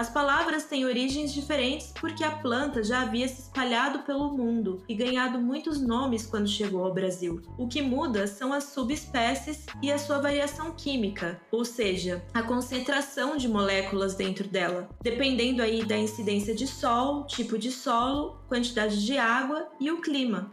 As 0.00 0.08
palavras 0.08 0.64
têm 0.64 0.86
origens 0.86 1.30
diferentes 1.30 1.92
porque 2.00 2.24
a 2.24 2.30
planta 2.30 2.82
já 2.82 3.02
havia 3.02 3.28
se 3.28 3.42
espalhado 3.42 3.98
pelo 4.00 4.32
mundo 4.32 4.82
e 4.88 4.94
ganhado 4.94 5.38
muitos 5.38 5.78
nomes 5.78 6.24
quando 6.24 6.48
chegou 6.48 6.84
ao 6.84 6.94
Brasil. 6.94 7.42
O 7.58 7.68
que 7.68 7.82
muda 7.82 8.26
são 8.26 8.52
as 8.52 8.64
subespécies 8.64 9.66
e 9.82 9.92
a 9.92 9.98
sua 9.98 10.18
variação 10.18 10.72
química, 10.72 11.38
ou 11.52 11.66
seja, 11.66 12.24
a 12.32 12.42
concentração 12.42 13.36
de 13.36 13.46
moléculas 13.46 14.14
dentro 14.14 14.48
dela, 14.48 14.88
dependendo 15.02 15.60
aí 15.60 15.84
da 15.84 15.98
incidência 15.98 16.54
de 16.54 16.66
sol, 16.66 17.26
tipo 17.26 17.58
de 17.58 17.70
solo, 17.70 18.40
quantidade 18.48 19.04
de 19.04 19.18
água 19.18 19.68
e 19.78 19.90
o 19.90 20.00
clima. 20.00 20.50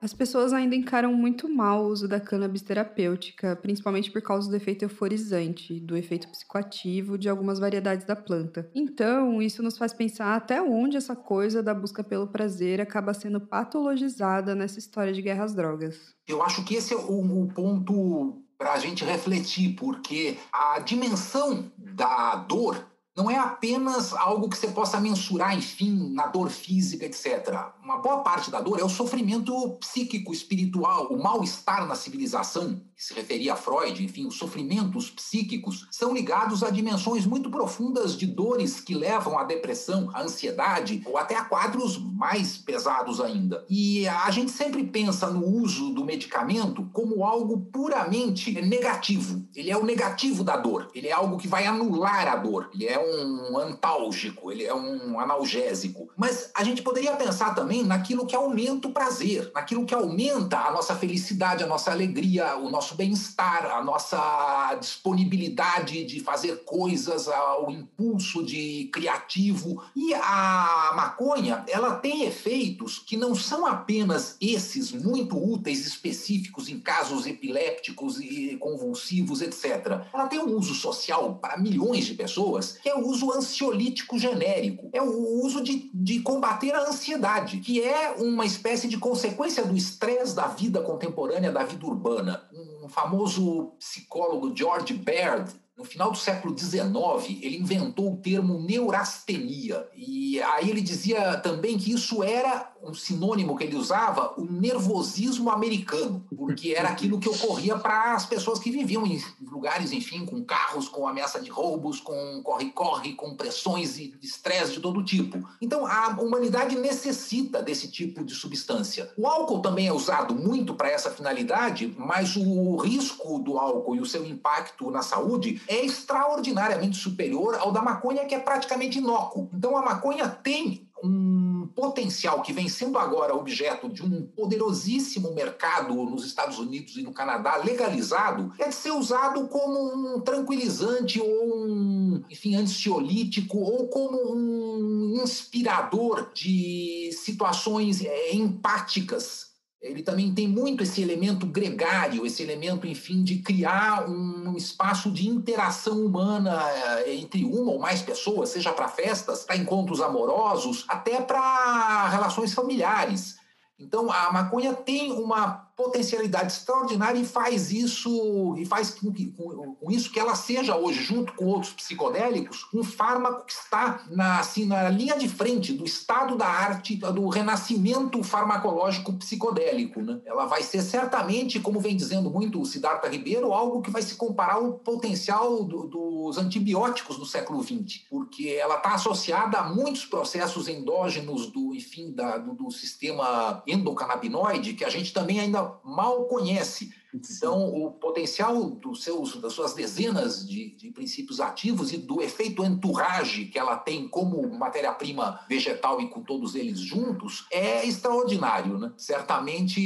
As 0.00 0.14
pessoas 0.14 0.52
ainda 0.52 0.76
encaram 0.76 1.12
muito 1.12 1.48
mal 1.48 1.84
o 1.84 1.88
uso 1.88 2.06
da 2.06 2.20
cannabis 2.20 2.62
terapêutica, 2.62 3.56
principalmente 3.56 4.12
por 4.12 4.22
causa 4.22 4.48
do 4.48 4.54
efeito 4.54 4.84
euforizante, 4.84 5.80
do 5.80 5.96
efeito 5.96 6.28
psicoativo 6.28 7.18
de 7.18 7.28
algumas 7.28 7.58
variedades 7.58 8.06
da 8.06 8.14
planta. 8.14 8.70
Então, 8.72 9.42
isso 9.42 9.60
nos 9.62 9.76
faz 9.76 9.92
pensar 9.92 10.36
até 10.36 10.62
onde 10.62 10.96
essa 10.96 11.16
coisa 11.16 11.62
da 11.62 11.74
busca 11.74 12.04
pelo 12.04 12.28
prazer 12.28 12.80
acaba 12.80 13.12
sendo 13.12 13.40
patologizada 13.40 14.54
nessa 14.54 14.78
história 14.78 15.12
de 15.12 15.20
guerras 15.20 15.52
drogas. 15.52 16.14
Eu 16.28 16.42
acho 16.42 16.64
que 16.64 16.76
esse 16.76 16.94
é 16.94 16.96
o, 16.96 17.42
o 17.42 17.48
ponto 17.48 18.40
para 18.56 18.74
a 18.74 18.78
gente 18.78 19.04
refletir, 19.04 19.74
porque 19.74 20.36
a 20.52 20.78
dimensão 20.80 21.72
da 21.76 22.36
dor 22.36 22.86
não 23.18 23.28
é 23.28 23.36
apenas 23.36 24.12
algo 24.12 24.48
que 24.48 24.56
você 24.56 24.68
possa 24.68 25.00
mensurar, 25.00 25.52
enfim, 25.58 26.12
na 26.14 26.28
dor 26.28 26.50
física, 26.50 27.04
etc. 27.04 27.72
Uma 27.82 27.98
boa 27.98 28.18
parte 28.18 28.48
da 28.48 28.60
dor 28.60 28.78
é 28.78 28.84
o 28.84 28.88
sofrimento 28.88 29.70
psíquico, 29.80 30.32
espiritual, 30.32 31.08
o 31.08 31.20
mal-estar 31.20 31.84
na 31.84 31.96
civilização, 31.96 32.80
que 32.98 33.04
se 33.04 33.14
referia 33.14 33.52
a 33.52 33.56
Freud, 33.56 34.04
enfim, 34.04 34.26
os 34.26 34.36
sofrimentos 34.36 35.08
psíquicos 35.08 35.86
são 35.88 36.12
ligados 36.12 36.64
a 36.64 36.70
dimensões 36.70 37.24
muito 37.24 37.48
profundas 37.48 38.16
de 38.16 38.26
dores 38.26 38.80
que 38.80 38.92
levam 38.92 39.38
à 39.38 39.44
depressão, 39.44 40.10
à 40.12 40.22
ansiedade 40.22 41.00
ou 41.06 41.16
até 41.16 41.36
a 41.36 41.44
quadros 41.44 41.96
mais 41.96 42.58
pesados 42.58 43.20
ainda. 43.20 43.64
E 43.70 44.08
a 44.08 44.28
gente 44.32 44.50
sempre 44.50 44.82
pensa 44.82 45.30
no 45.30 45.46
uso 45.46 45.90
do 45.90 46.04
medicamento 46.04 46.90
como 46.92 47.24
algo 47.24 47.68
puramente 47.72 48.50
negativo. 48.62 49.46
Ele 49.54 49.70
é 49.70 49.76
o 49.76 49.84
negativo 49.84 50.42
da 50.42 50.56
dor, 50.56 50.90
ele 50.92 51.06
é 51.06 51.12
algo 51.12 51.38
que 51.38 51.46
vai 51.46 51.66
anular 51.66 52.26
a 52.26 52.34
dor, 52.34 52.68
ele 52.74 52.86
é 52.86 52.98
um 52.98 53.56
antálgico, 53.58 54.50
ele 54.50 54.64
é 54.64 54.74
um 54.74 55.20
analgésico. 55.20 56.08
Mas 56.16 56.50
a 56.52 56.64
gente 56.64 56.82
poderia 56.82 57.14
pensar 57.14 57.54
também 57.54 57.84
naquilo 57.84 58.26
que 58.26 58.34
aumenta 58.34 58.88
o 58.88 58.92
prazer, 58.92 59.52
naquilo 59.54 59.86
que 59.86 59.94
aumenta 59.94 60.58
a 60.58 60.72
nossa 60.72 60.96
felicidade, 60.96 61.62
a 61.62 61.66
nossa 61.68 61.92
alegria, 61.92 62.56
o 62.56 62.68
nosso 62.68 62.87
bem-estar, 62.94 63.66
a 63.66 63.82
nossa 63.82 64.74
disponibilidade 64.80 66.04
de 66.04 66.20
fazer 66.20 66.64
coisas, 66.64 67.28
o 67.66 67.70
impulso 67.70 68.44
de 68.44 68.88
criativo. 68.92 69.82
E 69.94 70.14
a 70.14 70.92
maconha, 70.94 71.64
ela 71.68 71.96
tem 71.96 72.24
efeitos 72.24 72.98
que 72.98 73.16
não 73.16 73.34
são 73.34 73.66
apenas 73.66 74.36
esses 74.40 74.92
muito 74.92 75.36
úteis, 75.36 75.86
específicos 75.86 76.68
em 76.68 76.78
casos 76.78 77.26
epilépticos 77.26 78.20
e 78.20 78.56
convulsivos, 78.58 79.42
etc. 79.42 80.02
Ela 80.12 80.26
tem 80.26 80.38
um 80.38 80.56
uso 80.56 80.74
social 80.74 81.36
para 81.36 81.58
milhões 81.58 82.06
de 82.06 82.14
pessoas 82.14 82.78
que 82.82 82.88
é 82.88 82.94
o 82.94 83.06
uso 83.06 83.32
ansiolítico 83.32 84.18
genérico, 84.18 84.88
é 84.92 85.02
o 85.02 85.42
uso 85.44 85.62
de, 85.62 85.90
de 85.92 86.20
combater 86.20 86.74
a 86.74 86.88
ansiedade, 86.88 87.58
que 87.58 87.82
é 87.82 88.14
uma 88.18 88.44
espécie 88.44 88.88
de 88.88 88.98
consequência 88.98 89.64
do 89.64 89.76
estresse 89.76 90.34
da 90.34 90.46
vida 90.46 90.80
contemporânea, 90.80 91.52
da 91.52 91.64
vida 91.64 91.86
urbana. 91.86 92.42
Um 92.88 92.90
famoso 92.90 93.74
psicólogo, 93.78 94.56
George 94.56 94.94
Baird, 94.94 95.52
no 95.76 95.84
final 95.84 96.10
do 96.10 96.16
século 96.16 96.58
XIX, 96.58 97.38
ele 97.42 97.58
inventou 97.58 98.14
o 98.14 98.16
termo 98.16 98.58
neurastenia. 98.58 99.86
E 99.94 100.40
aí 100.40 100.70
ele 100.70 100.80
dizia 100.80 101.36
também 101.36 101.76
que 101.76 101.92
isso 101.92 102.22
era 102.22 102.72
um 102.82 102.94
sinônimo 102.94 103.56
que 103.56 103.64
ele 103.64 103.76
usava, 103.76 104.34
o 104.36 104.44
nervosismo 104.44 105.50
americano, 105.50 106.24
porque 106.36 106.74
era 106.76 106.88
aquilo 106.88 107.18
que 107.18 107.28
ocorria 107.28 107.76
para 107.76 108.14
as 108.14 108.26
pessoas 108.26 108.58
que 108.58 108.70
viviam 108.70 109.06
em 109.06 109.22
lugares, 109.42 109.92
enfim, 109.92 110.24
com 110.24 110.42
carros, 110.44 110.88
com 110.88 111.06
ameaça 111.06 111.40
de 111.40 111.50
roubos, 111.50 112.00
com 112.00 112.40
corre-corre, 112.42 113.14
com 113.14 113.34
pressões 113.34 113.98
e 113.98 114.14
estresse 114.22 114.72
de 114.72 114.80
todo 114.80 115.04
tipo. 115.04 115.46
Então, 115.60 115.86
a 115.86 116.08
humanidade 116.20 116.76
necessita 116.76 117.62
desse 117.62 117.90
tipo 117.90 118.24
de 118.24 118.34
substância. 118.34 119.12
O 119.16 119.26
álcool 119.26 119.60
também 119.60 119.86
é 119.86 119.92
usado 119.92 120.34
muito 120.34 120.74
para 120.74 120.90
essa 120.90 121.10
finalidade, 121.10 121.94
mas 121.98 122.36
o 122.36 122.76
risco 122.76 123.38
do 123.38 123.58
álcool 123.58 123.96
e 123.96 124.00
o 124.00 124.06
seu 124.06 124.24
impacto 124.24 124.90
na 124.90 125.02
saúde 125.02 125.60
é 125.68 125.84
extraordinariamente 125.84 126.96
superior 126.96 127.56
ao 127.56 127.72
da 127.72 127.82
maconha, 127.82 128.24
que 128.24 128.34
é 128.34 128.38
praticamente 128.38 128.98
inócuo. 128.98 129.48
Então, 129.52 129.76
a 129.76 129.82
maconha 129.82 130.28
tem 130.28 130.88
um 131.02 131.37
potencial 131.78 132.42
que 132.42 132.52
vem 132.52 132.68
sendo 132.68 132.98
agora 132.98 133.36
objeto 133.36 133.88
de 133.88 134.02
um 134.02 134.26
poderosíssimo 134.26 135.32
mercado 135.32 135.94
nos 135.94 136.26
Estados 136.26 136.58
Unidos 136.58 136.96
e 136.96 137.02
no 137.04 137.12
Canadá 137.12 137.56
legalizado, 137.58 138.52
é 138.58 138.66
de 138.66 138.74
ser 138.74 138.90
usado 138.90 139.46
como 139.46 140.16
um 140.16 140.20
tranquilizante 140.20 141.20
ou 141.20 141.56
um, 141.56 142.24
enfim, 142.28 142.56
ansiolítico 142.56 143.58
ou 143.58 143.86
como 143.86 144.34
um 144.34 145.20
inspirador 145.22 146.32
de 146.34 147.12
situações 147.12 148.04
é, 148.04 148.34
empáticas 148.34 149.47
ele 149.80 150.02
também 150.02 150.34
tem 150.34 150.48
muito 150.48 150.82
esse 150.82 151.00
elemento 151.00 151.46
gregário, 151.46 152.26
esse 152.26 152.42
elemento, 152.42 152.86
enfim, 152.86 153.22
de 153.22 153.38
criar 153.38 154.08
um 154.08 154.56
espaço 154.56 155.10
de 155.10 155.28
interação 155.28 156.04
humana 156.04 156.60
eh, 156.70 157.14
entre 157.14 157.44
uma 157.44 157.72
ou 157.72 157.78
mais 157.78 158.02
pessoas, 158.02 158.48
seja 158.48 158.72
para 158.72 158.88
festas, 158.88 159.44
para 159.44 159.56
encontros 159.56 160.00
amorosos, 160.00 160.84
até 160.88 161.20
para 161.20 162.08
relações 162.08 162.52
familiares. 162.52 163.36
Então, 163.78 164.10
a 164.10 164.32
maconha 164.32 164.74
tem 164.74 165.12
uma 165.12 165.67
potencialidade 165.78 166.52
extraordinária 166.52 167.20
e 167.20 167.24
faz 167.24 167.70
isso 167.70 168.56
e 168.58 168.66
faz 168.66 168.90
com, 168.90 169.12
que, 169.12 169.30
com, 169.30 169.76
com, 169.76 169.90
isso 169.92 170.10
que 170.10 170.18
ela 170.18 170.34
seja 170.34 170.76
hoje, 170.76 171.00
junto 171.04 171.32
com 171.34 171.46
outros 171.46 171.72
psicodélicos, 171.72 172.66
um 172.74 172.82
fármaco 172.82 173.46
que 173.46 173.52
está 173.52 174.04
na, 174.10 174.40
assim, 174.40 174.66
na 174.66 174.88
linha 174.88 175.16
de 175.16 175.28
frente 175.28 175.72
do 175.72 175.84
estado 175.84 176.36
da 176.36 176.46
arte, 176.46 176.96
do 176.96 177.28
renascimento 177.28 178.20
farmacológico 178.24 179.12
psicodélico. 179.12 180.02
Né? 180.02 180.20
Ela 180.26 180.46
vai 180.46 180.64
ser 180.64 180.82
certamente, 180.82 181.60
como 181.60 181.78
vem 181.78 181.96
dizendo 181.96 182.28
muito 182.28 182.60
o 182.60 182.66
Siddhartha 182.66 183.08
Ribeiro, 183.08 183.52
algo 183.52 183.80
que 183.80 183.90
vai 183.90 184.02
se 184.02 184.16
comparar 184.16 184.54
ao 184.54 184.72
potencial 184.72 185.62
do, 185.62 185.86
dos 185.86 186.38
antibióticos 186.38 187.16
do 187.16 187.24
século 187.24 187.62
XX, 187.62 188.00
porque 188.10 188.48
ela 188.48 188.78
está 188.78 188.94
associada 188.94 189.58
a 189.58 189.68
muitos 189.68 190.04
processos 190.04 190.66
endógenos 190.66 191.52
do, 191.52 191.72
enfim, 191.72 192.10
da, 192.10 192.36
do, 192.36 192.52
do 192.52 192.70
sistema 192.72 193.62
endocannabinoide 193.64 194.74
que 194.74 194.84
a 194.84 194.90
gente 194.90 195.12
também 195.12 195.38
ainda 195.38 195.67
mal 195.84 196.26
conhece. 196.26 196.92
Então, 197.14 197.74
o 197.74 197.92
potencial 197.92 198.68
dos 198.70 199.02
seus, 199.02 199.36
das 199.40 199.52
suas 199.52 199.72
dezenas 199.72 200.46
de, 200.46 200.76
de 200.76 200.90
princípios 200.90 201.40
ativos 201.40 201.92
e 201.92 201.96
do 201.96 202.20
efeito 202.20 202.64
entourage 202.64 203.46
que 203.46 203.58
ela 203.58 203.76
tem 203.76 204.06
como 204.06 204.46
matéria-prima 204.58 205.40
vegetal 205.48 206.00
e 206.00 206.08
com 206.08 206.22
todos 206.22 206.54
eles 206.54 206.78
juntos 206.78 207.46
é 207.50 207.86
extraordinário. 207.86 208.78
Né? 208.78 208.92
Certamente, 208.96 209.80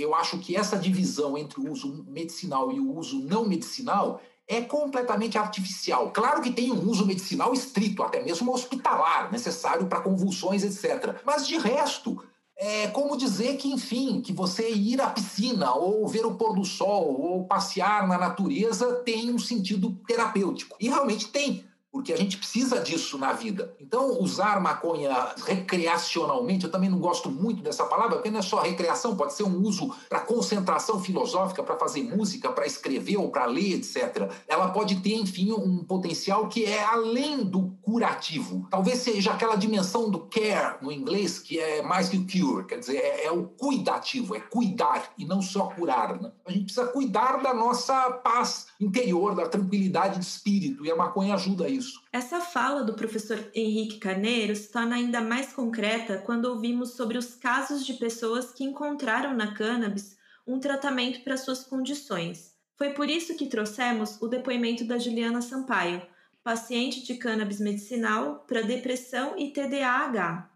eu 0.00 0.14
acho 0.14 0.38
que 0.38 0.54
essa 0.54 0.76
divisão 0.76 1.38
entre 1.38 1.60
o 1.60 1.70
uso 1.70 2.04
medicinal 2.08 2.70
e 2.70 2.78
o 2.78 2.94
uso 2.94 3.20
não 3.20 3.48
medicinal 3.48 4.20
é 4.50 4.60
completamente 4.60 5.38
artificial. 5.38 6.10
Claro 6.10 6.42
que 6.42 6.50
tem 6.50 6.72
um 6.72 6.90
uso 6.90 7.06
medicinal 7.06 7.52
estrito, 7.54 8.02
até 8.02 8.20
mesmo 8.20 8.52
hospitalar, 8.52 9.30
necessário 9.30 9.86
para 9.86 10.00
convulsões, 10.00 10.64
etc. 10.64 11.20
Mas 11.24 11.46
de 11.46 11.56
resto, 11.56 12.20
é 12.60 12.88
como 12.88 13.16
dizer 13.16 13.56
que, 13.56 13.72
enfim, 13.72 14.20
que 14.20 14.34
você 14.34 14.70
ir 14.70 15.00
à 15.00 15.08
piscina 15.08 15.72
ou 15.72 16.06
ver 16.06 16.26
o 16.26 16.34
pôr 16.34 16.54
do 16.54 16.64
sol 16.64 17.18
ou 17.18 17.44
passear 17.44 18.06
na 18.06 18.18
natureza 18.18 18.96
tem 18.96 19.32
um 19.32 19.38
sentido 19.38 19.96
terapêutico. 20.06 20.76
E 20.78 20.86
realmente 20.86 21.28
tem 21.28 21.64
porque 21.92 22.12
a 22.12 22.16
gente 22.16 22.36
precisa 22.36 22.80
disso 22.80 23.18
na 23.18 23.32
vida. 23.32 23.74
Então, 23.80 24.20
usar 24.20 24.60
maconha 24.60 25.34
recreacionalmente, 25.44 26.64
eu 26.64 26.70
também 26.70 26.88
não 26.88 26.98
gosto 26.98 27.30
muito 27.30 27.62
dessa 27.62 27.84
palavra, 27.84 28.16
porque 28.16 28.30
não 28.30 28.38
é 28.38 28.42
só 28.42 28.60
recreação, 28.60 29.16
pode 29.16 29.34
ser 29.34 29.42
um 29.42 29.60
uso 29.60 29.92
para 30.08 30.20
concentração 30.20 31.00
filosófica, 31.00 31.62
para 31.62 31.76
fazer 31.76 32.02
música, 32.02 32.50
para 32.52 32.66
escrever 32.66 33.16
ou 33.16 33.30
para 33.30 33.46
ler, 33.46 33.74
etc. 33.74 34.30
Ela 34.46 34.68
pode 34.68 34.96
ter, 34.96 35.14
enfim, 35.14 35.52
um 35.52 35.84
potencial 35.84 36.48
que 36.48 36.64
é 36.64 36.82
além 36.84 37.44
do 37.44 37.76
curativo. 37.82 38.66
Talvez 38.70 38.98
seja 38.98 39.32
aquela 39.32 39.56
dimensão 39.56 40.08
do 40.08 40.20
care 40.20 40.76
no 40.80 40.92
inglês, 40.92 41.38
que 41.38 41.58
é 41.58 41.82
mais 41.82 42.08
que 42.08 42.16
o 42.16 42.26
cure, 42.26 42.66
quer 42.66 42.78
dizer, 42.78 42.98
é, 42.98 43.24
é 43.26 43.32
o 43.32 43.44
cuidativo, 43.44 44.36
é 44.36 44.40
cuidar 44.40 45.12
e 45.18 45.24
não 45.24 45.42
só 45.42 45.66
curar. 45.66 46.20
Né? 46.20 46.30
A 46.46 46.52
gente 46.52 46.64
precisa 46.64 46.86
cuidar 46.86 47.42
da 47.42 47.52
nossa 47.52 48.10
paz 48.10 48.68
interior, 48.80 49.34
da 49.34 49.48
tranquilidade 49.48 50.18
de 50.18 50.24
espírito, 50.24 50.84
e 50.84 50.90
a 50.90 50.96
maconha 50.96 51.34
ajuda 51.34 51.68
isso 51.68 51.79
isso. 51.80 52.00
Essa 52.12 52.40
fala 52.40 52.84
do 52.84 52.94
professor 52.94 53.38
Henrique 53.54 53.98
Carneiro 53.98 54.54
se 54.54 54.70
torna 54.70 54.96
ainda 54.96 55.20
mais 55.20 55.52
concreta 55.52 56.18
quando 56.18 56.44
ouvimos 56.44 56.90
sobre 56.94 57.16
os 57.18 57.34
casos 57.34 57.84
de 57.84 57.94
pessoas 57.94 58.52
que 58.52 58.62
encontraram 58.62 59.34
na 59.34 59.54
cannabis 59.54 60.16
um 60.46 60.60
tratamento 60.60 61.22
para 61.24 61.36
suas 61.36 61.64
condições. 61.64 62.54
Foi 62.76 62.90
por 62.90 63.08
isso 63.08 63.36
que 63.36 63.46
trouxemos 63.46 64.20
o 64.20 64.28
depoimento 64.28 64.84
da 64.84 64.98
Juliana 64.98 65.42
Sampaio, 65.42 66.02
paciente 66.42 67.02
de 67.02 67.14
cannabis 67.14 67.60
medicinal 67.60 68.44
para 68.46 68.62
depressão 68.62 69.38
e 69.38 69.52
TDAH. 69.52 70.50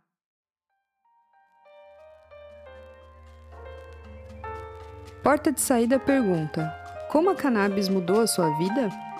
Porta 5.22 5.50
de 5.50 5.60
Saída 5.60 5.98
pergunta: 5.98 6.70
Como 7.10 7.30
a 7.30 7.34
cannabis 7.34 7.88
mudou 7.88 8.20
a 8.20 8.26
sua 8.26 8.50
vida? 8.58 9.13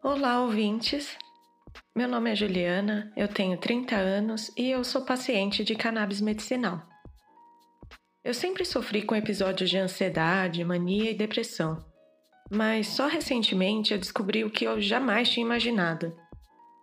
Olá, 0.00 0.40
ouvintes! 0.40 1.18
Meu 1.92 2.06
nome 2.08 2.30
é 2.30 2.36
Juliana, 2.36 3.12
eu 3.16 3.26
tenho 3.26 3.58
30 3.58 3.96
anos 3.96 4.48
e 4.56 4.70
eu 4.70 4.84
sou 4.84 5.04
paciente 5.04 5.64
de 5.64 5.74
cannabis 5.74 6.20
medicinal. 6.20 6.80
Eu 8.24 8.32
sempre 8.32 8.64
sofri 8.64 9.02
com 9.02 9.16
episódios 9.16 9.68
de 9.68 9.76
ansiedade, 9.76 10.64
mania 10.64 11.10
e 11.10 11.14
depressão, 11.14 11.84
mas 12.48 12.86
só 12.86 13.08
recentemente 13.08 13.92
eu 13.92 13.98
descobri 13.98 14.44
o 14.44 14.50
que 14.50 14.64
eu 14.64 14.80
jamais 14.80 15.30
tinha 15.30 15.44
imaginado. 15.44 16.16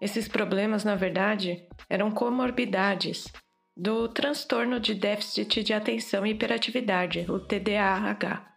Esses 0.02 0.28
problemas, 0.28 0.84
na 0.84 0.96
verdade, 0.96 1.66
eram 1.90 2.12
comorbidades 2.12 3.32
do 3.78 4.10
transtorno 4.10 4.78
de 4.78 4.94
déficit 4.94 5.64
de 5.64 5.74
atenção 5.74 6.26
e 6.26 6.32
hiperatividade, 6.32 7.26
o 7.32 7.40
TDAH. 7.40 8.55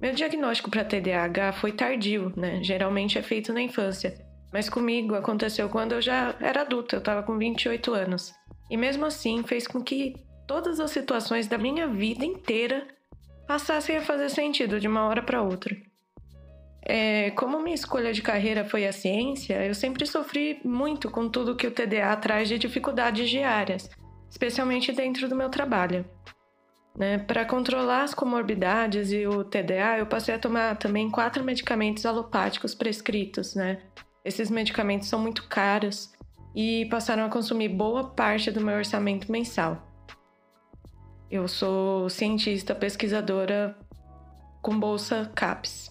Meu 0.00 0.12
diagnóstico 0.12 0.70
para 0.70 0.84
TDAH 0.84 1.52
foi 1.52 1.72
tardio, 1.72 2.32
né? 2.36 2.62
Geralmente 2.62 3.18
é 3.18 3.22
feito 3.22 3.52
na 3.52 3.62
infância. 3.62 4.14
Mas 4.52 4.68
comigo 4.68 5.14
aconteceu 5.14 5.68
quando 5.68 5.92
eu 5.92 6.02
já 6.02 6.34
era 6.40 6.60
adulta, 6.60 6.96
eu 6.96 7.00
estava 7.00 7.22
com 7.22 7.36
28 7.36 7.92
anos. 7.92 8.32
E 8.70 8.76
mesmo 8.76 9.04
assim 9.04 9.42
fez 9.42 9.66
com 9.66 9.82
que 9.82 10.14
todas 10.46 10.80
as 10.80 10.90
situações 10.90 11.46
da 11.46 11.58
minha 11.58 11.88
vida 11.88 12.24
inteira 12.24 12.86
passassem 13.46 13.96
a 13.96 14.02
fazer 14.02 14.28
sentido 14.30 14.80
de 14.80 14.88
uma 14.88 15.06
hora 15.06 15.22
para 15.22 15.42
outra. 15.42 15.76
É, 16.86 17.30
como 17.30 17.60
minha 17.60 17.74
escolha 17.74 18.12
de 18.12 18.20
carreira 18.20 18.64
foi 18.64 18.86
a 18.86 18.92
ciência, 18.92 19.64
eu 19.64 19.74
sempre 19.74 20.04
sofri 20.06 20.60
muito 20.64 21.10
com 21.10 21.28
tudo 21.28 21.56
que 21.56 21.66
o 21.66 21.70
TDA 21.70 22.14
traz 22.16 22.48
de 22.48 22.58
dificuldades 22.58 23.28
diárias, 23.30 23.88
especialmente 24.30 24.92
dentro 24.92 25.28
do 25.28 25.34
meu 25.34 25.48
trabalho. 25.48 26.04
Né? 26.96 27.18
Para 27.18 27.44
controlar 27.44 28.04
as 28.04 28.14
comorbidades 28.14 29.10
e 29.10 29.26
o 29.26 29.42
TDA, 29.42 29.98
eu 29.98 30.06
passei 30.06 30.34
a 30.34 30.38
tomar 30.38 30.76
também 30.76 31.10
quatro 31.10 31.42
medicamentos 31.42 32.06
alopáticos 32.06 32.74
prescritos. 32.74 33.54
Né? 33.54 33.82
Esses 34.24 34.48
medicamentos 34.48 35.08
são 35.08 35.18
muito 35.18 35.48
caros 35.48 36.12
e 36.54 36.86
passaram 36.86 37.24
a 37.24 37.28
consumir 37.28 37.68
boa 37.68 38.10
parte 38.10 38.50
do 38.50 38.60
meu 38.60 38.76
orçamento 38.76 39.30
mensal. 39.30 39.82
Eu 41.28 41.48
sou 41.48 42.08
cientista 42.08 42.74
pesquisadora 42.74 43.76
com 44.62 44.78
bolsa 44.78 45.30
CAPES, 45.34 45.90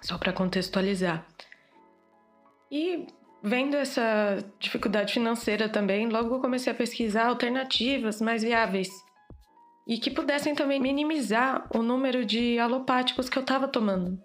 só 0.00 0.16
para 0.16 0.32
contextualizar. 0.32 1.26
E 2.70 3.08
vendo 3.42 3.76
essa 3.76 4.38
dificuldade 4.60 5.14
financeira 5.14 5.68
também, 5.68 6.08
logo 6.08 6.38
comecei 6.40 6.72
a 6.72 6.76
pesquisar 6.76 7.26
alternativas 7.26 8.20
mais 8.20 8.42
viáveis 8.42 9.05
e 9.86 9.98
que 9.98 10.10
pudessem 10.10 10.54
também 10.54 10.80
minimizar 10.80 11.66
o 11.74 11.82
número 11.82 12.24
de 12.24 12.58
alopáticos 12.58 13.28
que 13.28 13.38
eu 13.38 13.42
estava 13.42 13.68
tomando. 13.68 14.18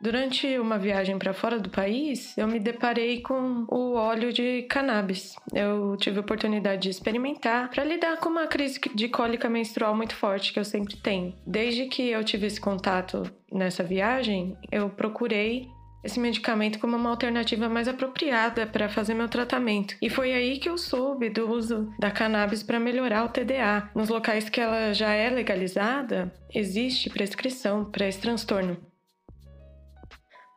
Durante 0.00 0.56
uma 0.58 0.78
viagem 0.78 1.18
para 1.18 1.34
fora 1.34 1.58
do 1.58 1.70
país, 1.70 2.36
eu 2.38 2.46
me 2.46 2.60
deparei 2.60 3.20
com 3.20 3.66
o 3.68 3.94
óleo 3.94 4.32
de 4.32 4.62
cannabis. 4.62 5.34
Eu 5.52 5.96
tive 5.96 6.18
a 6.18 6.20
oportunidade 6.20 6.82
de 6.82 6.90
experimentar 6.90 7.68
para 7.68 7.82
lidar 7.82 8.16
com 8.18 8.28
uma 8.28 8.46
crise 8.46 8.78
de 8.94 9.08
cólica 9.08 9.48
menstrual 9.48 9.96
muito 9.96 10.14
forte 10.14 10.52
que 10.52 10.58
eu 10.60 10.64
sempre 10.64 10.96
tenho. 10.96 11.34
Desde 11.44 11.86
que 11.86 12.10
eu 12.10 12.22
tive 12.22 12.46
esse 12.46 12.60
contato 12.60 13.24
nessa 13.52 13.82
viagem, 13.82 14.56
eu 14.70 14.88
procurei 14.88 15.66
esse 16.02 16.18
medicamento 16.20 16.78
como 16.78 16.96
uma 16.96 17.10
alternativa 17.10 17.68
mais 17.68 17.88
apropriada 17.88 18.66
para 18.66 18.88
fazer 18.88 19.14
meu 19.14 19.28
tratamento. 19.28 19.96
E 20.00 20.08
foi 20.08 20.32
aí 20.32 20.58
que 20.58 20.68
eu 20.68 20.78
soube 20.78 21.28
do 21.28 21.50
uso 21.50 21.92
da 21.98 22.10
cannabis 22.10 22.62
para 22.62 22.80
melhorar 22.80 23.24
o 23.24 23.28
TDA. 23.28 23.90
Nos 23.94 24.08
locais 24.08 24.48
que 24.48 24.60
ela 24.60 24.92
já 24.92 25.12
é 25.12 25.28
legalizada, 25.30 26.32
existe 26.54 27.10
prescrição 27.10 27.84
para 27.84 28.06
esse 28.06 28.20
transtorno. 28.20 28.76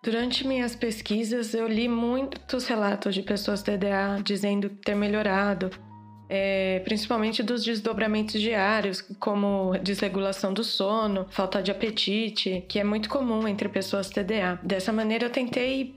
Durante 0.03 0.47
minhas 0.47 0.75
pesquisas, 0.75 1.53
eu 1.53 1.67
li 1.67 1.87
muitos 1.87 2.65
relatos 2.65 3.13
de 3.13 3.21
pessoas 3.21 3.61
TDA 3.61 4.19
dizendo 4.23 4.67
ter 4.67 4.95
melhorado, 4.95 5.69
é, 6.33 6.79
principalmente 6.85 7.43
dos 7.43 7.65
desdobramentos 7.65 8.39
diários, 8.39 9.01
como 9.19 9.77
desregulação 9.83 10.53
do 10.53 10.63
sono, 10.63 11.27
falta 11.29 11.61
de 11.61 11.69
apetite, 11.69 12.63
que 12.69 12.79
é 12.79 12.85
muito 12.85 13.09
comum 13.09 13.45
entre 13.45 13.67
pessoas 13.67 14.09
TDA. 14.09 14.57
Dessa 14.63 14.93
maneira, 14.93 15.25
eu 15.25 15.29
tentei 15.29 15.93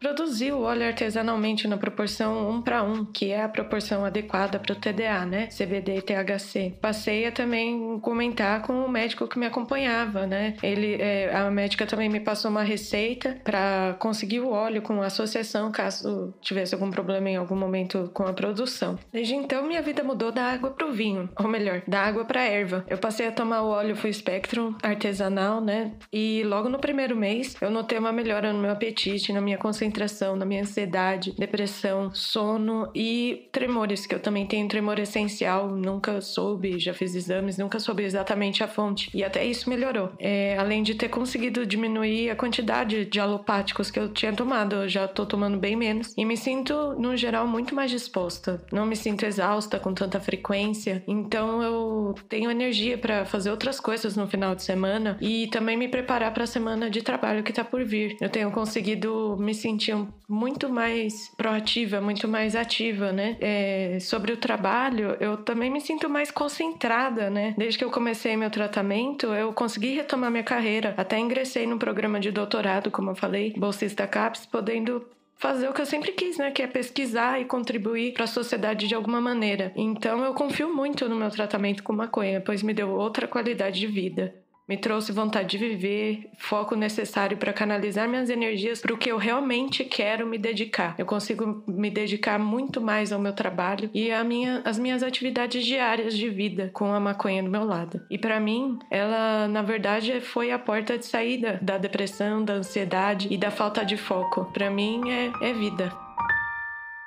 produziu 0.00 0.58
o 0.58 0.62
óleo 0.62 0.86
artesanalmente 0.86 1.68
na 1.68 1.76
proporção 1.76 2.50
1 2.50 2.62
para 2.62 2.82
1, 2.82 3.04
que 3.06 3.30
é 3.30 3.42
a 3.42 3.48
proporção 3.48 4.04
adequada 4.04 4.58
para 4.58 4.72
o 4.72 4.76
TDA, 4.76 5.24
né? 5.24 5.46
CBD 5.46 5.98
e 5.98 6.02
THC. 6.02 6.74
Passei 6.80 7.26
a 7.26 7.32
também 7.32 7.98
comentar 8.00 8.62
com 8.62 8.84
o 8.84 8.88
médico 8.88 9.28
que 9.28 9.38
me 9.38 9.46
acompanhava, 9.46 10.26
né? 10.26 10.56
Ele, 10.62 10.96
é, 11.00 11.34
a 11.34 11.50
médica 11.50 11.86
também 11.86 12.08
me 12.08 12.20
passou 12.20 12.50
uma 12.50 12.62
receita 12.62 13.38
para 13.44 13.96
conseguir 13.98 14.40
o 14.40 14.50
óleo 14.50 14.82
com 14.82 15.02
associação, 15.02 15.70
caso 15.70 16.34
tivesse 16.40 16.74
algum 16.74 16.90
problema 16.90 17.30
em 17.30 17.36
algum 17.36 17.56
momento 17.56 18.10
com 18.12 18.24
a 18.24 18.32
produção. 18.32 18.98
Desde 19.12 19.34
então, 19.34 19.66
minha 19.66 19.82
vida 19.82 20.02
mudou 20.02 20.32
da 20.32 20.44
água 20.44 20.70
para 20.70 20.86
o 20.86 20.92
vinho, 20.92 21.28
ou 21.38 21.48
melhor, 21.48 21.82
da 21.86 22.00
água 22.00 22.24
para 22.24 22.42
erva. 22.42 22.84
Eu 22.88 22.98
passei 22.98 23.28
a 23.28 23.32
tomar 23.32 23.62
o 23.62 23.68
óleo 23.68 23.96
Full 23.96 24.12
Spectrum 24.12 24.74
artesanal, 24.82 25.60
né? 25.60 25.92
E 26.12 26.42
logo 26.44 26.68
no 26.68 26.78
primeiro 26.78 27.16
mês, 27.16 27.56
eu 27.60 27.70
notei 27.70 27.98
uma 27.98 28.12
melhora 28.12 28.52
no 28.52 28.60
meu 28.60 28.70
apetite, 28.70 29.32
na 29.32 29.40
minha 29.40 29.58
consciência 29.58 29.73
concentração, 29.74 30.36
na 30.36 30.44
minha 30.44 30.62
ansiedade, 30.62 31.34
depressão, 31.36 32.14
sono 32.14 32.88
e 32.94 33.48
tremores, 33.50 34.06
que 34.06 34.14
eu 34.14 34.20
também 34.20 34.46
tenho 34.46 34.68
tremor 34.68 35.00
essencial, 35.00 35.68
nunca 35.68 36.20
soube, 36.20 36.78
já 36.78 36.94
fiz 36.94 37.14
exames, 37.16 37.58
nunca 37.58 37.80
soube 37.80 38.04
exatamente 38.04 38.62
a 38.62 38.68
fonte. 38.68 39.10
E 39.12 39.24
até 39.24 39.44
isso 39.44 39.68
melhorou. 39.68 40.12
É, 40.20 40.56
além 40.56 40.84
de 40.84 40.94
ter 40.94 41.08
conseguido 41.08 41.66
diminuir 41.66 42.30
a 42.30 42.36
quantidade 42.36 43.04
de 43.04 43.18
alopáticos 43.18 43.90
que 43.90 43.98
eu 43.98 44.08
tinha 44.08 44.32
tomado, 44.32 44.76
eu 44.76 44.88
já 44.88 45.08
tô 45.08 45.26
tomando 45.26 45.58
bem 45.58 45.74
menos. 45.74 46.14
E 46.16 46.24
me 46.24 46.36
sinto, 46.36 46.94
no 46.96 47.16
geral, 47.16 47.46
muito 47.46 47.74
mais 47.74 47.90
disposta. 47.90 48.62
Não 48.70 48.86
me 48.86 48.94
sinto 48.94 49.26
exausta 49.26 49.80
com 49.80 49.92
tanta 49.92 50.20
frequência. 50.20 51.02
Então 51.08 51.60
eu 51.62 52.14
tenho 52.28 52.48
energia 52.48 52.96
para 52.96 53.24
fazer 53.24 53.50
outras 53.50 53.80
coisas 53.80 54.16
no 54.16 54.28
final 54.28 54.54
de 54.54 54.62
semana 54.62 55.18
e 55.20 55.48
também 55.48 55.76
me 55.76 55.88
preparar 55.88 56.32
para 56.32 56.44
a 56.44 56.46
semana 56.46 56.88
de 56.88 57.02
trabalho 57.02 57.42
que 57.42 57.52
tá 57.52 57.64
por 57.64 57.84
vir. 57.84 58.16
Eu 58.20 58.28
tenho 58.28 58.52
conseguido 58.52 59.36
me 59.36 59.52
sentir 59.64 59.96
muito 60.28 60.68
mais 60.68 61.30
proativa, 61.38 61.98
muito 61.98 62.28
mais 62.28 62.54
ativa, 62.54 63.12
né? 63.12 63.36
É, 63.40 63.98
sobre 63.98 64.30
o 64.30 64.36
trabalho, 64.36 65.16
eu 65.20 65.38
também 65.38 65.70
me 65.70 65.80
sinto 65.80 66.08
mais 66.08 66.30
concentrada, 66.30 67.30
né? 67.30 67.54
Desde 67.56 67.78
que 67.78 67.84
eu 67.84 67.90
comecei 67.90 68.36
meu 68.36 68.50
tratamento, 68.50 69.26
eu 69.28 69.54
consegui 69.54 69.94
retomar 69.94 70.30
minha 70.30 70.44
carreira. 70.44 70.92
Até 70.98 71.18
ingressei 71.18 71.66
no 71.66 71.78
programa 71.78 72.20
de 72.20 72.30
doutorado, 72.30 72.90
como 72.90 73.10
eu 73.10 73.16
falei, 73.16 73.54
bolsista 73.56 74.06
CAPES, 74.06 74.44
podendo 74.46 75.02
fazer 75.38 75.68
o 75.68 75.72
que 75.72 75.80
eu 75.80 75.86
sempre 75.86 76.12
quis, 76.12 76.36
né? 76.36 76.50
Que 76.50 76.62
é 76.62 76.66
pesquisar 76.66 77.40
e 77.40 77.46
contribuir 77.46 78.12
para 78.12 78.24
a 78.24 78.26
sociedade 78.26 78.86
de 78.86 78.94
alguma 78.94 79.20
maneira. 79.20 79.72
Então 79.74 80.24
eu 80.24 80.34
confio 80.34 80.74
muito 80.74 81.08
no 81.08 81.16
meu 81.16 81.30
tratamento 81.30 81.82
com 81.82 81.92
maconha, 81.92 82.40
pois 82.40 82.62
me 82.62 82.74
deu 82.74 82.90
outra 82.90 83.26
qualidade 83.26 83.80
de 83.80 83.86
vida. 83.86 84.34
Me 84.66 84.78
trouxe 84.78 85.12
vontade 85.12 85.48
de 85.48 85.58
viver, 85.58 86.30
foco 86.38 86.74
necessário 86.74 87.36
para 87.36 87.52
canalizar 87.52 88.08
minhas 88.08 88.30
energias 88.30 88.80
para 88.80 88.94
o 88.94 88.96
que 88.96 89.10
eu 89.10 89.18
realmente 89.18 89.84
quero 89.84 90.26
me 90.26 90.38
dedicar. 90.38 90.94
Eu 90.96 91.04
consigo 91.04 91.62
me 91.66 91.90
dedicar 91.90 92.38
muito 92.38 92.80
mais 92.80 93.12
ao 93.12 93.20
meu 93.20 93.34
trabalho 93.34 93.90
e 93.92 94.10
à 94.10 94.24
minha, 94.24 94.62
às 94.64 94.78
minhas 94.78 95.02
atividades 95.02 95.66
diárias 95.66 96.16
de 96.16 96.30
vida 96.30 96.70
com 96.72 96.94
a 96.94 96.98
maconha 96.98 97.42
do 97.42 97.50
meu 97.50 97.64
lado. 97.64 98.00
E 98.08 98.16
para 98.16 98.40
mim, 98.40 98.78
ela 98.90 99.46
na 99.48 99.60
verdade 99.60 100.18
foi 100.22 100.50
a 100.50 100.58
porta 100.58 100.96
de 100.96 101.04
saída 101.04 101.58
da 101.60 101.76
depressão, 101.76 102.42
da 102.42 102.54
ansiedade 102.54 103.28
e 103.30 103.36
da 103.36 103.50
falta 103.50 103.84
de 103.84 103.98
foco. 103.98 104.46
Para 104.46 104.70
mim 104.70 105.10
é, 105.10 105.30
é 105.42 105.52
vida. 105.52 105.92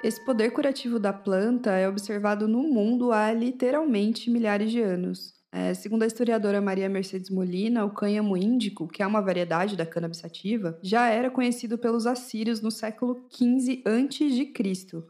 Esse 0.03 0.23
poder 0.23 0.51
curativo 0.51 0.99
da 0.99 1.11
planta 1.11 1.71
é 1.71 1.89
observado 1.89 2.47
no 2.47 2.61
mundo 2.61 3.11
há 3.11 3.33
literalmente 3.33 4.29
milhares 4.29 4.69
de 4.69 4.79
anos. 4.79 5.36
É, 5.57 5.73
segundo 5.73 6.03
a 6.03 6.05
historiadora 6.05 6.61
Maria 6.61 6.87
Mercedes 6.87 7.31
Molina, 7.31 7.83
o 7.83 7.89
cânhamo 7.89 8.37
índico, 8.37 8.87
que 8.87 9.01
é 9.01 9.07
uma 9.07 9.23
variedade 9.23 9.75
da 9.75 9.87
cannabis 9.87 10.19
sativa, 10.19 10.77
já 10.83 11.09
era 11.09 11.31
conhecido 11.31 11.79
pelos 11.79 12.05
assírios 12.05 12.61
no 12.61 12.69
século 12.69 13.25
XV 13.31 13.81
a.C. 13.83 14.53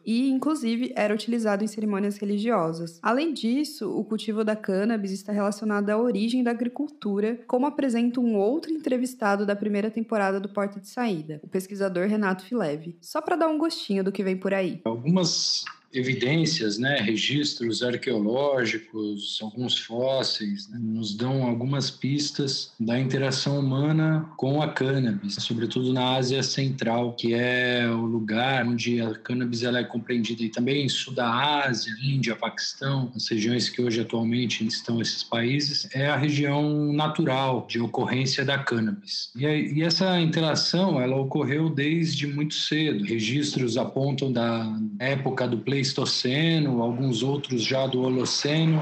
e, 0.05 0.29
inclusive, 0.29 0.93
era 0.95 1.13
utilizado 1.13 1.65
em 1.65 1.67
cerimônias 1.67 2.17
religiosas. 2.17 2.97
Além 3.03 3.33
disso, 3.33 3.91
o 3.91 4.05
cultivo 4.05 4.45
da 4.45 4.55
cannabis 4.55 5.11
está 5.11 5.33
relacionado 5.33 5.89
à 5.89 5.97
origem 5.97 6.41
da 6.41 6.51
agricultura, 6.51 7.41
como 7.45 7.65
apresenta 7.65 8.21
um 8.21 8.37
outro 8.37 8.71
entrevistado 8.71 9.45
da 9.45 9.55
primeira 9.55 9.91
temporada 9.91 10.39
do 10.39 10.47
Porta 10.47 10.79
de 10.79 10.87
Saída, 10.87 11.41
o 11.43 11.49
pesquisador 11.49 12.07
Renato 12.07 12.45
Fileve. 12.45 12.97
Só 13.01 13.21
para 13.21 13.35
dar 13.35 13.49
um 13.49 13.57
gostinho 13.57 14.01
do 14.01 14.13
que 14.13 14.23
vem 14.23 14.37
por 14.37 14.53
aí. 14.53 14.79
Algumas 14.85 15.65
evidências, 15.97 16.77
né, 16.77 16.99
registros 16.99 17.81
arqueológicos, 17.83 19.39
alguns 19.41 19.77
fósseis, 19.77 20.67
né, 20.69 20.79
nos 20.81 21.15
dão 21.15 21.43
algumas 21.43 21.89
pistas 21.89 22.71
da 22.79 22.99
interação 22.99 23.59
humana 23.59 24.29
com 24.37 24.61
a 24.61 24.67
cannabis, 24.67 25.35
sobretudo 25.35 25.93
na 25.93 26.15
Ásia 26.15 26.43
Central, 26.43 27.13
que 27.13 27.33
é 27.33 27.87
o 27.89 28.05
lugar 28.05 28.65
onde 28.65 29.01
a 29.01 29.13
cannabis 29.15 29.63
ela 29.63 29.79
é 29.79 29.83
compreendida 29.83 30.43
e 30.43 30.49
também 30.49 30.87
sul 30.87 31.13
da 31.13 31.65
Ásia, 31.65 31.93
Índia, 32.01 32.35
Paquistão, 32.35 33.11
as 33.15 33.27
regiões 33.27 33.69
que 33.69 33.81
hoje 33.81 34.01
atualmente 34.01 34.65
estão 34.65 35.01
esses 35.01 35.23
países, 35.23 35.87
é 35.93 36.07
a 36.07 36.15
região 36.15 36.93
natural 36.93 37.65
de 37.67 37.79
ocorrência 37.79 38.45
da 38.45 38.57
cannabis. 38.57 39.31
E, 39.35 39.45
e 39.45 39.83
essa 39.83 40.19
interação 40.19 41.01
ela 41.01 41.15
ocorreu 41.15 41.69
desde 41.69 42.27
muito 42.27 42.53
cedo. 42.53 43.03
Registros 43.03 43.77
apontam 43.77 44.31
da 44.31 44.67
época 44.99 45.47
do 45.47 45.57
Pleistoceno 45.57 45.86
Pleistoceno, 45.87 46.81
alguns 46.81 47.23
outros 47.23 47.63
já 47.63 47.87
do 47.87 48.01
Holoceno, 48.01 48.81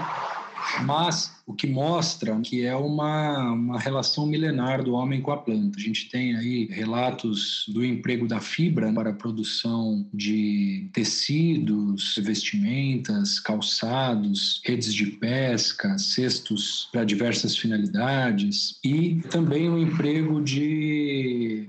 mas 0.83 1.35
o 1.45 1.53
que 1.53 1.67
mostra 1.67 2.39
que 2.41 2.63
é 2.63 2.75
uma, 2.75 3.51
uma 3.51 3.79
relação 3.79 4.25
milenar 4.25 4.83
do 4.83 4.93
homem 4.93 5.21
com 5.21 5.31
a 5.31 5.37
planta. 5.37 5.77
A 5.77 5.81
gente 5.81 6.09
tem 6.09 6.35
aí 6.35 6.65
relatos 6.71 7.65
do 7.67 7.85
emprego 7.85 8.27
da 8.27 8.39
fibra 8.39 8.91
para 8.91 9.11
a 9.11 9.13
produção 9.13 10.07
de 10.11 10.89
tecidos, 10.91 12.15
vestimentas, 12.23 13.39
calçados, 13.39 14.59
redes 14.65 14.91
de 14.93 15.05
pesca, 15.05 15.97
cestos 15.99 16.89
para 16.91 17.03
diversas 17.03 17.55
finalidades 17.55 18.79
e 18.83 19.21
também 19.29 19.69
o 19.69 19.77
emprego 19.77 20.41
de 20.41 21.04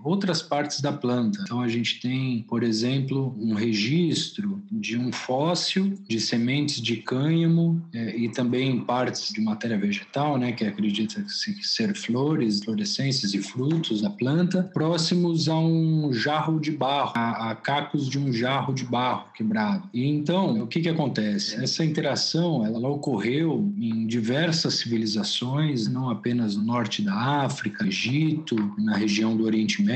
outras 0.07 0.41
partes 0.41 0.81
da 0.81 0.93
planta. 0.93 1.41
Então 1.43 1.61
a 1.61 1.69
gente 1.69 2.01
tem, 2.01 2.45
por 2.49 2.63
exemplo, 2.63 3.37
um 3.39 3.55
registro 3.55 4.63
de 4.71 4.97
um 4.97 5.11
fóssil 5.13 5.95
de 6.09 6.21
sementes 6.21 6.81
de 6.81 6.97
cânhamo 6.99 7.83
é, 7.93 8.17
e 8.17 8.29
também 8.29 8.81
partes 8.81 9.33
de 9.33 9.41
matéria 9.41 9.77
vegetal, 9.77 10.39
né, 10.39 10.53
que 10.53 10.65
acredita 10.65 11.25
ser 11.29 11.95
flores, 11.95 12.63
florescências 12.63 13.35
e 13.35 13.43
frutos 13.43 14.03
da 14.03 14.11
planta, 14.11 14.63
próximos 14.75 15.49
a 15.49 15.59
um 15.59 16.13
jarro 16.13 16.61
de 16.61 16.71
barro, 16.71 17.13
a, 17.17 17.51
a 17.51 17.55
cacos 17.55 18.09
de 18.09 18.19
um 18.19 18.33
jarro 18.33 18.73
de 18.73 18.85
barro 18.85 19.27
quebrado. 19.35 19.89
E 19.93 20.07
então, 20.07 20.63
o 20.63 20.67
que 20.67 20.81
que 20.81 20.89
acontece? 20.89 21.57
Essa 21.63 21.85
interação, 21.85 22.65
ela 22.65 22.89
ocorreu 22.89 23.73
em 23.79 24.07
diversas 24.07 24.75
civilizações, 24.75 25.89
não 25.89 26.11
apenas 26.11 26.57
no 26.57 26.63
norte 26.63 27.03
da 27.03 27.15
África, 27.15 27.87
Egito, 27.87 28.57
na 28.79 28.97
região 28.97 29.37
do 29.37 29.45
Oriente 29.45 29.83
Médio, 29.83 29.96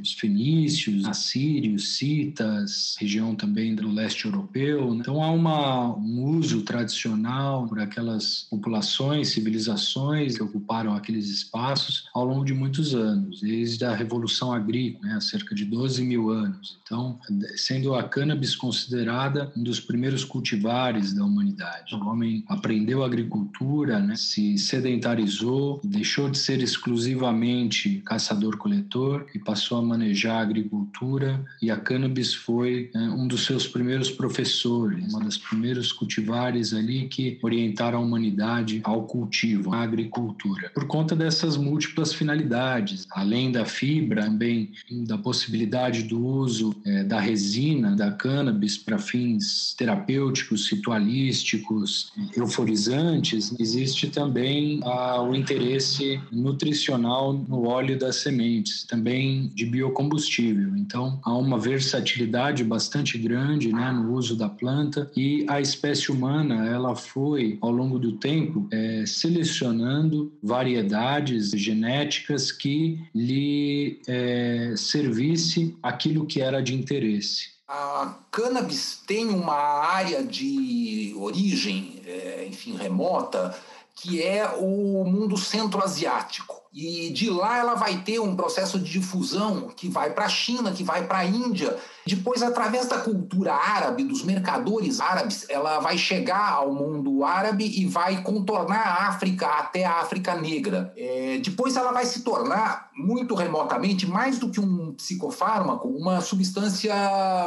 os 0.00 0.12
fenícios, 0.12 1.04
assírios, 1.06 1.96
citas, 1.96 2.96
região 2.98 3.34
também 3.34 3.74
do 3.74 3.90
leste 3.90 4.26
europeu. 4.26 4.94
Então 4.94 5.22
há 5.22 5.30
uma, 5.30 5.96
um 5.96 6.24
uso 6.36 6.62
tradicional 6.62 7.66
por 7.66 7.80
aquelas 7.80 8.46
populações 8.50 9.28
civilizações 9.28 10.36
que 10.36 10.42
ocuparam 10.42 10.94
aqueles 10.94 11.28
espaços 11.28 12.08
ao 12.14 12.24
longo 12.24 12.44
de 12.44 12.54
muitos 12.54 12.94
anos, 12.94 13.40
desde 13.40 13.84
a 13.84 13.94
Revolução 13.94 14.52
Agrícola, 14.52 15.08
né, 15.08 15.14
há 15.16 15.20
cerca 15.20 15.54
de 15.54 15.64
12 15.64 16.02
mil 16.02 16.30
anos. 16.30 16.78
Então, 16.82 17.18
sendo 17.56 17.94
a 17.94 18.02
cannabis 18.02 18.54
considerada 18.54 19.52
um 19.56 19.62
dos 19.62 19.80
primeiros 19.80 20.24
cultivares 20.24 21.12
da 21.12 21.24
humanidade. 21.24 21.94
O 21.94 22.06
homem 22.06 22.44
aprendeu 22.48 23.02
agricultura, 23.02 23.98
né, 23.98 24.16
se 24.16 24.58
sedentarizou, 24.58 25.80
deixou 25.84 26.28
de 26.28 26.38
ser 26.38 26.62
exclusivamente 26.62 28.00
caçador-coletor 28.04 29.26
e 29.34 29.38
passou 29.44 29.78
a 29.78 29.82
manejar 29.82 30.36
a 30.36 30.42
agricultura 30.42 31.44
e 31.60 31.70
a 31.70 31.76
cannabis 31.76 32.34
foi 32.34 32.90
né, 32.94 33.08
um 33.10 33.26
dos 33.26 33.44
seus 33.44 33.66
primeiros 33.66 34.10
professores, 34.10 35.12
uma 35.12 35.24
das 35.24 35.36
primeiros 35.36 35.92
cultivares 35.92 36.72
ali 36.72 37.08
que 37.08 37.38
orientaram 37.42 37.98
a 37.98 38.02
humanidade 38.02 38.80
ao 38.84 39.04
cultivo, 39.04 39.72
à 39.74 39.82
agricultura, 39.82 40.70
por 40.74 40.86
conta 40.86 41.16
dessas 41.16 41.56
múltiplas 41.56 42.12
finalidades, 42.12 43.06
além 43.10 43.50
da 43.50 43.64
fibra, 43.64 44.24
também 44.24 44.70
da 44.90 45.18
possibilidade 45.18 46.02
do 46.04 46.24
uso 46.24 46.74
é, 46.84 47.04
da 47.04 47.20
resina, 47.20 47.94
da 47.96 48.10
cannabis 48.10 48.76
para 48.76 48.98
fins 48.98 49.74
terapêuticos, 49.76 50.70
ritualísticos, 50.70 52.12
euforizantes, 52.36 53.54
existe 53.58 54.08
também 54.08 54.80
ah, 54.84 55.22
o 55.22 55.34
interesse 55.34 56.20
nutricional 56.30 57.32
no 57.32 57.66
óleo 57.66 57.98
das 57.98 58.16
sementes, 58.16 58.84
também 58.84 59.29
de 59.54 59.66
biocombustível. 59.66 60.76
Então, 60.76 61.20
há 61.22 61.32
uma 61.34 61.58
versatilidade 61.58 62.64
bastante 62.64 63.18
grande 63.18 63.72
né, 63.72 63.90
no 63.92 64.12
uso 64.14 64.36
da 64.36 64.48
planta 64.48 65.10
e 65.16 65.44
a 65.48 65.60
espécie 65.60 66.10
humana 66.10 66.66
ela 66.66 66.94
foi 66.94 67.58
ao 67.60 67.70
longo 67.70 67.98
do 67.98 68.12
tempo 68.12 68.68
é, 68.70 69.04
selecionando 69.06 70.32
variedades 70.42 71.50
genéticas 71.50 72.52
que 72.52 73.00
lhe 73.14 74.00
é, 74.06 74.74
servisse 74.76 75.76
aquilo 75.82 76.26
que 76.26 76.40
era 76.40 76.62
de 76.62 76.74
interesse. 76.74 77.50
A 77.68 78.16
cannabis 78.32 79.00
tem 79.06 79.28
uma 79.28 79.54
área 79.54 80.24
de 80.24 81.14
origem, 81.16 82.02
é, 82.04 82.44
enfim, 82.48 82.76
remota, 82.76 83.56
que 83.94 84.22
é 84.22 84.48
o 84.58 85.04
mundo 85.04 85.36
centro-asiático. 85.36 86.59
E 86.72 87.10
de 87.10 87.28
lá 87.28 87.58
ela 87.58 87.74
vai 87.74 88.02
ter 88.02 88.20
um 88.20 88.36
processo 88.36 88.78
de 88.78 88.90
difusão 88.90 89.68
que 89.68 89.88
vai 89.88 90.12
para 90.12 90.26
a 90.26 90.28
China, 90.28 90.72
que 90.72 90.84
vai 90.84 91.06
para 91.06 91.18
a 91.18 91.24
Índia 91.24 91.76
Depois, 92.06 92.42
através 92.42 92.86
da 92.86 92.98
cultura 92.98 93.54
árabe, 93.54 94.04
dos 94.04 94.22
mercadores 94.22 95.00
árabes, 95.00 95.46
ela 95.48 95.80
vai 95.80 95.98
chegar 95.98 96.52
ao 96.52 96.72
mundo 96.72 97.24
árabe 97.24 97.64
e 97.64 97.86
vai 97.86 98.22
contornar 98.22 98.86
a 98.86 99.08
África 99.08 99.46
até 99.46 99.84
a 99.84 100.00
África 100.00 100.34
Negra. 100.34 100.92
É, 100.96 101.38
depois, 101.38 101.76
ela 101.76 101.92
vai 101.92 102.04
se 102.04 102.22
tornar, 102.22 102.90
muito 102.96 103.34
remotamente, 103.34 104.06
mais 104.06 104.38
do 104.38 104.50
que 104.50 104.60
um 104.60 104.92
psicofármaco, 104.92 105.88
uma 105.88 106.20
substância 106.20 106.94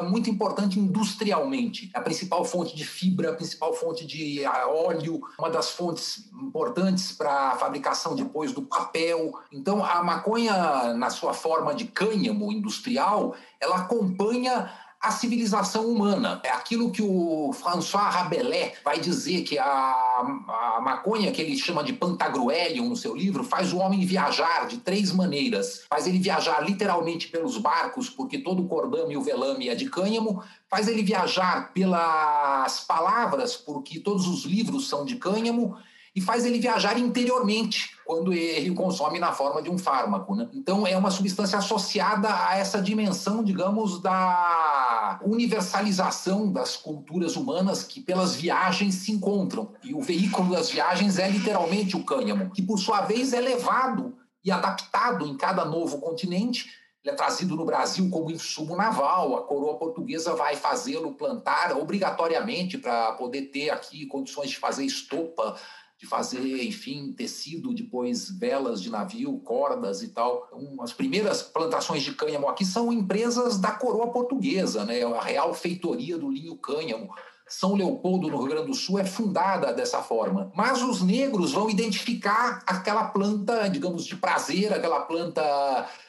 muito 0.04 0.30
importante 0.30 0.80
industrialmente. 0.80 1.92
A 1.94 2.02
principal 2.02 2.44
fonte 2.44 2.76
de 2.76 2.86
fibra, 2.86 3.32
a 3.32 3.36
principal 3.36 3.74
fonte 3.74 4.06
de 4.06 4.44
ah, 4.46 4.68
óleo, 4.68 5.22
uma 5.38 5.50
das 5.50 5.72
fontes 5.72 6.30
importantes 6.42 7.12
para 7.12 7.52
a 7.52 7.56
fabricação 7.56 8.16
depois 8.16 8.52
do 8.52 8.64
papel. 8.64 9.34
Então, 9.52 9.84
a 9.84 10.04
maconha, 10.04 10.94
na 10.94 11.10
sua 11.10 11.34
forma 11.34 11.74
de 11.74 11.86
cânhamo 11.86 12.52
industrial, 12.52 13.36
ela 13.64 13.78
acompanha 13.78 14.70
a 15.04 15.12
civilização 15.12 15.86
humana. 15.86 16.40
É 16.46 16.50
aquilo 16.50 16.90
que 16.90 17.02
o 17.02 17.52
François 17.52 18.10
Rabelais 18.10 18.72
vai 18.86 19.02
dizer 19.02 19.42
que 19.42 19.60
a, 19.60 19.66
a 19.66 20.80
maconha, 20.82 21.30
que 21.30 21.42
ele 21.42 21.58
chama 21.58 21.84
de 21.84 21.92
pantagruelium 21.92 22.88
no 22.88 22.96
seu 22.96 23.14
livro, 23.14 23.44
faz 23.44 23.74
o 23.74 23.80
homem 23.80 24.06
viajar 24.06 24.66
de 24.66 24.78
três 24.78 25.12
maneiras. 25.12 25.84
Faz 25.90 26.08
ele 26.08 26.20
viajar 26.20 26.62
literalmente 26.62 27.28
pelos 27.28 27.58
barcos, 27.58 28.10
porque 28.10 28.38
todo 28.38 28.64
o 28.64 28.68
cordame 28.68 29.14
e 29.14 29.18
o 29.18 29.22
velame 29.22 29.68
é 29.68 29.76
de 29.76 29.90
cânhamo. 29.90 30.42
Faz 30.70 30.88
ele 30.88 31.04
viajar 31.04 31.74
pelas 31.74 32.80
palavras, 32.82 33.58
porque 33.58 34.00
todos 34.00 34.26
os 34.26 34.46
livros 34.46 34.88
são 34.88 35.04
de 35.04 35.18
cânhamo 35.18 35.78
e 36.16 36.22
faz 36.22 36.46
ele 36.46 36.60
viajar 36.60 36.98
interiormente 36.98 37.98
quando 38.06 38.34
ele 38.34 38.74
consome 38.74 39.18
na 39.18 39.32
forma 39.32 39.62
de 39.62 39.70
um 39.70 39.78
fármaco. 39.78 40.36
Né? 40.36 40.48
Então, 40.54 40.86
é 40.86 40.96
uma 40.96 41.10
substância 41.10 41.58
associada 41.58 42.30
a 42.48 42.58
essa 42.58 42.82
dimensão, 42.82 43.44
digamos, 43.44 44.02
da 44.02 45.20
universalização 45.24 46.52
das 46.52 46.76
culturas 46.76 47.36
humanas 47.36 47.84
que 47.84 48.00
pelas 48.00 48.36
viagens 48.36 48.96
se 48.96 49.12
encontram. 49.12 49.74
E 49.84 49.94
o 49.94 50.02
veículo 50.02 50.52
das 50.52 50.70
viagens 50.70 51.18
é 51.18 51.28
literalmente 51.28 51.96
o 51.96 52.04
cânhamo, 52.04 52.52
que 52.52 52.62
por 52.62 52.78
sua 52.78 53.02
vez 53.02 53.34
é 53.34 53.42
levado 53.42 54.16
e 54.44 54.52
adaptado 54.52 55.26
em 55.26 55.36
cada 55.36 55.66
novo 55.66 56.00
continente 56.00 56.84
ele 57.04 57.14
é 57.14 57.18
trazido 57.18 57.58
no 57.58 57.66
Brasil 57.66 58.10
como 58.10 58.32
insumo 58.32 58.78
naval, 58.78 59.36
a 59.36 59.44
coroa 59.44 59.78
portuguesa 59.78 60.36
vai 60.36 60.56
fazê-lo 60.56 61.14
plantar 61.14 61.76
obrigatoriamente 61.78 62.78
para 62.78 63.12
poder 63.14 63.44
ter 63.48 63.70
aqui 63.72 64.06
condições 64.06 64.50
de 64.50 64.58
fazer 64.58 64.86
estopa, 64.86 65.60
de 66.04 66.10
fazer, 66.10 66.62
enfim, 66.66 67.14
tecido, 67.14 67.74
depois 67.74 68.30
velas 68.30 68.82
de 68.82 68.90
navio, 68.90 69.40
cordas 69.40 70.04
e 70.04 70.10
tal. 70.10 70.50
Então, 70.52 70.84
as 70.84 70.92
primeiras 70.92 71.42
plantações 71.42 72.04
de 72.04 72.14
cânhamo 72.14 72.50
aqui 72.50 72.66
são 72.66 72.92
empresas 72.92 73.58
da 73.58 73.72
coroa 73.72 74.12
portuguesa, 74.12 74.84
né? 74.84 75.02
a 75.02 75.22
Real 75.22 75.54
Feitoria 75.54 76.18
do 76.18 76.30
Linho 76.30 76.58
Cânhamo. 76.58 77.10
São 77.48 77.76
Leopoldo, 77.76 78.28
no 78.28 78.38
Rio 78.38 78.50
Grande 78.50 78.68
do 78.68 78.74
Sul, 78.74 79.00
é 79.00 79.06
fundada 79.06 79.72
dessa 79.72 80.02
forma. 80.02 80.52
Mas 80.54 80.82
os 80.82 81.02
negros 81.02 81.54
vão 81.54 81.70
identificar 81.70 82.62
aquela 82.68 83.06
planta, 83.06 83.70
digamos, 83.70 84.06
de 84.06 84.18
prazer, 84.18 84.74
aquela 84.74 85.02
planta 85.02 85.42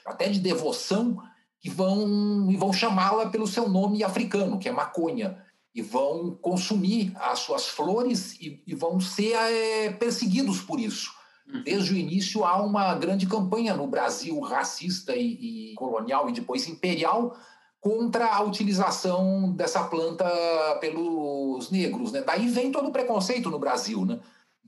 até 0.04 0.28
de 0.28 0.40
devoção, 0.40 1.22
e 1.62 1.70
vão, 1.70 2.50
e 2.50 2.56
vão 2.56 2.72
chamá-la 2.72 3.26
pelo 3.30 3.46
seu 3.46 3.68
nome 3.68 4.02
africano, 4.02 4.58
que 4.58 4.68
é 4.68 4.72
maconha 4.72 5.40
e 5.74 5.82
vão 5.82 6.38
consumir 6.40 7.12
as 7.16 7.40
suas 7.40 7.66
flores 7.66 8.38
e, 8.40 8.62
e 8.66 8.74
vão 8.74 9.00
ser 9.00 9.32
é, 9.32 9.90
perseguidos 9.90 10.60
por 10.60 10.78
isso. 10.78 11.12
Uhum. 11.46 11.62
Desde 11.62 11.92
o 11.92 11.96
início 11.96 12.44
há 12.44 12.62
uma 12.62 12.94
grande 12.94 13.26
campanha 13.26 13.74
no 13.74 13.86
Brasil 13.86 14.38
racista 14.40 15.14
e, 15.16 15.72
e 15.72 15.74
colonial 15.74 16.28
e 16.28 16.32
depois 16.32 16.68
imperial 16.68 17.36
contra 17.80 18.34
a 18.34 18.42
utilização 18.42 19.52
dessa 19.52 19.84
planta 19.84 20.24
pelos 20.80 21.70
negros. 21.70 22.12
Né? 22.12 22.22
Daí 22.22 22.48
vem 22.48 22.72
todo 22.72 22.88
o 22.88 22.92
preconceito 22.92 23.50
no 23.50 23.58
Brasil. 23.58 24.06
Né? 24.06 24.20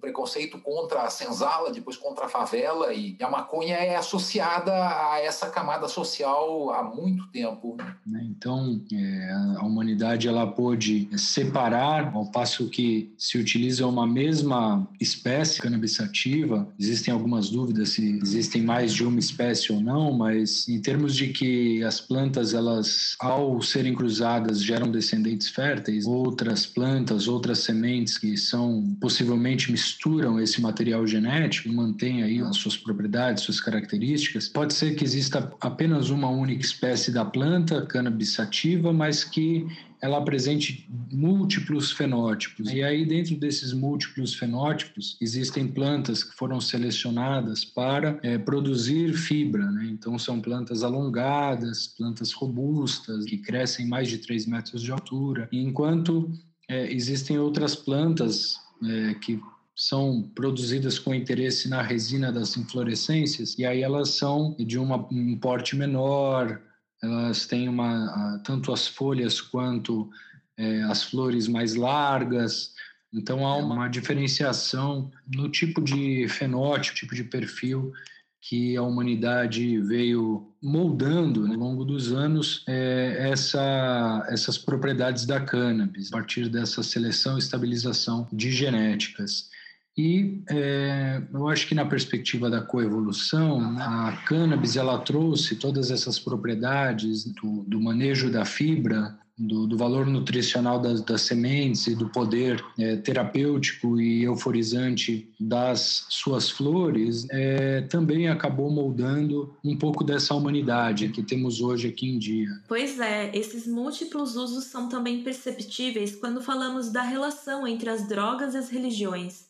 Preconceito 0.07 0.59
contra 0.59 1.03
a 1.03 1.11
senzala, 1.11 1.73
depois 1.73 1.97
contra 1.97 2.27
a 2.27 2.29
favela, 2.29 2.95
e 2.95 3.17
a 3.21 3.29
maconha 3.29 3.75
é 3.75 3.97
associada 3.97 4.73
a 4.73 5.19
essa 5.21 5.51
camada 5.51 5.89
social 5.89 6.71
há 6.71 6.85
muito 6.85 7.27
tempo. 7.33 7.77
Né, 8.07 8.25
então, 8.31 8.81
é, 8.93 9.33
a 9.59 9.65
humanidade 9.65 10.29
ela 10.29 10.47
pôde 10.47 11.09
separar, 11.19 12.15
ao 12.15 12.27
passo 12.31 12.69
que 12.71 13.13
se 13.19 13.37
utiliza 13.37 13.85
uma 13.85 14.07
mesma 14.07 14.89
espécie 15.01 15.61
cannabis 15.61 15.97
sativa, 15.97 16.69
existem 16.79 17.13
algumas 17.13 17.51
dúvidas 17.51 17.91
se 17.91 18.19
existem 18.23 18.63
mais 18.63 18.95
de 18.95 19.05
uma 19.05 19.19
espécie 19.19 19.73
ou 19.73 19.81
não, 19.81 20.13
mas 20.13 20.69
em 20.69 20.81
termos 20.81 21.17
de 21.17 21.29
que 21.29 21.83
as 21.83 22.01
plantas, 22.01 22.55
elas, 22.55 23.17
ao 23.19 23.61
serem 23.61 23.95
cruzadas, 23.95 24.63
geram 24.63 24.89
descendentes 24.89 25.49
férteis, 25.49 26.07
outras 26.07 26.65
plantas, 26.65 27.27
outras 27.27 27.59
sementes 27.59 28.19
que 28.19 28.37
são 28.37 28.97
possivelmente 29.01 29.73
misturadas, 29.73 29.96
misturam 29.97 30.39
esse 30.39 30.61
material 30.61 31.07
genético, 31.07 31.73
mantém 31.73 32.23
aí 32.23 32.41
as 32.41 32.57
suas 32.57 32.77
propriedades, 32.77 33.45
suas 33.45 33.61
características. 33.61 34.47
Pode 34.47 34.75
ser 34.75 34.95
que 34.95 35.03
exista 35.03 35.51
apenas 35.59 36.11
uma 36.11 36.29
única 36.29 36.61
espécie 36.61 37.11
da 37.11 37.25
planta, 37.25 37.87
cannabis 37.87 38.33
sativa, 38.33 38.93
mas 38.93 39.25
que 39.25 39.67
ela 40.03 40.19
apresente 40.19 40.87
múltiplos 41.11 41.91
fenótipos. 41.93 42.71
E 42.71 42.83
aí, 42.83 43.07
dentro 43.07 43.37
desses 43.37 43.73
múltiplos 43.73 44.35
fenótipos, 44.35 45.17
existem 45.19 45.67
plantas 45.67 46.23
que 46.23 46.37
foram 46.37 46.61
selecionadas 46.61 47.65
para 47.65 48.21
é, 48.23 48.37
produzir 48.37 49.15
fibra. 49.15 49.65
Né? 49.73 49.89
Então, 49.91 50.19
são 50.19 50.41
plantas 50.41 50.83
alongadas, 50.83 51.87
plantas 51.87 52.33
robustas, 52.33 53.25
que 53.25 53.39
crescem 53.39 53.89
mais 53.89 54.09
de 54.09 54.19
3 54.19 54.47
metros 54.47 54.83
de 54.83 54.93
altura. 54.93 55.49
enquanto 55.51 56.31
é, 56.69 56.93
existem 56.93 57.39
outras 57.39 57.75
plantas 57.75 58.59
é, 58.85 59.15
que 59.15 59.41
são 59.77 60.23
produzidas 60.35 60.99
com 60.99 61.15
interesse 61.15 61.69
na 61.69 61.83
resina 61.83 62.33
das 62.33 62.57
inflorescências 62.57 63.59
e 63.59 63.67
aí 63.67 63.83
elas 63.83 64.17
são 64.17 64.57
de 64.59 64.79
uma, 64.79 64.97
um 65.13 65.39
porte 65.39 65.77
menor, 65.77 66.63
elas 67.03 67.47
têm 67.47 67.69
uma, 67.69 68.41
tanto 68.43 68.73
as 68.73 68.89
folhas 68.89 69.39
quanto 69.39 70.11
é, 70.57 70.83
as 70.85 71.03
flores 71.03 71.47
mais 71.47 71.75
largas. 71.75 72.73
Então 73.13 73.47
há 73.47 73.57
uma 73.57 73.87
diferenciação 73.89 75.11
no 75.35 75.51
tipo 75.51 75.83
de 75.83 76.27
fenótipo, 76.27 76.97
tipo 76.97 77.15
de 77.15 77.25
perfil 77.25 77.93
que 78.41 78.77
a 78.77 78.83
humanidade 78.83 79.79
veio 79.81 80.55
moldando 80.63 81.49
né, 81.49 81.55
ao 81.55 81.61
longo 81.61 81.85
dos 81.85 82.13
anos 82.13 82.65
é, 82.67 83.31
essa, 83.31 84.25
essas 84.29 84.57
propriedades 84.57 85.27
da 85.27 85.41
cannabis, 85.41 86.09
a 86.13 86.17
partir 86.17 86.49
dessa 86.49 86.83
seleção 86.83 87.37
e 87.37 87.41
estabilização 87.41 88.27
de 88.33 88.53
genéticas. 88.53 89.51
E 89.97 90.43
é, 90.51 91.23
eu 91.33 91.49
acho 91.49 91.67
que 91.67 91.75
na 91.75 91.87
perspectiva 91.87 92.51
da 92.51 92.61
coevolução, 92.61 93.79
a 93.79 94.13
cannabis 94.27 94.77
ela 94.77 94.99
trouxe 94.99 95.57
todas 95.57 95.91
essas 95.91 96.19
propriedades 96.19 97.25
do, 97.25 97.65
do 97.67 97.81
manejo 97.81 98.31
da 98.31 98.45
fibra, 98.45 99.19
do, 99.39 99.67
do, 99.67 99.77
valor 99.77 100.07
nutricional 100.07 100.81
das, 100.81 101.03
das, 101.03 101.23
sementes 101.23 101.87
e 101.87 101.95
do 101.95 102.09
poder 102.09 102.63
é, 102.79 102.97
terapêutico 102.97 104.01
e 104.01 104.25
euforizante 104.25 105.31
das 105.39 106.07
suas 106.09 106.51
flores, 106.51 107.27
é, 107.31 107.83
também 107.83 108.29
acabou 108.29 108.71
moldando 108.71 109.55
um 109.63 109.77
pouco 109.77 110.03
dessa 110.03 110.35
humanidade 110.35 111.11
que 111.11 111.23
temos 111.23 111.61
hoje 111.61 111.89
aqui 111.89 112.09
em 112.09 112.19
dia. 112.19 112.49
Pois 112.67 112.99
é, 112.99 113.31
esses 113.37 113.67
múltiplos 113.67 114.37
usos 114.37 114.65
são 114.65 114.89
também 114.89 115.23
perceptíveis 115.23 116.17
quando 116.17 116.41
falamos 116.41 116.91
da 116.91 117.03
relação 117.03 117.67
entre 117.67 117.91
as 117.91 118.09
drogas 118.09 118.55
e 118.55 118.57
as 118.57 118.71
religiões. 118.71 119.46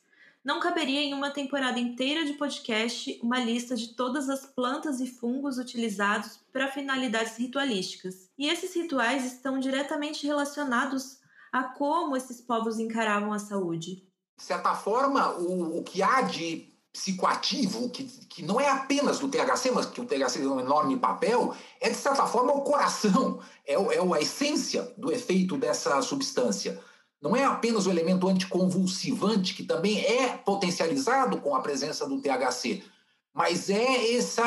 Não 0.46 0.60
caberia 0.60 1.00
em 1.02 1.12
uma 1.12 1.32
temporada 1.32 1.80
inteira 1.80 2.24
de 2.24 2.34
podcast 2.34 3.18
uma 3.20 3.40
lista 3.40 3.74
de 3.74 3.96
todas 3.96 4.28
as 4.28 4.46
plantas 4.46 5.00
e 5.00 5.06
fungos 5.08 5.58
utilizados 5.58 6.38
para 6.52 6.70
finalidades 6.70 7.36
ritualísticas. 7.36 8.30
E 8.38 8.48
esses 8.48 8.72
rituais 8.72 9.24
estão 9.24 9.58
diretamente 9.58 10.24
relacionados 10.24 11.18
a 11.52 11.64
como 11.64 12.16
esses 12.16 12.40
povos 12.40 12.78
encaravam 12.78 13.32
a 13.32 13.40
saúde. 13.40 14.08
De 14.38 14.44
certa 14.44 14.72
forma, 14.72 15.32
o, 15.32 15.80
o 15.80 15.82
que 15.82 16.00
há 16.00 16.22
de 16.22 16.72
psicoativo, 16.92 17.90
que, 17.90 18.04
que 18.04 18.42
não 18.44 18.60
é 18.60 18.70
apenas 18.70 19.18
do 19.18 19.26
THC, 19.26 19.72
mas 19.72 19.86
que 19.86 20.00
o 20.00 20.06
THC 20.06 20.38
tem 20.38 20.46
um 20.46 20.60
enorme 20.60 20.96
papel, 20.96 21.56
é 21.80 21.90
de 21.90 21.96
certa 21.96 22.24
forma 22.24 22.52
o 22.52 22.62
coração, 22.62 23.40
é, 23.66 23.74
é 23.74 24.14
a 24.14 24.20
essência 24.20 24.94
do 24.96 25.10
efeito 25.10 25.56
dessa 25.56 26.00
substância. 26.02 26.80
Não 27.20 27.34
é 27.34 27.44
apenas 27.44 27.86
o 27.86 27.90
elemento 27.90 28.28
anticonvulsivante, 28.28 29.54
que 29.54 29.64
também 29.64 30.04
é 30.04 30.36
potencializado 30.36 31.38
com 31.40 31.54
a 31.54 31.60
presença 31.60 32.06
do 32.06 32.20
THC, 32.20 32.82
mas 33.32 33.70
é 33.70 34.16
essa, 34.16 34.44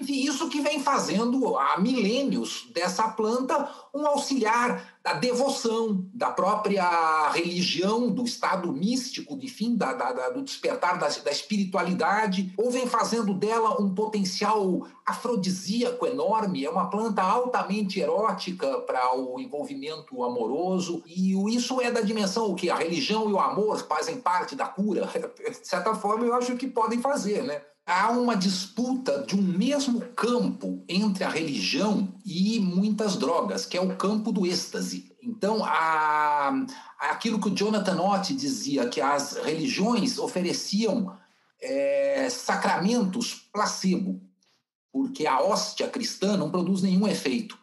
isso 0.00 0.48
que 0.48 0.60
vem 0.60 0.80
fazendo 0.80 1.56
há 1.58 1.78
milênios 1.80 2.68
dessa 2.72 3.08
planta 3.08 3.68
um 3.94 4.06
auxiliar 4.06 4.98
da 5.02 5.14
devoção, 5.14 6.06
da 6.12 6.30
própria 6.30 7.30
religião, 7.30 8.08
do 8.08 8.24
estado 8.24 8.70
místico, 8.72 9.38
enfim, 9.40 9.74
da, 9.74 9.92
da, 9.94 10.28
do 10.30 10.42
despertar 10.42 10.98
da, 10.98 11.08
da 11.08 11.30
espiritualidade, 11.30 12.52
ou 12.56 12.70
vem 12.70 12.86
fazendo 12.86 13.32
dela 13.32 13.80
um 13.80 13.94
potencial 13.94 14.86
afrodisíaco 15.06 16.06
enorme. 16.06 16.64
É 16.64 16.70
uma 16.70 16.90
planta 16.90 17.22
altamente 17.22 17.98
erótica 17.98 18.80
para 18.80 19.16
o 19.16 19.40
envolvimento 19.40 20.22
amoroso, 20.22 21.02
e 21.06 21.32
isso 21.54 21.80
é 21.80 21.90
da 21.90 22.02
dimensão 22.02 22.54
que 22.54 22.70
a 22.70 22.76
religião 22.76 23.28
e 23.30 23.32
o 23.32 23.40
amor 23.40 23.78
fazem 23.88 24.20
parte 24.20 24.54
da 24.54 24.66
cura. 24.66 25.08
De 25.48 25.66
certa 25.66 25.94
forma, 25.94 26.24
eu 26.24 26.34
acho 26.34 26.56
que 26.56 26.66
podem 26.66 27.00
fazer, 27.00 27.42
né? 27.42 27.62
Há 27.88 28.10
uma 28.10 28.36
disputa 28.36 29.24
de 29.26 29.34
um 29.34 29.40
mesmo 29.40 30.00
campo 30.14 30.84
entre 30.86 31.24
a 31.24 31.28
religião 31.30 32.14
e 32.22 32.60
muitas 32.60 33.16
drogas, 33.16 33.64
que 33.64 33.78
é 33.78 33.80
o 33.80 33.96
campo 33.96 34.30
do 34.30 34.44
êxtase. 34.44 35.16
Então, 35.22 35.64
a, 35.64 36.66
aquilo 36.98 37.40
que 37.40 37.48
o 37.48 37.54
Jonathan 37.54 37.98
Ott 38.02 38.34
dizia, 38.34 38.86
que 38.90 39.00
as 39.00 39.38
religiões 39.38 40.18
ofereciam 40.18 41.16
é, 41.62 42.28
sacramentos 42.30 43.48
placebo, 43.50 44.20
porque 44.92 45.26
a 45.26 45.40
hóstia 45.40 45.88
cristã 45.88 46.36
não 46.36 46.50
produz 46.50 46.82
nenhum 46.82 47.08
efeito. 47.08 47.58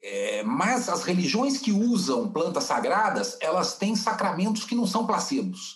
É, 0.00 0.44
mas 0.44 0.88
as 0.88 1.02
religiões 1.02 1.58
que 1.58 1.72
usam 1.72 2.30
plantas 2.30 2.62
sagradas, 2.62 3.36
elas 3.40 3.76
têm 3.76 3.96
sacramentos 3.96 4.64
que 4.64 4.76
não 4.76 4.86
são 4.86 5.04
placebos, 5.04 5.74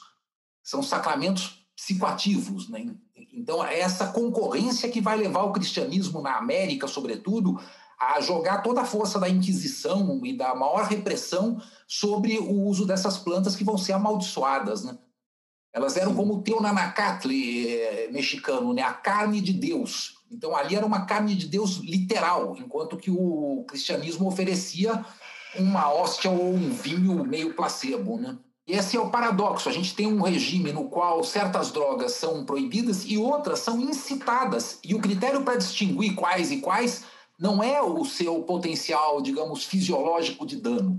são 0.63 0.81
sacramentos 0.81 1.62
psicoativos, 1.77 2.69
né? 2.69 2.95
Então, 3.33 3.65
é 3.65 3.81
essa 3.81 4.09
concorrência 4.09 4.89
que 4.89 5.01
vai 5.01 5.17
levar 5.17 5.43
o 5.45 5.53
cristianismo 5.53 6.21
na 6.21 6.37
América, 6.37 6.87
sobretudo, 6.87 7.59
a 7.99 8.21
jogar 8.21 8.63
toda 8.63 8.81
a 8.81 8.85
força 8.85 9.19
da 9.19 9.29
Inquisição 9.29 10.21
e 10.25 10.37
da 10.37 10.55
maior 10.55 10.85
repressão 10.87 11.61
sobre 11.87 12.39
o 12.39 12.63
uso 12.65 12.85
dessas 12.85 13.17
plantas 13.17 13.55
que 13.55 13.65
vão 13.65 13.79
ser 13.79 13.93
amaldiçoadas. 13.93 14.85
Né? 14.85 14.99
Elas 15.73 15.97
eram 15.97 16.15
como 16.15 16.35
o 16.35 16.43
Teonanacatli 16.43 17.69
eh, 17.69 18.09
mexicano, 18.13 18.75
né? 18.75 18.83
a 18.83 18.93
carne 18.93 19.41
de 19.41 19.53
Deus. 19.53 20.19
Então, 20.31 20.57
ali 20.57 20.75
era 20.75 20.85
uma 20.85 21.07
carne 21.07 21.35
de 21.35 21.47
Deus 21.47 21.77
literal, 21.77 22.57
enquanto 22.59 22.97
que 22.97 23.11
o 23.11 23.65
cristianismo 23.69 24.27
oferecia 24.27 25.05
uma 25.57 25.93
hóstia 25.93 26.31
ou 26.31 26.55
um 26.55 26.71
vinho 26.71 27.25
meio 27.25 27.55
placebo. 27.55 28.19
Né? 28.19 28.37
Esse 28.73 28.97
é 28.97 29.01
o 29.01 29.11
paradoxo. 29.11 29.69
A 29.69 29.73
gente 29.73 29.95
tem 29.95 30.07
um 30.07 30.23
regime 30.23 30.73
no 30.73 30.89
qual 30.89 31.23
certas 31.23 31.71
drogas 31.71 32.13
são 32.13 32.43
proibidas 32.43 33.05
e 33.05 33.19
outras 33.19 33.59
são 33.59 33.79
incitadas. 33.79 34.79
E 34.83 34.95
o 34.95 34.99
critério 34.99 35.43
para 35.43 35.59
distinguir 35.59 36.15
quais 36.15 36.51
e 36.51 36.57
quais 36.57 37.05
não 37.39 37.63
é 37.63 37.83
o 37.83 38.03
seu 38.07 38.43
potencial, 38.45 39.21
digamos, 39.21 39.63
fisiológico 39.65 40.47
de 40.47 40.57
dano, 40.57 40.99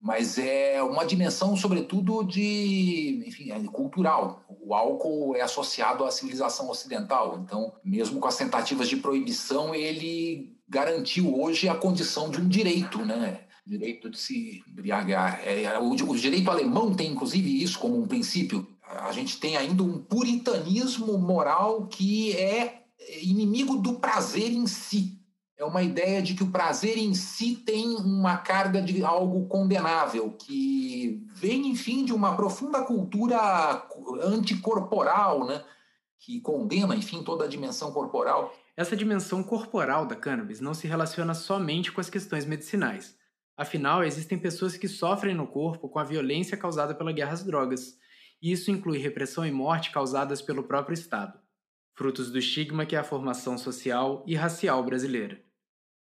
mas 0.00 0.38
é 0.38 0.82
uma 0.82 1.04
dimensão, 1.04 1.54
sobretudo, 1.54 2.24
de, 2.24 3.22
enfim, 3.26 3.50
é 3.50 3.62
cultural. 3.64 4.42
O 4.48 4.74
álcool 4.74 5.36
é 5.36 5.42
associado 5.42 6.06
à 6.06 6.10
civilização 6.10 6.70
ocidental, 6.70 7.38
então, 7.44 7.74
mesmo 7.84 8.18
com 8.18 8.28
as 8.28 8.36
tentativas 8.38 8.88
de 8.88 8.96
proibição, 8.96 9.74
ele 9.74 10.56
garantiu 10.66 11.38
hoje 11.38 11.68
a 11.68 11.74
condição 11.74 12.30
de 12.30 12.40
um 12.40 12.48
direito, 12.48 13.04
né? 13.04 13.43
Direito 13.66 14.10
de 14.10 14.18
se 14.18 14.62
embriagar. 14.68 15.40
É, 15.46 15.78
o, 15.78 15.90
o 15.90 16.16
direito 16.16 16.50
alemão 16.50 16.94
tem, 16.94 17.12
inclusive, 17.12 17.62
isso 17.62 17.78
como 17.78 17.98
um 17.98 18.06
princípio. 18.06 18.66
A 18.82 19.12
gente 19.12 19.40
tem 19.40 19.56
ainda 19.56 19.82
um 19.82 19.98
puritanismo 19.98 21.18
moral 21.18 21.86
que 21.86 22.32
é 22.32 22.82
inimigo 23.22 23.76
do 23.76 23.94
prazer 23.94 24.52
em 24.52 24.66
si. 24.66 25.18
É 25.56 25.64
uma 25.64 25.82
ideia 25.82 26.20
de 26.20 26.34
que 26.34 26.42
o 26.42 26.50
prazer 26.50 26.98
em 26.98 27.14
si 27.14 27.54
tem 27.54 27.94
uma 27.96 28.36
carga 28.36 28.82
de 28.82 29.04
algo 29.04 29.46
condenável, 29.46 30.32
que 30.32 31.24
vem, 31.32 31.68
enfim, 31.68 32.04
de 32.04 32.12
uma 32.12 32.34
profunda 32.34 32.82
cultura 32.82 33.86
anticorporal, 34.22 35.46
né? 35.46 35.64
que 36.18 36.40
condena, 36.40 36.96
enfim, 36.96 37.22
toda 37.22 37.44
a 37.44 37.48
dimensão 37.48 37.92
corporal. 37.92 38.52
Essa 38.76 38.96
dimensão 38.96 39.42
corporal 39.42 40.06
da 40.06 40.16
cannabis 40.16 40.60
não 40.60 40.74
se 40.74 40.88
relaciona 40.88 41.34
somente 41.34 41.92
com 41.92 42.00
as 42.00 42.10
questões 42.10 42.44
medicinais. 42.44 43.16
Afinal, 43.56 44.02
existem 44.02 44.38
pessoas 44.38 44.76
que 44.76 44.88
sofrem 44.88 45.34
no 45.34 45.46
corpo 45.46 45.88
com 45.88 45.98
a 45.98 46.04
violência 46.04 46.56
causada 46.56 46.94
pela 46.94 47.12
guerra 47.12 47.32
às 47.32 47.44
drogas, 47.44 47.96
e 48.42 48.50
isso 48.50 48.70
inclui 48.70 48.98
repressão 48.98 49.46
e 49.46 49.52
morte 49.52 49.92
causadas 49.92 50.42
pelo 50.42 50.64
próprio 50.64 50.94
Estado, 50.94 51.38
frutos 51.96 52.30
do 52.30 52.38
estigma 52.38 52.84
que 52.84 52.96
é 52.96 52.98
a 52.98 53.04
formação 53.04 53.56
social 53.56 54.24
e 54.26 54.34
racial 54.34 54.84
brasileira. 54.84 55.42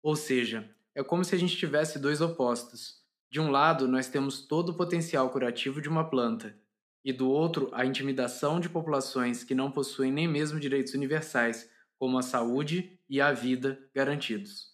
Ou 0.02 0.16
seja, 0.16 0.74
é 0.96 1.04
como 1.04 1.26
se 1.26 1.36
a 1.36 1.38
gente 1.38 1.58
tivesse 1.58 2.00
dois 2.00 2.22
opostos. 2.22 3.04
De 3.30 3.40
um 3.40 3.52
lado, 3.52 3.88
nós 3.88 4.08
temos 4.08 4.48
todo 4.48 4.70
o 4.70 4.78
potencial 4.78 5.30
curativo 5.30 5.82
de 5.82 5.90
uma 5.90 6.10
planta, 6.10 6.58
e 7.04 7.12
do 7.12 7.30
outro, 7.30 7.70
a 7.74 7.86
intimidação 7.86 8.60
de 8.60 8.70
populações 8.70 9.44
que 9.44 9.54
não 9.54 9.70
possuem 9.70 10.12
nem 10.12 10.28
mesmo 10.28 10.60
direitos 10.60 10.94
universais, 10.94 11.70
como 12.00 12.18
a 12.18 12.24
saúde 12.24 12.98
e 13.10 13.22
a 13.22 13.32
vida 13.32 13.78
garantidos. 13.94 14.74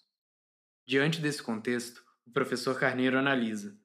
Diante 0.88 1.20
desse 1.20 1.43
contexto, 1.43 2.01
o 2.32 2.34
professor 2.34 2.79
Carneiro 2.79 3.19
analisa. 3.19 3.75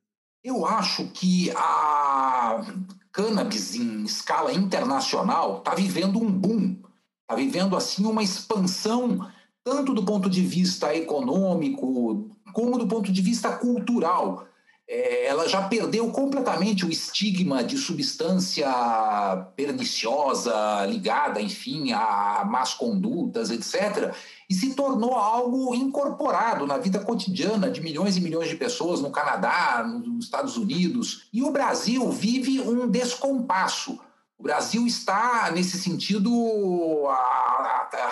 Eu 0.42 0.64
acho 0.64 1.08
que 1.08 1.50
a 1.56 2.64
cannabis 3.10 3.74
em 3.74 4.04
escala 4.04 4.52
internacional 4.52 5.58
está 5.58 5.74
vivendo 5.74 6.22
um 6.22 6.30
boom, 6.30 6.80
está 7.22 7.34
vivendo 7.34 7.76
assim 7.76 8.06
uma 8.06 8.22
expansão 8.22 9.28
tanto 9.64 9.92
do 9.92 10.04
ponto 10.04 10.30
de 10.30 10.42
vista 10.42 10.94
econômico 10.94 12.30
como 12.52 12.78
do 12.78 12.86
ponto 12.86 13.12
de 13.12 13.20
vista 13.20 13.50
cultural. 13.56 14.46
É, 14.88 15.26
ela 15.26 15.48
já 15.48 15.62
perdeu 15.62 16.08
completamente 16.10 16.86
o 16.86 16.90
estigma 16.90 17.64
de 17.64 17.76
substância 17.76 18.68
perniciosa 19.56 20.86
ligada, 20.86 21.40
enfim, 21.40 21.92
a 21.92 22.44
más 22.46 22.74
condutas, 22.74 23.50
etc 23.50 24.14
e 24.48 24.54
se 24.54 24.74
tornou 24.74 25.14
algo 25.14 25.74
incorporado 25.74 26.66
na 26.66 26.78
vida 26.78 27.00
cotidiana 27.00 27.68
de 27.68 27.80
milhões 27.80 28.16
e 28.16 28.20
milhões 28.20 28.48
de 28.48 28.56
pessoas 28.56 29.00
no 29.00 29.10
Canadá, 29.10 29.84
nos 29.84 30.24
Estados 30.24 30.56
Unidos. 30.56 31.26
E 31.32 31.42
o 31.42 31.50
Brasil 31.50 32.08
vive 32.12 32.60
um 32.60 32.88
descompasso. 32.88 33.98
O 34.38 34.42
Brasil 34.42 34.86
está, 34.86 35.50
nesse 35.50 35.78
sentido, 35.78 36.30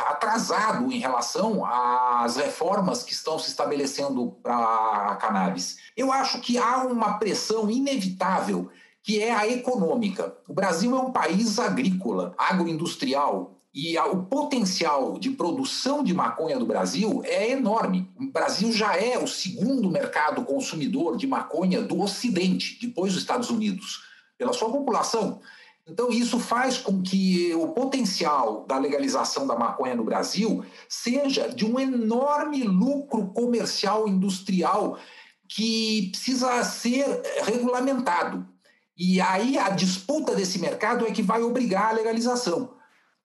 atrasado 0.08 0.90
em 0.90 0.98
relação 0.98 1.64
às 1.64 2.36
reformas 2.36 3.02
que 3.02 3.12
estão 3.12 3.38
se 3.38 3.50
estabelecendo 3.50 4.34
para 4.42 5.10
a 5.10 5.16
cannabis. 5.16 5.76
Eu 5.94 6.10
acho 6.10 6.40
que 6.40 6.56
há 6.56 6.78
uma 6.84 7.18
pressão 7.18 7.70
inevitável 7.70 8.70
que 9.02 9.20
é 9.20 9.34
a 9.34 9.46
econômica. 9.46 10.34
O 10.48 10.54
Brasil 10.54 10.96
é 10.96 11.00
um 11.00 11.12
país 11.12 11.58
agrícola, 11.58 12.34
agroindustrial, 12.38 13.54
e 13.74 13.98
o 13.98 14.22
potencial 14.22 15.18
de 15.18 15.30
produção 15.30 16.02
de 16.02 16.14
maconha 16.14 16.58
do 16.58 16.64
Brasil 16.64 17.20
é 17.24 17.50
enorme. 17.50 18.08
O 18.18 18.30
Brasil 18.30 18.72
já 18.72 18.96
é 18.96 19.18
o 19.18 19.26
segundo 19.26 19.90
mercado 19.90 20.42
consumidor 20.44 21.16
de 21.16 21.26
maconha 21.26 21.82
do 21.82 22.00
Ocidente, 22.00 22.78
depois 22.80 23.12
dos 23.12 23.20
Estados 23.20 23.50
Unidos, 23.50 24.04
pela 24.38 24.52
sua 24.52 24.70
população. 24.70 25.40
Então, 25.86 26.10
isso 26.10 26.38
faz 26.38 26.78
com 26.78 27.02
que 27.02 27.54
o 27.54 27.68
potencial 27.68 28.64
da 28.66 28.78
legalização 28.78 29.46
da 29.46 29.54
maconha 29.54 29.94
no 29.94 30.04
Brasil 30.04 30.64
seja 30.88 31.48
de 31.48 31.66
um 31.66 31.78
enorme 31.78 32.62
lucro 32.62 33.26
comercial 33.28 34.08
industrial 34.08 34.98
que 35.46 36.08
precisa 36.10 36.64
ser 36.64 37.04
regulamentado. 37.42 38.48
E 38.96 39.20
aí 39.20 39.58
a 39.58 39.70
disputa 39.70 40.34
desse 40.34 40.58
mercado 40.58 41.06
é 41.06 41.10
que 41.10 41.22
vai 41.22 41.42
obrigar 41.42 41.90
a 41.90 41.92
legalização. 41.92 42.74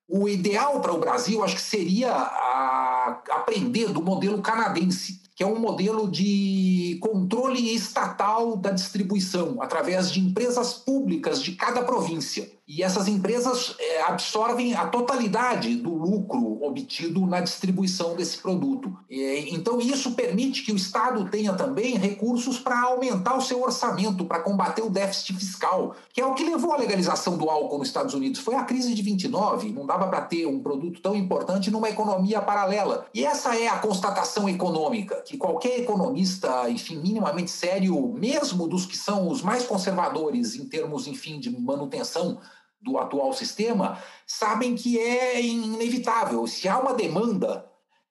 O 0.07 0.27
ideal 0.27 0.81
para 0.81 0.91
o 0.91 0.99
Brasil, 0.99 1.43
acho 1.43 1.55
que 1.55 1.61
seria 1.61 2.11
a, 2.11 3.21
aprender 3.29 3.89
do 3.93 4.01
modelo 4.01 4.41
canadense, 4.41 5.18
que 5.39 5.43
é 5.43 5.47
um 5.47 5.57
modelo 5.57 6.11
de 6.11 6.97
controle 6.99 7.73
estatal 7.73 8.57
da 8.57 8.71
distribuição, 8.71 9.61
através 9.61 10.11
de 10.11 10.19
empresas 10.19 10.73
públicas 10.73 11.41
de 11.41 11.53
cada 11.53 11.81
província. 11.81 12.51
E 12.69 12.83
essas 12.83 13.07
empresas 13.07 13.73
é, 13.79 14.03
absorvem 14.03 14.75
a 14.75 14.85
totalidade 14.85 15.75
do 15.75 15.91
lucro 15.91 16.63
obtido 16.63 17.25
na 17.25 17.41
distribuição 17.41 18.15
desse 18.15 18.37
produto. 18.37 18.95
Então, 19.09 19.79
isso 19.79 20.11
permite 20.11 20.63
que 20.63 20.71
o 20.71 20.75
Estado 20.75 21.27
tenha 21.31 21.51
também 21.53 21.97
recursos 21.97 22.59
para 22.59 22.79
aumentar 22.83 23.35
o 23.35 23.41
seu 23.41 23.63
orçamento, 23.63 24.23
para 24.23 24.41
combater 24.41 24.83
o 24.83 24.89
déficit 24.89 25.33
fiscal, 25.33 25.95
que 26.13 26.21
é 26.21 26.25
o 26.25 26.35
que 26.35 26.43
levou 26.43 26.71
à 26.71 26.77
legalização 26.77 27.39
do 27.39 27.49
álcool 27.49 27.79
nos 27.79 27.87
Estados 27.87 28.13
Unidos. 28.13 28.39
Foi 28.39 28.53
a 28.53 28.63
crise 28.63 28.93
de 28.93 29.01
29, 29.01 29.71
não 29.71 29.87
dava 29.87 30.07
para 30.07 30.21
ter 30.21 30.45
um 30.45 30.61
produto 30.61 31.01
tão 31.01 31.15
importante 31.15 31.71
numa 31.71 31.89
economia 31.89 32.39
paralela. 32.39 33.07
E 33.15 33.25
essa 33.25 33.55
é 33.55 33.67
a 33.67 33.79
constatação 33.79 34.47
econômica, 34.47 35.23
que 35.25 35.37
qualquer 35.37 35.79
economista, 35.79 36.69
enfim, 36.69 36.97
minimamente 36.97 37.49
sério, 37.49 38.13
mesmo 38.13 38.67
dos 38.67 38.85
que 38.85 38.95
são 38.95 39.27
os 39.27 39.41
mais 39.41 39.65
conservadores 39.65 40.55
em 40.55 40.65
termos, 40.65 41.07
enfim, 41.07 41.39
de 41.39 41.49
manutenção 41.49 42.37
do 42.81 42.97
atual 42.97 43.33
sistema 43.33 44.01
sabem 44.25 44.75
que 44.75 44.97
é 44.99 45.41
inevitável. 45.41 46.45
Se 46.47 46.67
há 46.67 46.79
uma 46.79 46.93
demanda 46.93 47.69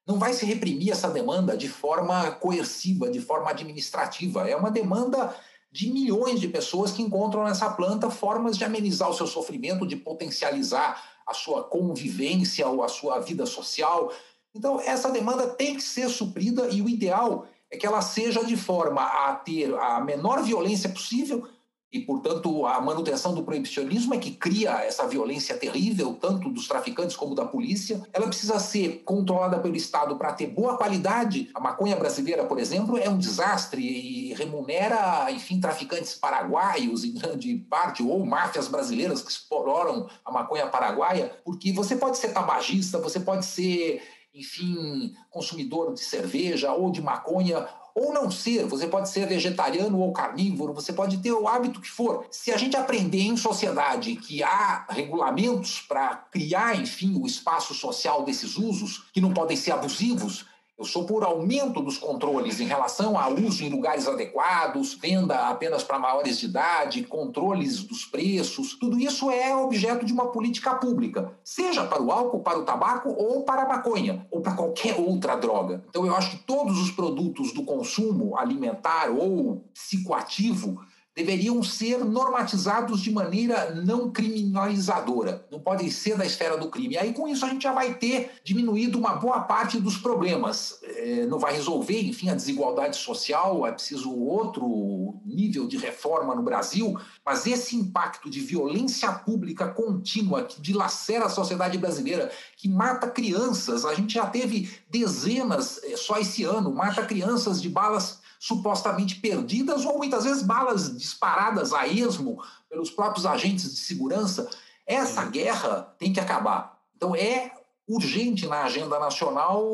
não 0.09 0.19
vai 0.19 0.33
se 0.33 0.47
reprimir 0.47 0.91
essa 0.91 1.11
demanda 1.11 1.55
de 1.55 1.69
forma 1.69 2.31
coerciva, 2.31 3.11
de 3.11 3.21
forma 3.21 3.51
administrativa. 3.51 4.49
É 4.49 4.57
uma 4.57 4.71
demanda 4.71 5.37
de 5.71 5.93
milhões 5.93 6.41
de 6.41 6.49
pessoas 6.49 6.91
que 6.91 7.03
encontram 7.03 7.45
nessa 7.45 7.69
planta 7.69 8.09
formas 8.09 8.57
de 8.57 8.65
amenizar 8.65 9.11
o 9.11 9.15
seu 9.15 9.27
sofrimento, 9.27 9.87
de 9.87 9.97
potencializar 9.97 11.05
a 11.27 11.35
sua 11.35 11.63
convivência 11.63 12.67
ou 12.67 12.83
a 12.83 12.89
sua 12.89 13.19
vida 13.19 13.45
social. 13.45 14.11
Então, 14.55 14.81
essa 14.81 15.11
demanda 15.11 15.47
tem 15.47 15.75
que 15.75 15.83
ser 15.83 16.09
suprida 16.09 16.69
e 16.69 16.81
o 16.81 16.89
ideal 16.89 17.47
é 17.71 17.77
que 17.77 17.87
ela 17.87 18.01
seja 18.01 18.43
de 18.43 18.57
forma 18.57 19.03
a 19.03 19.35
ter 19.35 19.75
a 19.75 20.01
menor 20.01 20.43
violência 20.43 20.89
possível, 20.89 21.47
e, 21.91 22.01
portanto, 22.01 22.67
a 22.67 22.81
manutenção 22.83 23.35
do 23.35 23.43
proibicionismo 23.43 24.13
é 24.13 24.19
que 24.19 24.33
cria 24.33 24.85
essa 24.85 25.07
violência 25.07 25.57
terrível, 25.57 26.15
tanto 26.21 26.51
dos 26.51 26.69
traficantes 26.69 27.17
como 27.17 27.35
da 27.35 27.47
polícia. 27.47 28.03
Ela 28.13 28.27
precisa 28.27 28.59
ser 28.59 29.03
controlada 29.05 29.59
pelo 29.59 29.75
Estado 29.75 30.17
para 30.17 30.35
ter 30.35 30.49
boa 30.49 30.77
qualidade. 30.77 31.49
A 31.55 31.61
maconha 31.61 31.97
brasileira, 31.97 32.45
por 32.45 32.59
exemplo, 32.59 32.99
é 32.99 33.09
um 33.09 33.17
desastre 33.17 33.81
e 33.81 34.35
remunera, 34.35 35.31
enfim, 35.31 35.59
traficantes 35.59 36.15
paraguaios, 36.15 37.05
em 37.05 37.15
grande 37.15 37.55
parte, 37.71 38.03
ou 38.03 38.25
máfias 38.25 38.69
brasileiras 38.69 39.23
que 39.23 39.31
exploram 39.31 40.11
a 40.25 40.31
maconha 40.31 40.67
paraguaia, 40.67 41.33
porque 41.43 41.73
você 41.73 41.97
pode 41.97 42.19
ser 42.19 42.35
tabagista, 42.35 42.99
você 42.99 43.19
pode 43.19 43.47
ser 43.47 44.03
enfim, 44.35 45.15
consumidor 45.31 45.95
de 45.95 46.01
cerveja 46.01 46.73
ou 46.73 46.93
de 46.93 47.03
maconha, 47.03 47.67
ou 47.99 48.13
não 48.13 48.31
ser, 48.31 48.65
você 48.67 48.87
pode 48.87 49.09
ser 49.09 49.27
vegetariano 49.27 49.99
ou 49.99 50.13
carnívoro, 50.13 50.73
você 50.73 50.93
pode 50.93 51.19
ter 51.19 51.33
o 51.33 51.49
hábito 51.49 51.81
que 51.81 51.91
for. 51.91 52.27
Se 52.31 52.53
a 52.53 52.57
gente 52.57 52.77
aprender 52.77 53.23
em 53.23 53.37
sociedade 53.37 54.15
que 54.15 54.43
há 54.43 54.87
regulamentos 54.89 55.81
para 55.81 56.15
criar, 56.31 56.81
enfim, 56.81 57.19
o 57.21 57.27
espaço 57.27 57.75
social 57.75 58.23
desses 58.23 58.57
usos, 58.57 59.09
que 59.13 59.21
não 59.21 59.33
podem 59.33 59.57
ser 59.57 59.73
abusivos, 59.73 60.47
eu 60.79 60.85
sou 60.85 61.05
por 61.05 61.25
aumento 61.25 61.81
dos 61.81 61.99
controles 61.99 62.61
em 62.61 62.65
relação 62.65 63.19
ao 63.19 63.35
uso 63.35 63.65
em 63.65 63.69
lugares 63.69 64.07
adequados, 64.07 64.95
venda 64.95 65.49
apenas 65.49 65.83
para 65.83 65.99
maiores 65.99 66.39
de 66.39 66.47
idade, 66.47 67.03
controles 67.03 67.83
dos 67.83 68.05
preços. 68.05 68.75
Tudo 68.75 68.97
isso 68.97 69.29
é 69.29 69.57
objeto 69.57 70.07
de 70.07 70.13
uma 70.13 70.29
política 70.29 70.77
pública, 70.77 71.33
seja 71.43 71.85
para 71.85 72.01
o 72.01 72.13
álcool, 72.13 72.45
para 72.45 72.61
o 72.61 72.65
tabaco 72.65 73.09
ou 73.11 73.43
para 73.43 73.63
a 73.63 73.69
maconha, 73.69 74.25
ou 74.31 74.41
para 74.41 74.55
qualquer 74.55 74.95
outra 75.01 75.35
droga. 75.35 75.85
Então 75.89 76.07
eu 76.07 76.15
acho 76.15 76.31
que 76.31 76.45
todos 76.45 76.79
os 76.79 76.93
produtos 76.93 77.53
do 77.53 77.65
consumo 77.65 78.39
alimentar 78.39 79.11
ou 79.11 79.65
psicoativo 79.75 80.81
deveriam 81.19 81.61
ser 81.65 82.05
normatizados 82.05 83.01
de 83.01 83.11
maneira 83.11 83.75
não 83.75 84.09
criminalizadora, 84.09 85.45
não 85.51 85.59
podem 85.59 85.91
ser 85.91 86.17
da 86.17 86.25
esfera 86.25 86.57
do 86.57 86.69
crime. 86.69 86.97
Aí, 86.97 87.13
com 87.13 87.27
isso, 87.27 87.45
a 87.45 87.49
gente 87.49 87.65
já 87.65 87.73
vai 87.73 87.95
ter 87.95 88.31
diminuído 88.45 88.97
uma 88.97 89.17
boa 89.17 89.41
parte 89.41 89.81
dos 89.81 89.99
problemas. 89.99 90.79
É, 90.85 91.27
não 91.27 91.41
vai 91.41 91.53
resolver, 91.53 92.01
enfim, 92.03 92.31
a 92.31 92.37
desigualdade 92.37 92.97
social, 92.97 93.67
é 93.67 93.73
preciso 93.73 94.15
outro 94.15 95.17
nível 95.27 95.67
de 95.67 95.77
reforma 95.77 96.37
no 96.37 96.43
Brasil, 96.43 96.97
mas 97.27 97.49
esse 97.49 97.75
impacto 97.75 98.31
de 98.31 98.39
violência 98.39 99.11
pública 99.11 99.67
contínua 99.67 100.45
que 100.45 100.61
dilacera 100.61 101.25
a 101.25 101.31
sociedade 101.31 101.77
brasileira, 101.79 102.31
que 102.57 102.69
mata 102.69 103.11
crianças, 103.11 103.85
a 103.85 103.93
gente 103.93 104.15
já 104.15 104.27
teve 104.27 104.71
dezenas 104.89 105.83
é, 105.83 105.97
só 105.97 106.17
esse 106.21 106.45
ano, 106.45 106.73
mata 106.73 107.05
crianças 107.05 107.61
de 107.61 107.69
balas 107.69 108.21
supostamente 108.39 109.17
perdidas 109.17 109.85
ou 109.85 109.99
muitas 109.99 110.25
vezes 110.25 110.43
balas 110.43 110.97
disparadas 110.97 111.73
a 111.73 111.87
esmo 111.87 112.43
pelos 112.69 112.91
próprios 112.91 113.27
agentes 113.27 113.75
de 113.75 113.81
segurança. 113.81 114.49
Essa 114.87 115.25
guerra 115.25 115.95
tem 115.99 116.13
que 116.13 116.21
acabar. 116.21 116.79
Então 116.97 117.15
é 117.15 117.53
urgente 117.89 118.47
na 118.47 118.65
agenda 118.65 118.99
nacional 118.99 119.67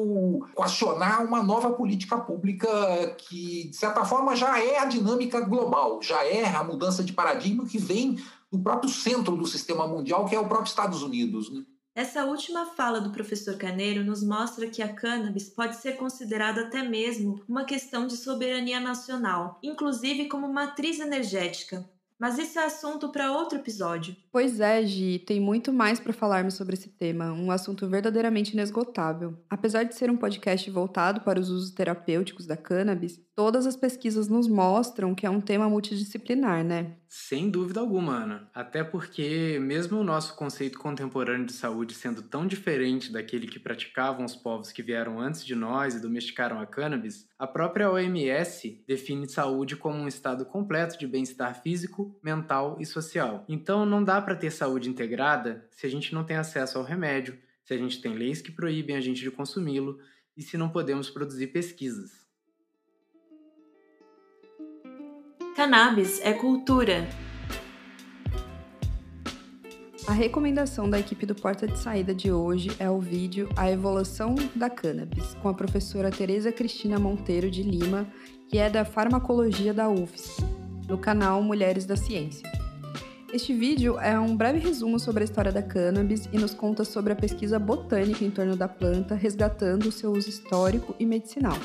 questionar 0.57 1.25
uma 1.25 1.43
nova 1.43 1.71
política 1.71 2.17
pública 2.17 2.69
que, 3.19 3.69
de 3.69 3.77
certa 3.77 4.05
forma, 4.05 4.37
já 4.37 4.63
é 4.63 4.79
a 4.79 4.85
dinâmica 4.85 5.41
global, 5.41 6.01
já 6.01 6.25
é 6.25 6.45
a 6.45 6.63
mudança 6.63 7.03
de 7.03 7.13
paradigma 7.13 7.67
que 7.67 7.77
vem 7.77 8.17
do 8.53 8.59
próprio 8.61 8.89
centro 8.89 9.37
do 9.37 9.47
sistema 9.47 9.87
mundial, 9.89 10.27
que 10.27 10.37
é 10.37 10.39
o 10.39 10.47
próprio 10.47 10.69
Estados 10.69 11.03
Unidos. 11.03 11.51
Né? 11.51 11.65
Essa 11.95 12.25
última 12.25 12.67
fala 12.67 13.01
do 13.01 13.13
professor 13.13 13.57
Carneiro 13.57 14.03
nos 14.03 14.21
mostra 14.21 14.67
que 14.67 14.83
a 14.83 14.93
cannabis 14.93 15.49
pode 15.49 15.77
ser 15.77 15.93
considerada 15.93 16.63
até 16.63 16.83
mesmo 16.83 17.41
uma 17.49 17.65
questão 17.65 18.09
de 18.09 18.17
soberania 18.17 18.81
nacional, 18.81 19.61
inclusive 19.63 20.27
como 20.27 20.53
matriz 20.53 20.99
energética. 20.99 21.89
Mas 22.19 22.37
isso 22.37 22.59
é 22.59 22.65
assunto 22.65 23.11
para 23.11 23.31
outro 23.31 23.59
episódio. 23.59 24.17
Pois 24.33 24.59
é, 24.59 24.85
Gi, 24.85 25.21
tem 25.21 25.41
muito 25.41 25.73
mais 25.73 26.01
para 26.01 26.13
falarmos 26.13 26.55
sobre 26.55 26.75
esse 26.75 26.89
tema, 26.89 27.33
um 27.33 27.51
assunto 27.51 27.89
verdadeiramente 27.89 28.55
inesgotável. 28.55 29.37
Apesar 29.49 29.85
de 29.85 29.95
ser 29.95 30.11
um 30.11 30.17
podcast 30.17 30.69
voltado 30.71 31.21
para 31.21 31.39
os 31.39 31.49
usos 31.49 31.71
terapêuticos 31.71 32.47
da 32.47 32.57
cannabis, 32.57 33.21
todas 33.35 33.67
as 33.67 33.77
pesquisas 33.77 34.29
nos 34.29 34.47
mostram 34.47 35.15
que 35.15 35.27
é 35.27 35.31
um 35.31 35.41
tema 35.41 35.69
multidisciplinar, 35.69 36.65
né? 36.65 36.97
Sem 37.09 37.51
dúvida 37.51 37.81
alguma, 37.81 38.23
Ana. 38.23 38.51
Até 38.55 38.83
porque, 38.85 39.59
mesmo 39.61 39.99
o 39.99 40.05
nosso 40.05 40.35
conceito 40.35 40.79
contemporâneo 40.79 41.47
de 41.47 41.53
saúde 41.53 41.95
sendo 41.95 42.23
tão 42.23 42.47
diferente 42.47 43.13
daquele 43.13 43.47
que 43.47 43.59
praticavam 43.59 44.25
os 44.25 44.37
povos 44.37 44.73
que 44.73 44.83
vieram 44.83 45.21
antes 45.21 45.45
de 45.45 45.55
nós 45.55 45.95
e 45.95 46.01
domesticaram 46.01 46.61
a 46.61 46.67
cannabis, 46.67 47.29
a 47.39 47.47
própria 47.47 47.91
OMS 47.91 48.85
define 48.87 49.29
saúde 49.29 49.77
como 49.77 49.99
um 49.99 50.09
estado 50.09 50.45
completo 50.45 50.99
de 50.99 51.07
bem-estar 51.07 51.61
físico, 51.63 52.19
mental 52.23 52.77
e 52.81 52.87
social. 52.87 53.45
Então, 53.49 53.85
não 53.85 54.03
dá 54.03 54.21
para 54.21 54.37
ter 54.37 54.51
saúde 54.51 54.89
integrada 54.89 55.67
se 55.71 55.87
a 55.87 55.91
gente 55.91 56.15
não 56.15 56.25
tem 56.25 56.37
acesso 56.37 56.79
ao 56.79 56.85
remédio, 56.85 57.39
se 57.65 57.75
a 57.75 57.79
gente 57.79 58.01
tem 58.01 58.15
leis 58.15 58.41
que 58.43 58.53
proíbem 58.53 58.97
a 58.97 59.01
gente 59.01 59.23
de 59.23 59.31
consumi-lo 59.31 59.99
e 60.37 60.43
se 60.43 60.57
não 60.57 60.69
podemos 60.69 61.11
produzir 61.11 61.49
pesquisas. 61.49 62.24
Cannabis 65.55 66.21
é 66.25 66.33
cultura. 66.33 67.09
A 70.05 70.13
recomendação 70.13 70.91
da 70.91 70.99
equipe 70.99 71.25
do 71.25 71.35
Porta 71.37 71.65
de 71.65 71.79
Saída 71.79 72.13
de 72.13 72.33
hoje 72.33 72.73
é 72.81 72.91
o 72.91 72.99
vídeo 72.99 73.49
A 73.57 73.71
Evolução 73.71 74.35
da 74.53 74.69
Cannabis, 74.69 75.35
com 75.41 75.49
a 75.49 75.55
professora 75.55 76.11
Tereza 76.11 76.51
Cristina 76.51 76.99
Monteiro 76.99 77.49
de 77.49 77.63
Lima, 77.63 78.05
que 78.49 78.59
é 78.59 78.69
da 78.69 78.85
Farmacologia 78.85 79.73
da 79.73 79.89
UFSC, 79.89 80.43
no 80.89 80.99
canal 80.99 81.41
Mulheres 81.41 81.87
da 81.87 81.95
Ciência. 81.95 82.51
Este 83.33 83.55
vídeo 83.55 83.97
é 84.01 84.19
um 84.19 84.37
breve 84.37 84.59
resumo 84.59 84.99
sobre 84.99 85.23
a 85.23 85.25
história 85.25 85.53
da 85.53 85.63
cannabis 85.63 86.29
e 86.33 86.37
nos 86.37 86.53
conta 86.53 86.83
sobre 86.83 87.13
a 87.13 87.17
pesquisa 87.17 87.61
botânica 87.61 88.25
em 88.25 88.31
torno 88.31 88.57
da 88.57 88.67
planta, 88.67 89.15
resgatando 89.15 89.87
o 89.87 89.93
seu 89.93 90.11
uso 90.11 90.29
histórico 90.29 90.97
e 90.99 91.07
medicinal. 91.07 91.57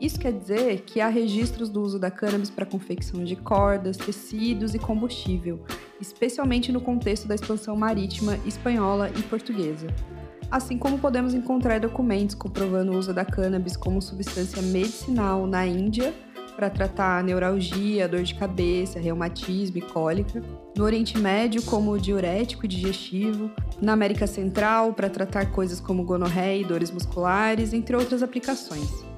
Isso 0.00 0.20
quer 0.20 0.32
dizer 0.32 0.82
que 0.82 1.00
há 1.00 1.08
registros 1.08 1.70
do 1.70 1.80
uso 1.80 1.98
da 1.98 2.10
cannabis 2.10 2.50
para 2.50 2.66
confecção 2.66 3.24
de 3.24 3.34
cordas, 3.34 3.96
tecidos 3.96 4.74
e 4.74 4.78
combustível, 4.78 5.60
especialmente 6.00 6.70
no 6.70 6.80
contexto 6.80 7.26
da 7.26 7.34
expansão 7.34 7.74
marítima 7.74 8.38
espanhola 8.44 9.10
e 9.16 9.22
portuguesa. 9.22 9.86
Assim 10.50 10.78
como 10.78 10.98
podemos 10.98 11.34
encontrar 11.34 11.80
documentos 11.80 12.34
comprovando 12.34 12.92
o 12.92 12.98
uso 12.98 13.12
da 13.12 13.24
cannabis 13.24 13.76
como 13.76 14.02
substância 14.02 14.60
medicinal 14.60 15.46
na 15.46 15.66
Índia 15.66 16.14
para 16.54 16.70
tratar 16.70 17.24
neuralgia, 17.24 18.08
dor 18.08 18.22
de 18.22 18.34
cabeça, 18.34 19.00
reumatismo 19.00 19.78
e 19.78 19.82
cólica, 19.82 20.42
no 20.76 20.84
Oriente 20.84 21.18
Médio 21.18 21.62
como 21.62 21.98
diurético 21.98 22.64
e 22.64 22.68
digestivo, 22.68 23.50
na 23.80 23.92
América 23.92 24.26
Central 24.26 24.92
para 24.92 25.10
tratar 25.10 25.52
coisas 25.52 25.80
como 25.80 26.04
gonorreia 26.04 26.60
e 26.60 26.64
dores 26.64 26.90
musculares, 26.90 27.72
entre 27.72 27.96
outras 27.96 28.22
aplicações. 28.22 29.15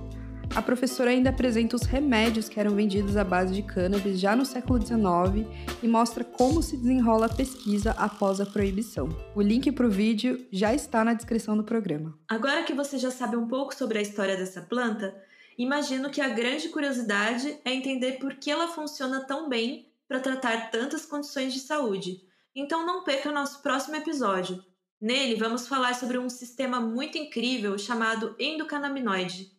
A 0.54 0.62
professora 0.62 1.10
ainda 1.10 1.30
apresenta 1.30 1.76
os 1.76 1.82
remédios 1.82 2.48
que 2.48 2.58
eram 2.58 2.74
vendidos 2.74 3.16
à 3.16 3.22
base 3.22 3.54
de 3.54 3.62
cannabis 3.62 4.18
já 4.18 4.34
no 4.34 4.44
século 4.44 4.84
XIX 4.84 5.46
e 5.82 5.86
mostra 5.86 6.24
como 6.24 6.62
se 6.62 6.76
desenrola 6.76 7.26
a 7.26 7.34
pesquisa 7.34 7.92
após 7.92 8.40
a 8.40 8.46
proibição. 8.46 9.08
O 9.36 9.42
link 9.42 9.70
para 9.70 9.86
o 9.86 9.90
vídeo 9.90 10.46
já 10.50 10.74
está 10.74 11.04
na 11.04 11.14
descrição 11.14 11.56
do 11.56 11.62
programa. 11.62 12.18
Agora 12.28 12.64
que 12.64 12.72
você 12.72 12.98
já 12.98 13.10
sabe 13.10 13.36
um 13.36 13.46
pouco 13.46 13.74
sobre 13.74 13.98
a 13.98 14.02
história 14.02 14.36
dessa 14.36 14.62
planta, 14.62 15.14
imagino 15.56 16.10
que 16.10 16.20
a 16.20 16.28
grande 16.28 16.68
curiosidade 16.70 17.58
é 17.64 17.72
entender 17.72 18.12
por 18.18 18.34
que 18.34 18.50
ela 18.50 18.68
funciona 18.68 19.24
tão 19.26 19.48
bem 19.48 19.92
para 20.08 20.20
tratar 20.20 20.70
tantas 20.70 21.04
condições 21.04 21.52
de 21.52 21.60
saúde. 21.60 22.22
Então 22.54 22.84
não 22.84 23.04
perca 23.04 23.28
o 23.28 23.34
nosso 23.34 23.62
próximo 23.62 23.96
episódio. 23.96 24.64
Nele 25.00 25.36
vamos 25.36 25.68
falar 25.68 25.94
sobre 25.94 26.18
um 26.18 26.28
sistema 26.28 26.80
muito 26.80 27.16
incrível 27.16 27.78
chamado 27.78 28.34
endocannabinoide 28.40 29.57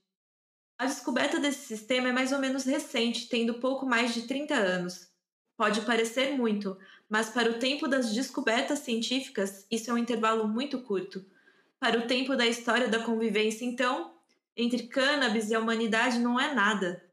a 0.79 0.85
descoberta 0.85 1.39
desse 1.39 1.67
sistema 1.67 2.07
é 2.07 2.11
mais 2.11 2.31
ou 2.31 2.39
menos 2.39 2.63
recente, 2.63 3.27
tendo 3.27 3.55
pouco 3.55 3.85
mais 3.85 4.13
de 4.13 4.23
30 4.23 4.55
anos. 4.55 5.09
Pode 5.57 5.81
parecer 5.81 6.37
muito, 6.37 6.77
mas 7.09 7.29
para 7.29 7.51
o 7.51 7.59
tempo 7.59 7.87
das 7.87 8.13
descobertas 8.13 8.79
científicas, 8.79 9.67
isso 9.69 9.91
é 9.91 9.93
um 9.93 9.97
intervalo 9.97 10.47
muito 10.47 10.79
curto. 10.79 11.23
Para 11.79 11.99
o 11.99 12.07
tempo 12.07 12.35
da 12.35 12.47
história 12.47 12.87
da 12.87 13.03
convivência, 13.03 13.65
então, 13.65 14.13
entre 14.55 14.87
cannabis 14.87 15.49
e 15.49 15.55
a 15.55 15.59
humanidade 15.59 16.17
não 16.17 16.39
é 16.39 16.53
nada. 16.53 17.03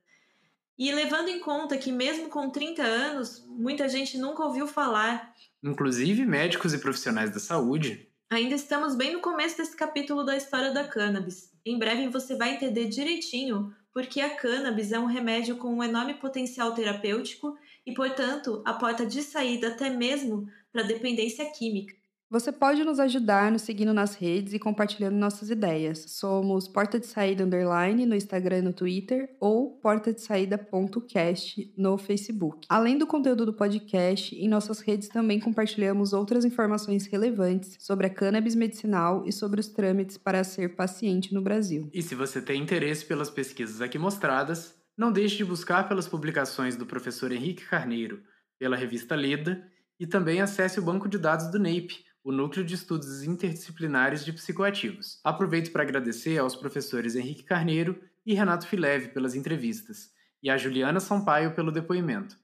E 0.78 0.92
levando 0.92 1.28
em 1.28 1.40
conta 1.40 1.76
que, 1.76 1.90
mesmo 1.90 2.28
com 2.28 2.48
30 2.48 2.82
anos, 2.82 3.44
muita 3.48 3.88
gente 3.88 4.16
nunca 4.16 4.44
ouviu 4.44 4.66
falar. 4.66 5.34
Inclusive 5.62 6.24
médicos 6.24 6.72
e 6.72 6.78
profissionais 6.78 7.30
da 7.30 7.40
saúde 7.40 8.08
Ainda 8.28 8.56
estamos 8.56 8.96
bem 8.96 9.12
no 9.12 9.20
começo 9.20 9.56
desse 9.56 9.76
capítulo 9.76 10.24
da 10.24 10.36
história 10.36 10.72
da 10.72 10.82
cannabis. 10.82 11.55
Em 11.66 11.76
breve 11.76 12.06
você 12.06 12.36
vai 12.36 12.54
entender 12.54 12.86
direitinho 12.86 13.74
porque 13.92 14.20
a 14.20 14.36
cannabis 14.36 14.92
é 14.92 15.00
um 15.00 15.06
remédio 15.06 15.56
com 15.56 15.74
um 15.74 15.82
enorme 15.82 16.14
potencial 16.14 16.72
terapêutico 16.72 17.58
e, 17.84 17.92
portanto, 17.92 18.62
a 18.64 18.72
porta 18.72 19.04
de 19.04 19.20
saída 19.20 19.68
até 19.68 19.90
mesmo 19.90 20.48
para 20.72 20.84
dependência 20.84 21.44
química. 21.50 21.92
Você 22.28 22.50
pode 22.50 22.82
nos 22.82 22.98
ajudar 22.98 23.52
nos 23.52 23.62
seguindo 23.62 23.94
nas 23.94 24.16
redes 24.16 24.52
e 24.52 24.58
compartilhando 24.58 25.14
nossas 25.14 25.48
ideias. 25.48 26.06
Somos 26.08 26.66
Porta 26.66 26.98
de 26.98 27.06
Saída 27.06 27.44
Underline 27.44 28.04
no 28.04 28.16
Instagram 28.16 28.58
e 28.58 28.62
no 28.62 28.72
Twitter 28.72 29.36
ou 29.38 29.78
porta 29.78 30.12
de 30.12 30.20
saída.cast 30.20 31.72
no 31.78 31.96
Facebook. 31.96 32.66
Além 32.68 32.98
do 32.98 33.06
conteúdo 33.06 33.46
do 33.46 33.52
podcast, 33.52 34.34
em 34.34 34.48
nossas 34.48 34.80
redes 34.80 35.08
também 35.08 35.38
compartilhamos 35.38 36.12
outras 36.12 36.44
informações 36.44 37.06
relevantes 37.06 37.76
sobre 37.78 38.08
a 38.08 38.10
cannabis 38.10 38.56
medicinal 38.56 39.24
e 39.24 39.30
sobre 39.30 39.60
os 39.60 39.68
trâmites 39.68 40.18
para 40.18 40.42
ser 40.42 40.74
paciente 40.74 41.32
no 41.32 41.40
Brasil. 41.40 41.88
E 41.94 42.02
se 42.02 42.16
você 42.16 42.42
tem 42.42 42.60
interesse 42.60 43.04
pelas 43.04 43.30
pesquisas 43.30 43.80
aqui 43.80 43.98
mostradas, 43.98 44.74
não 44.98 45.12
deixe 45.12 45.36
de 45.36 45.44
buscar 45.44 45.88
pelas 45.88 46.08
publicações 46.08 46.74
do 46.74 46.86
professor 46.86 47.30
Henrique 47.30 47.64
Carneiro, 47.66 48.20
pela 48.58 48.74
revista 48.74 49.14
Leda 49.14 49.62
e 50.00 50.08
também 50.08 50.40
acesse 50.40 50.80
o 50.80 50.82
banco 50.82 51.08
de 51.08 51.18
dados 51.18 51.52
do 51.52 51.58
NAPE 51.60 52.04
o 52.26 52.32
Núcleo 52.32 52.64
de 52.64 52.74
Estudos 52.74 53.22
Interdisciplinares 53.22 54.24
de 54.24 54.32
Psicoativos. 54.32 55.20
Aproveito 55.22 55.70
para 55.70 55.84
agradecer 55.84 56.38
aos 56.38 56.56
professores 56.56 57.14
Henrique 57.14 57.44
Carneiro 57.44 58.00
e 58.26 58.34
Renato 58.34 58.66
Fileve 58.66 59.10
pelas 59.10 59.36
entrevistas, 59.36 60.10
e 60.42 60.50
a 60.50 60.58
Juliana 60.58 60.98
Sampaio 60.98 61.54
pelo 61.54 61.70
depoimento. 61.70 62.36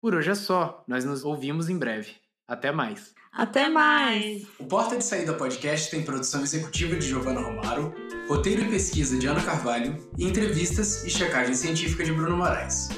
Por 0.00 0.14
hoje 0.14 0.30
é 0.30 0.34
só, 0.34 0.82
nós 0.88 1.04
nos 1.04 1.22
ouvimos 1.22 1.68
em 1.68 1.76
breve. 1.76 2.14
Até 2.48 2.72
mais. 2.72 3.14
Até 3.30 3.68
mais! 3.68 4.46
O 4.58 4.64
Porta 4.64 4.96
de 4.96 5.04
Saída 5.04 5.34
Podcast 5.34 5.90
tem 5.90 6.02
produção 6.02 6.40
executiva 6.40 6.96
de 6.96 7.06
Giovanna 7.06 7.42
Romaro, 7.42 7.94
roteiro 8.26 8.62
e 8.62 8.70
pesquisa 8.70 9.18
de 9.18 9.26
Ana 9.26 9.44
Carvalho 9.44 10.02
e 10.16 10.24
entrevistas 10.24 11.04
e 11.04 11.10
checagem 11.10 11.54
científica 11.54 12.02
de 12.02 12.12
Bruno 12.14 12.38
Moraes. 12.38 12.88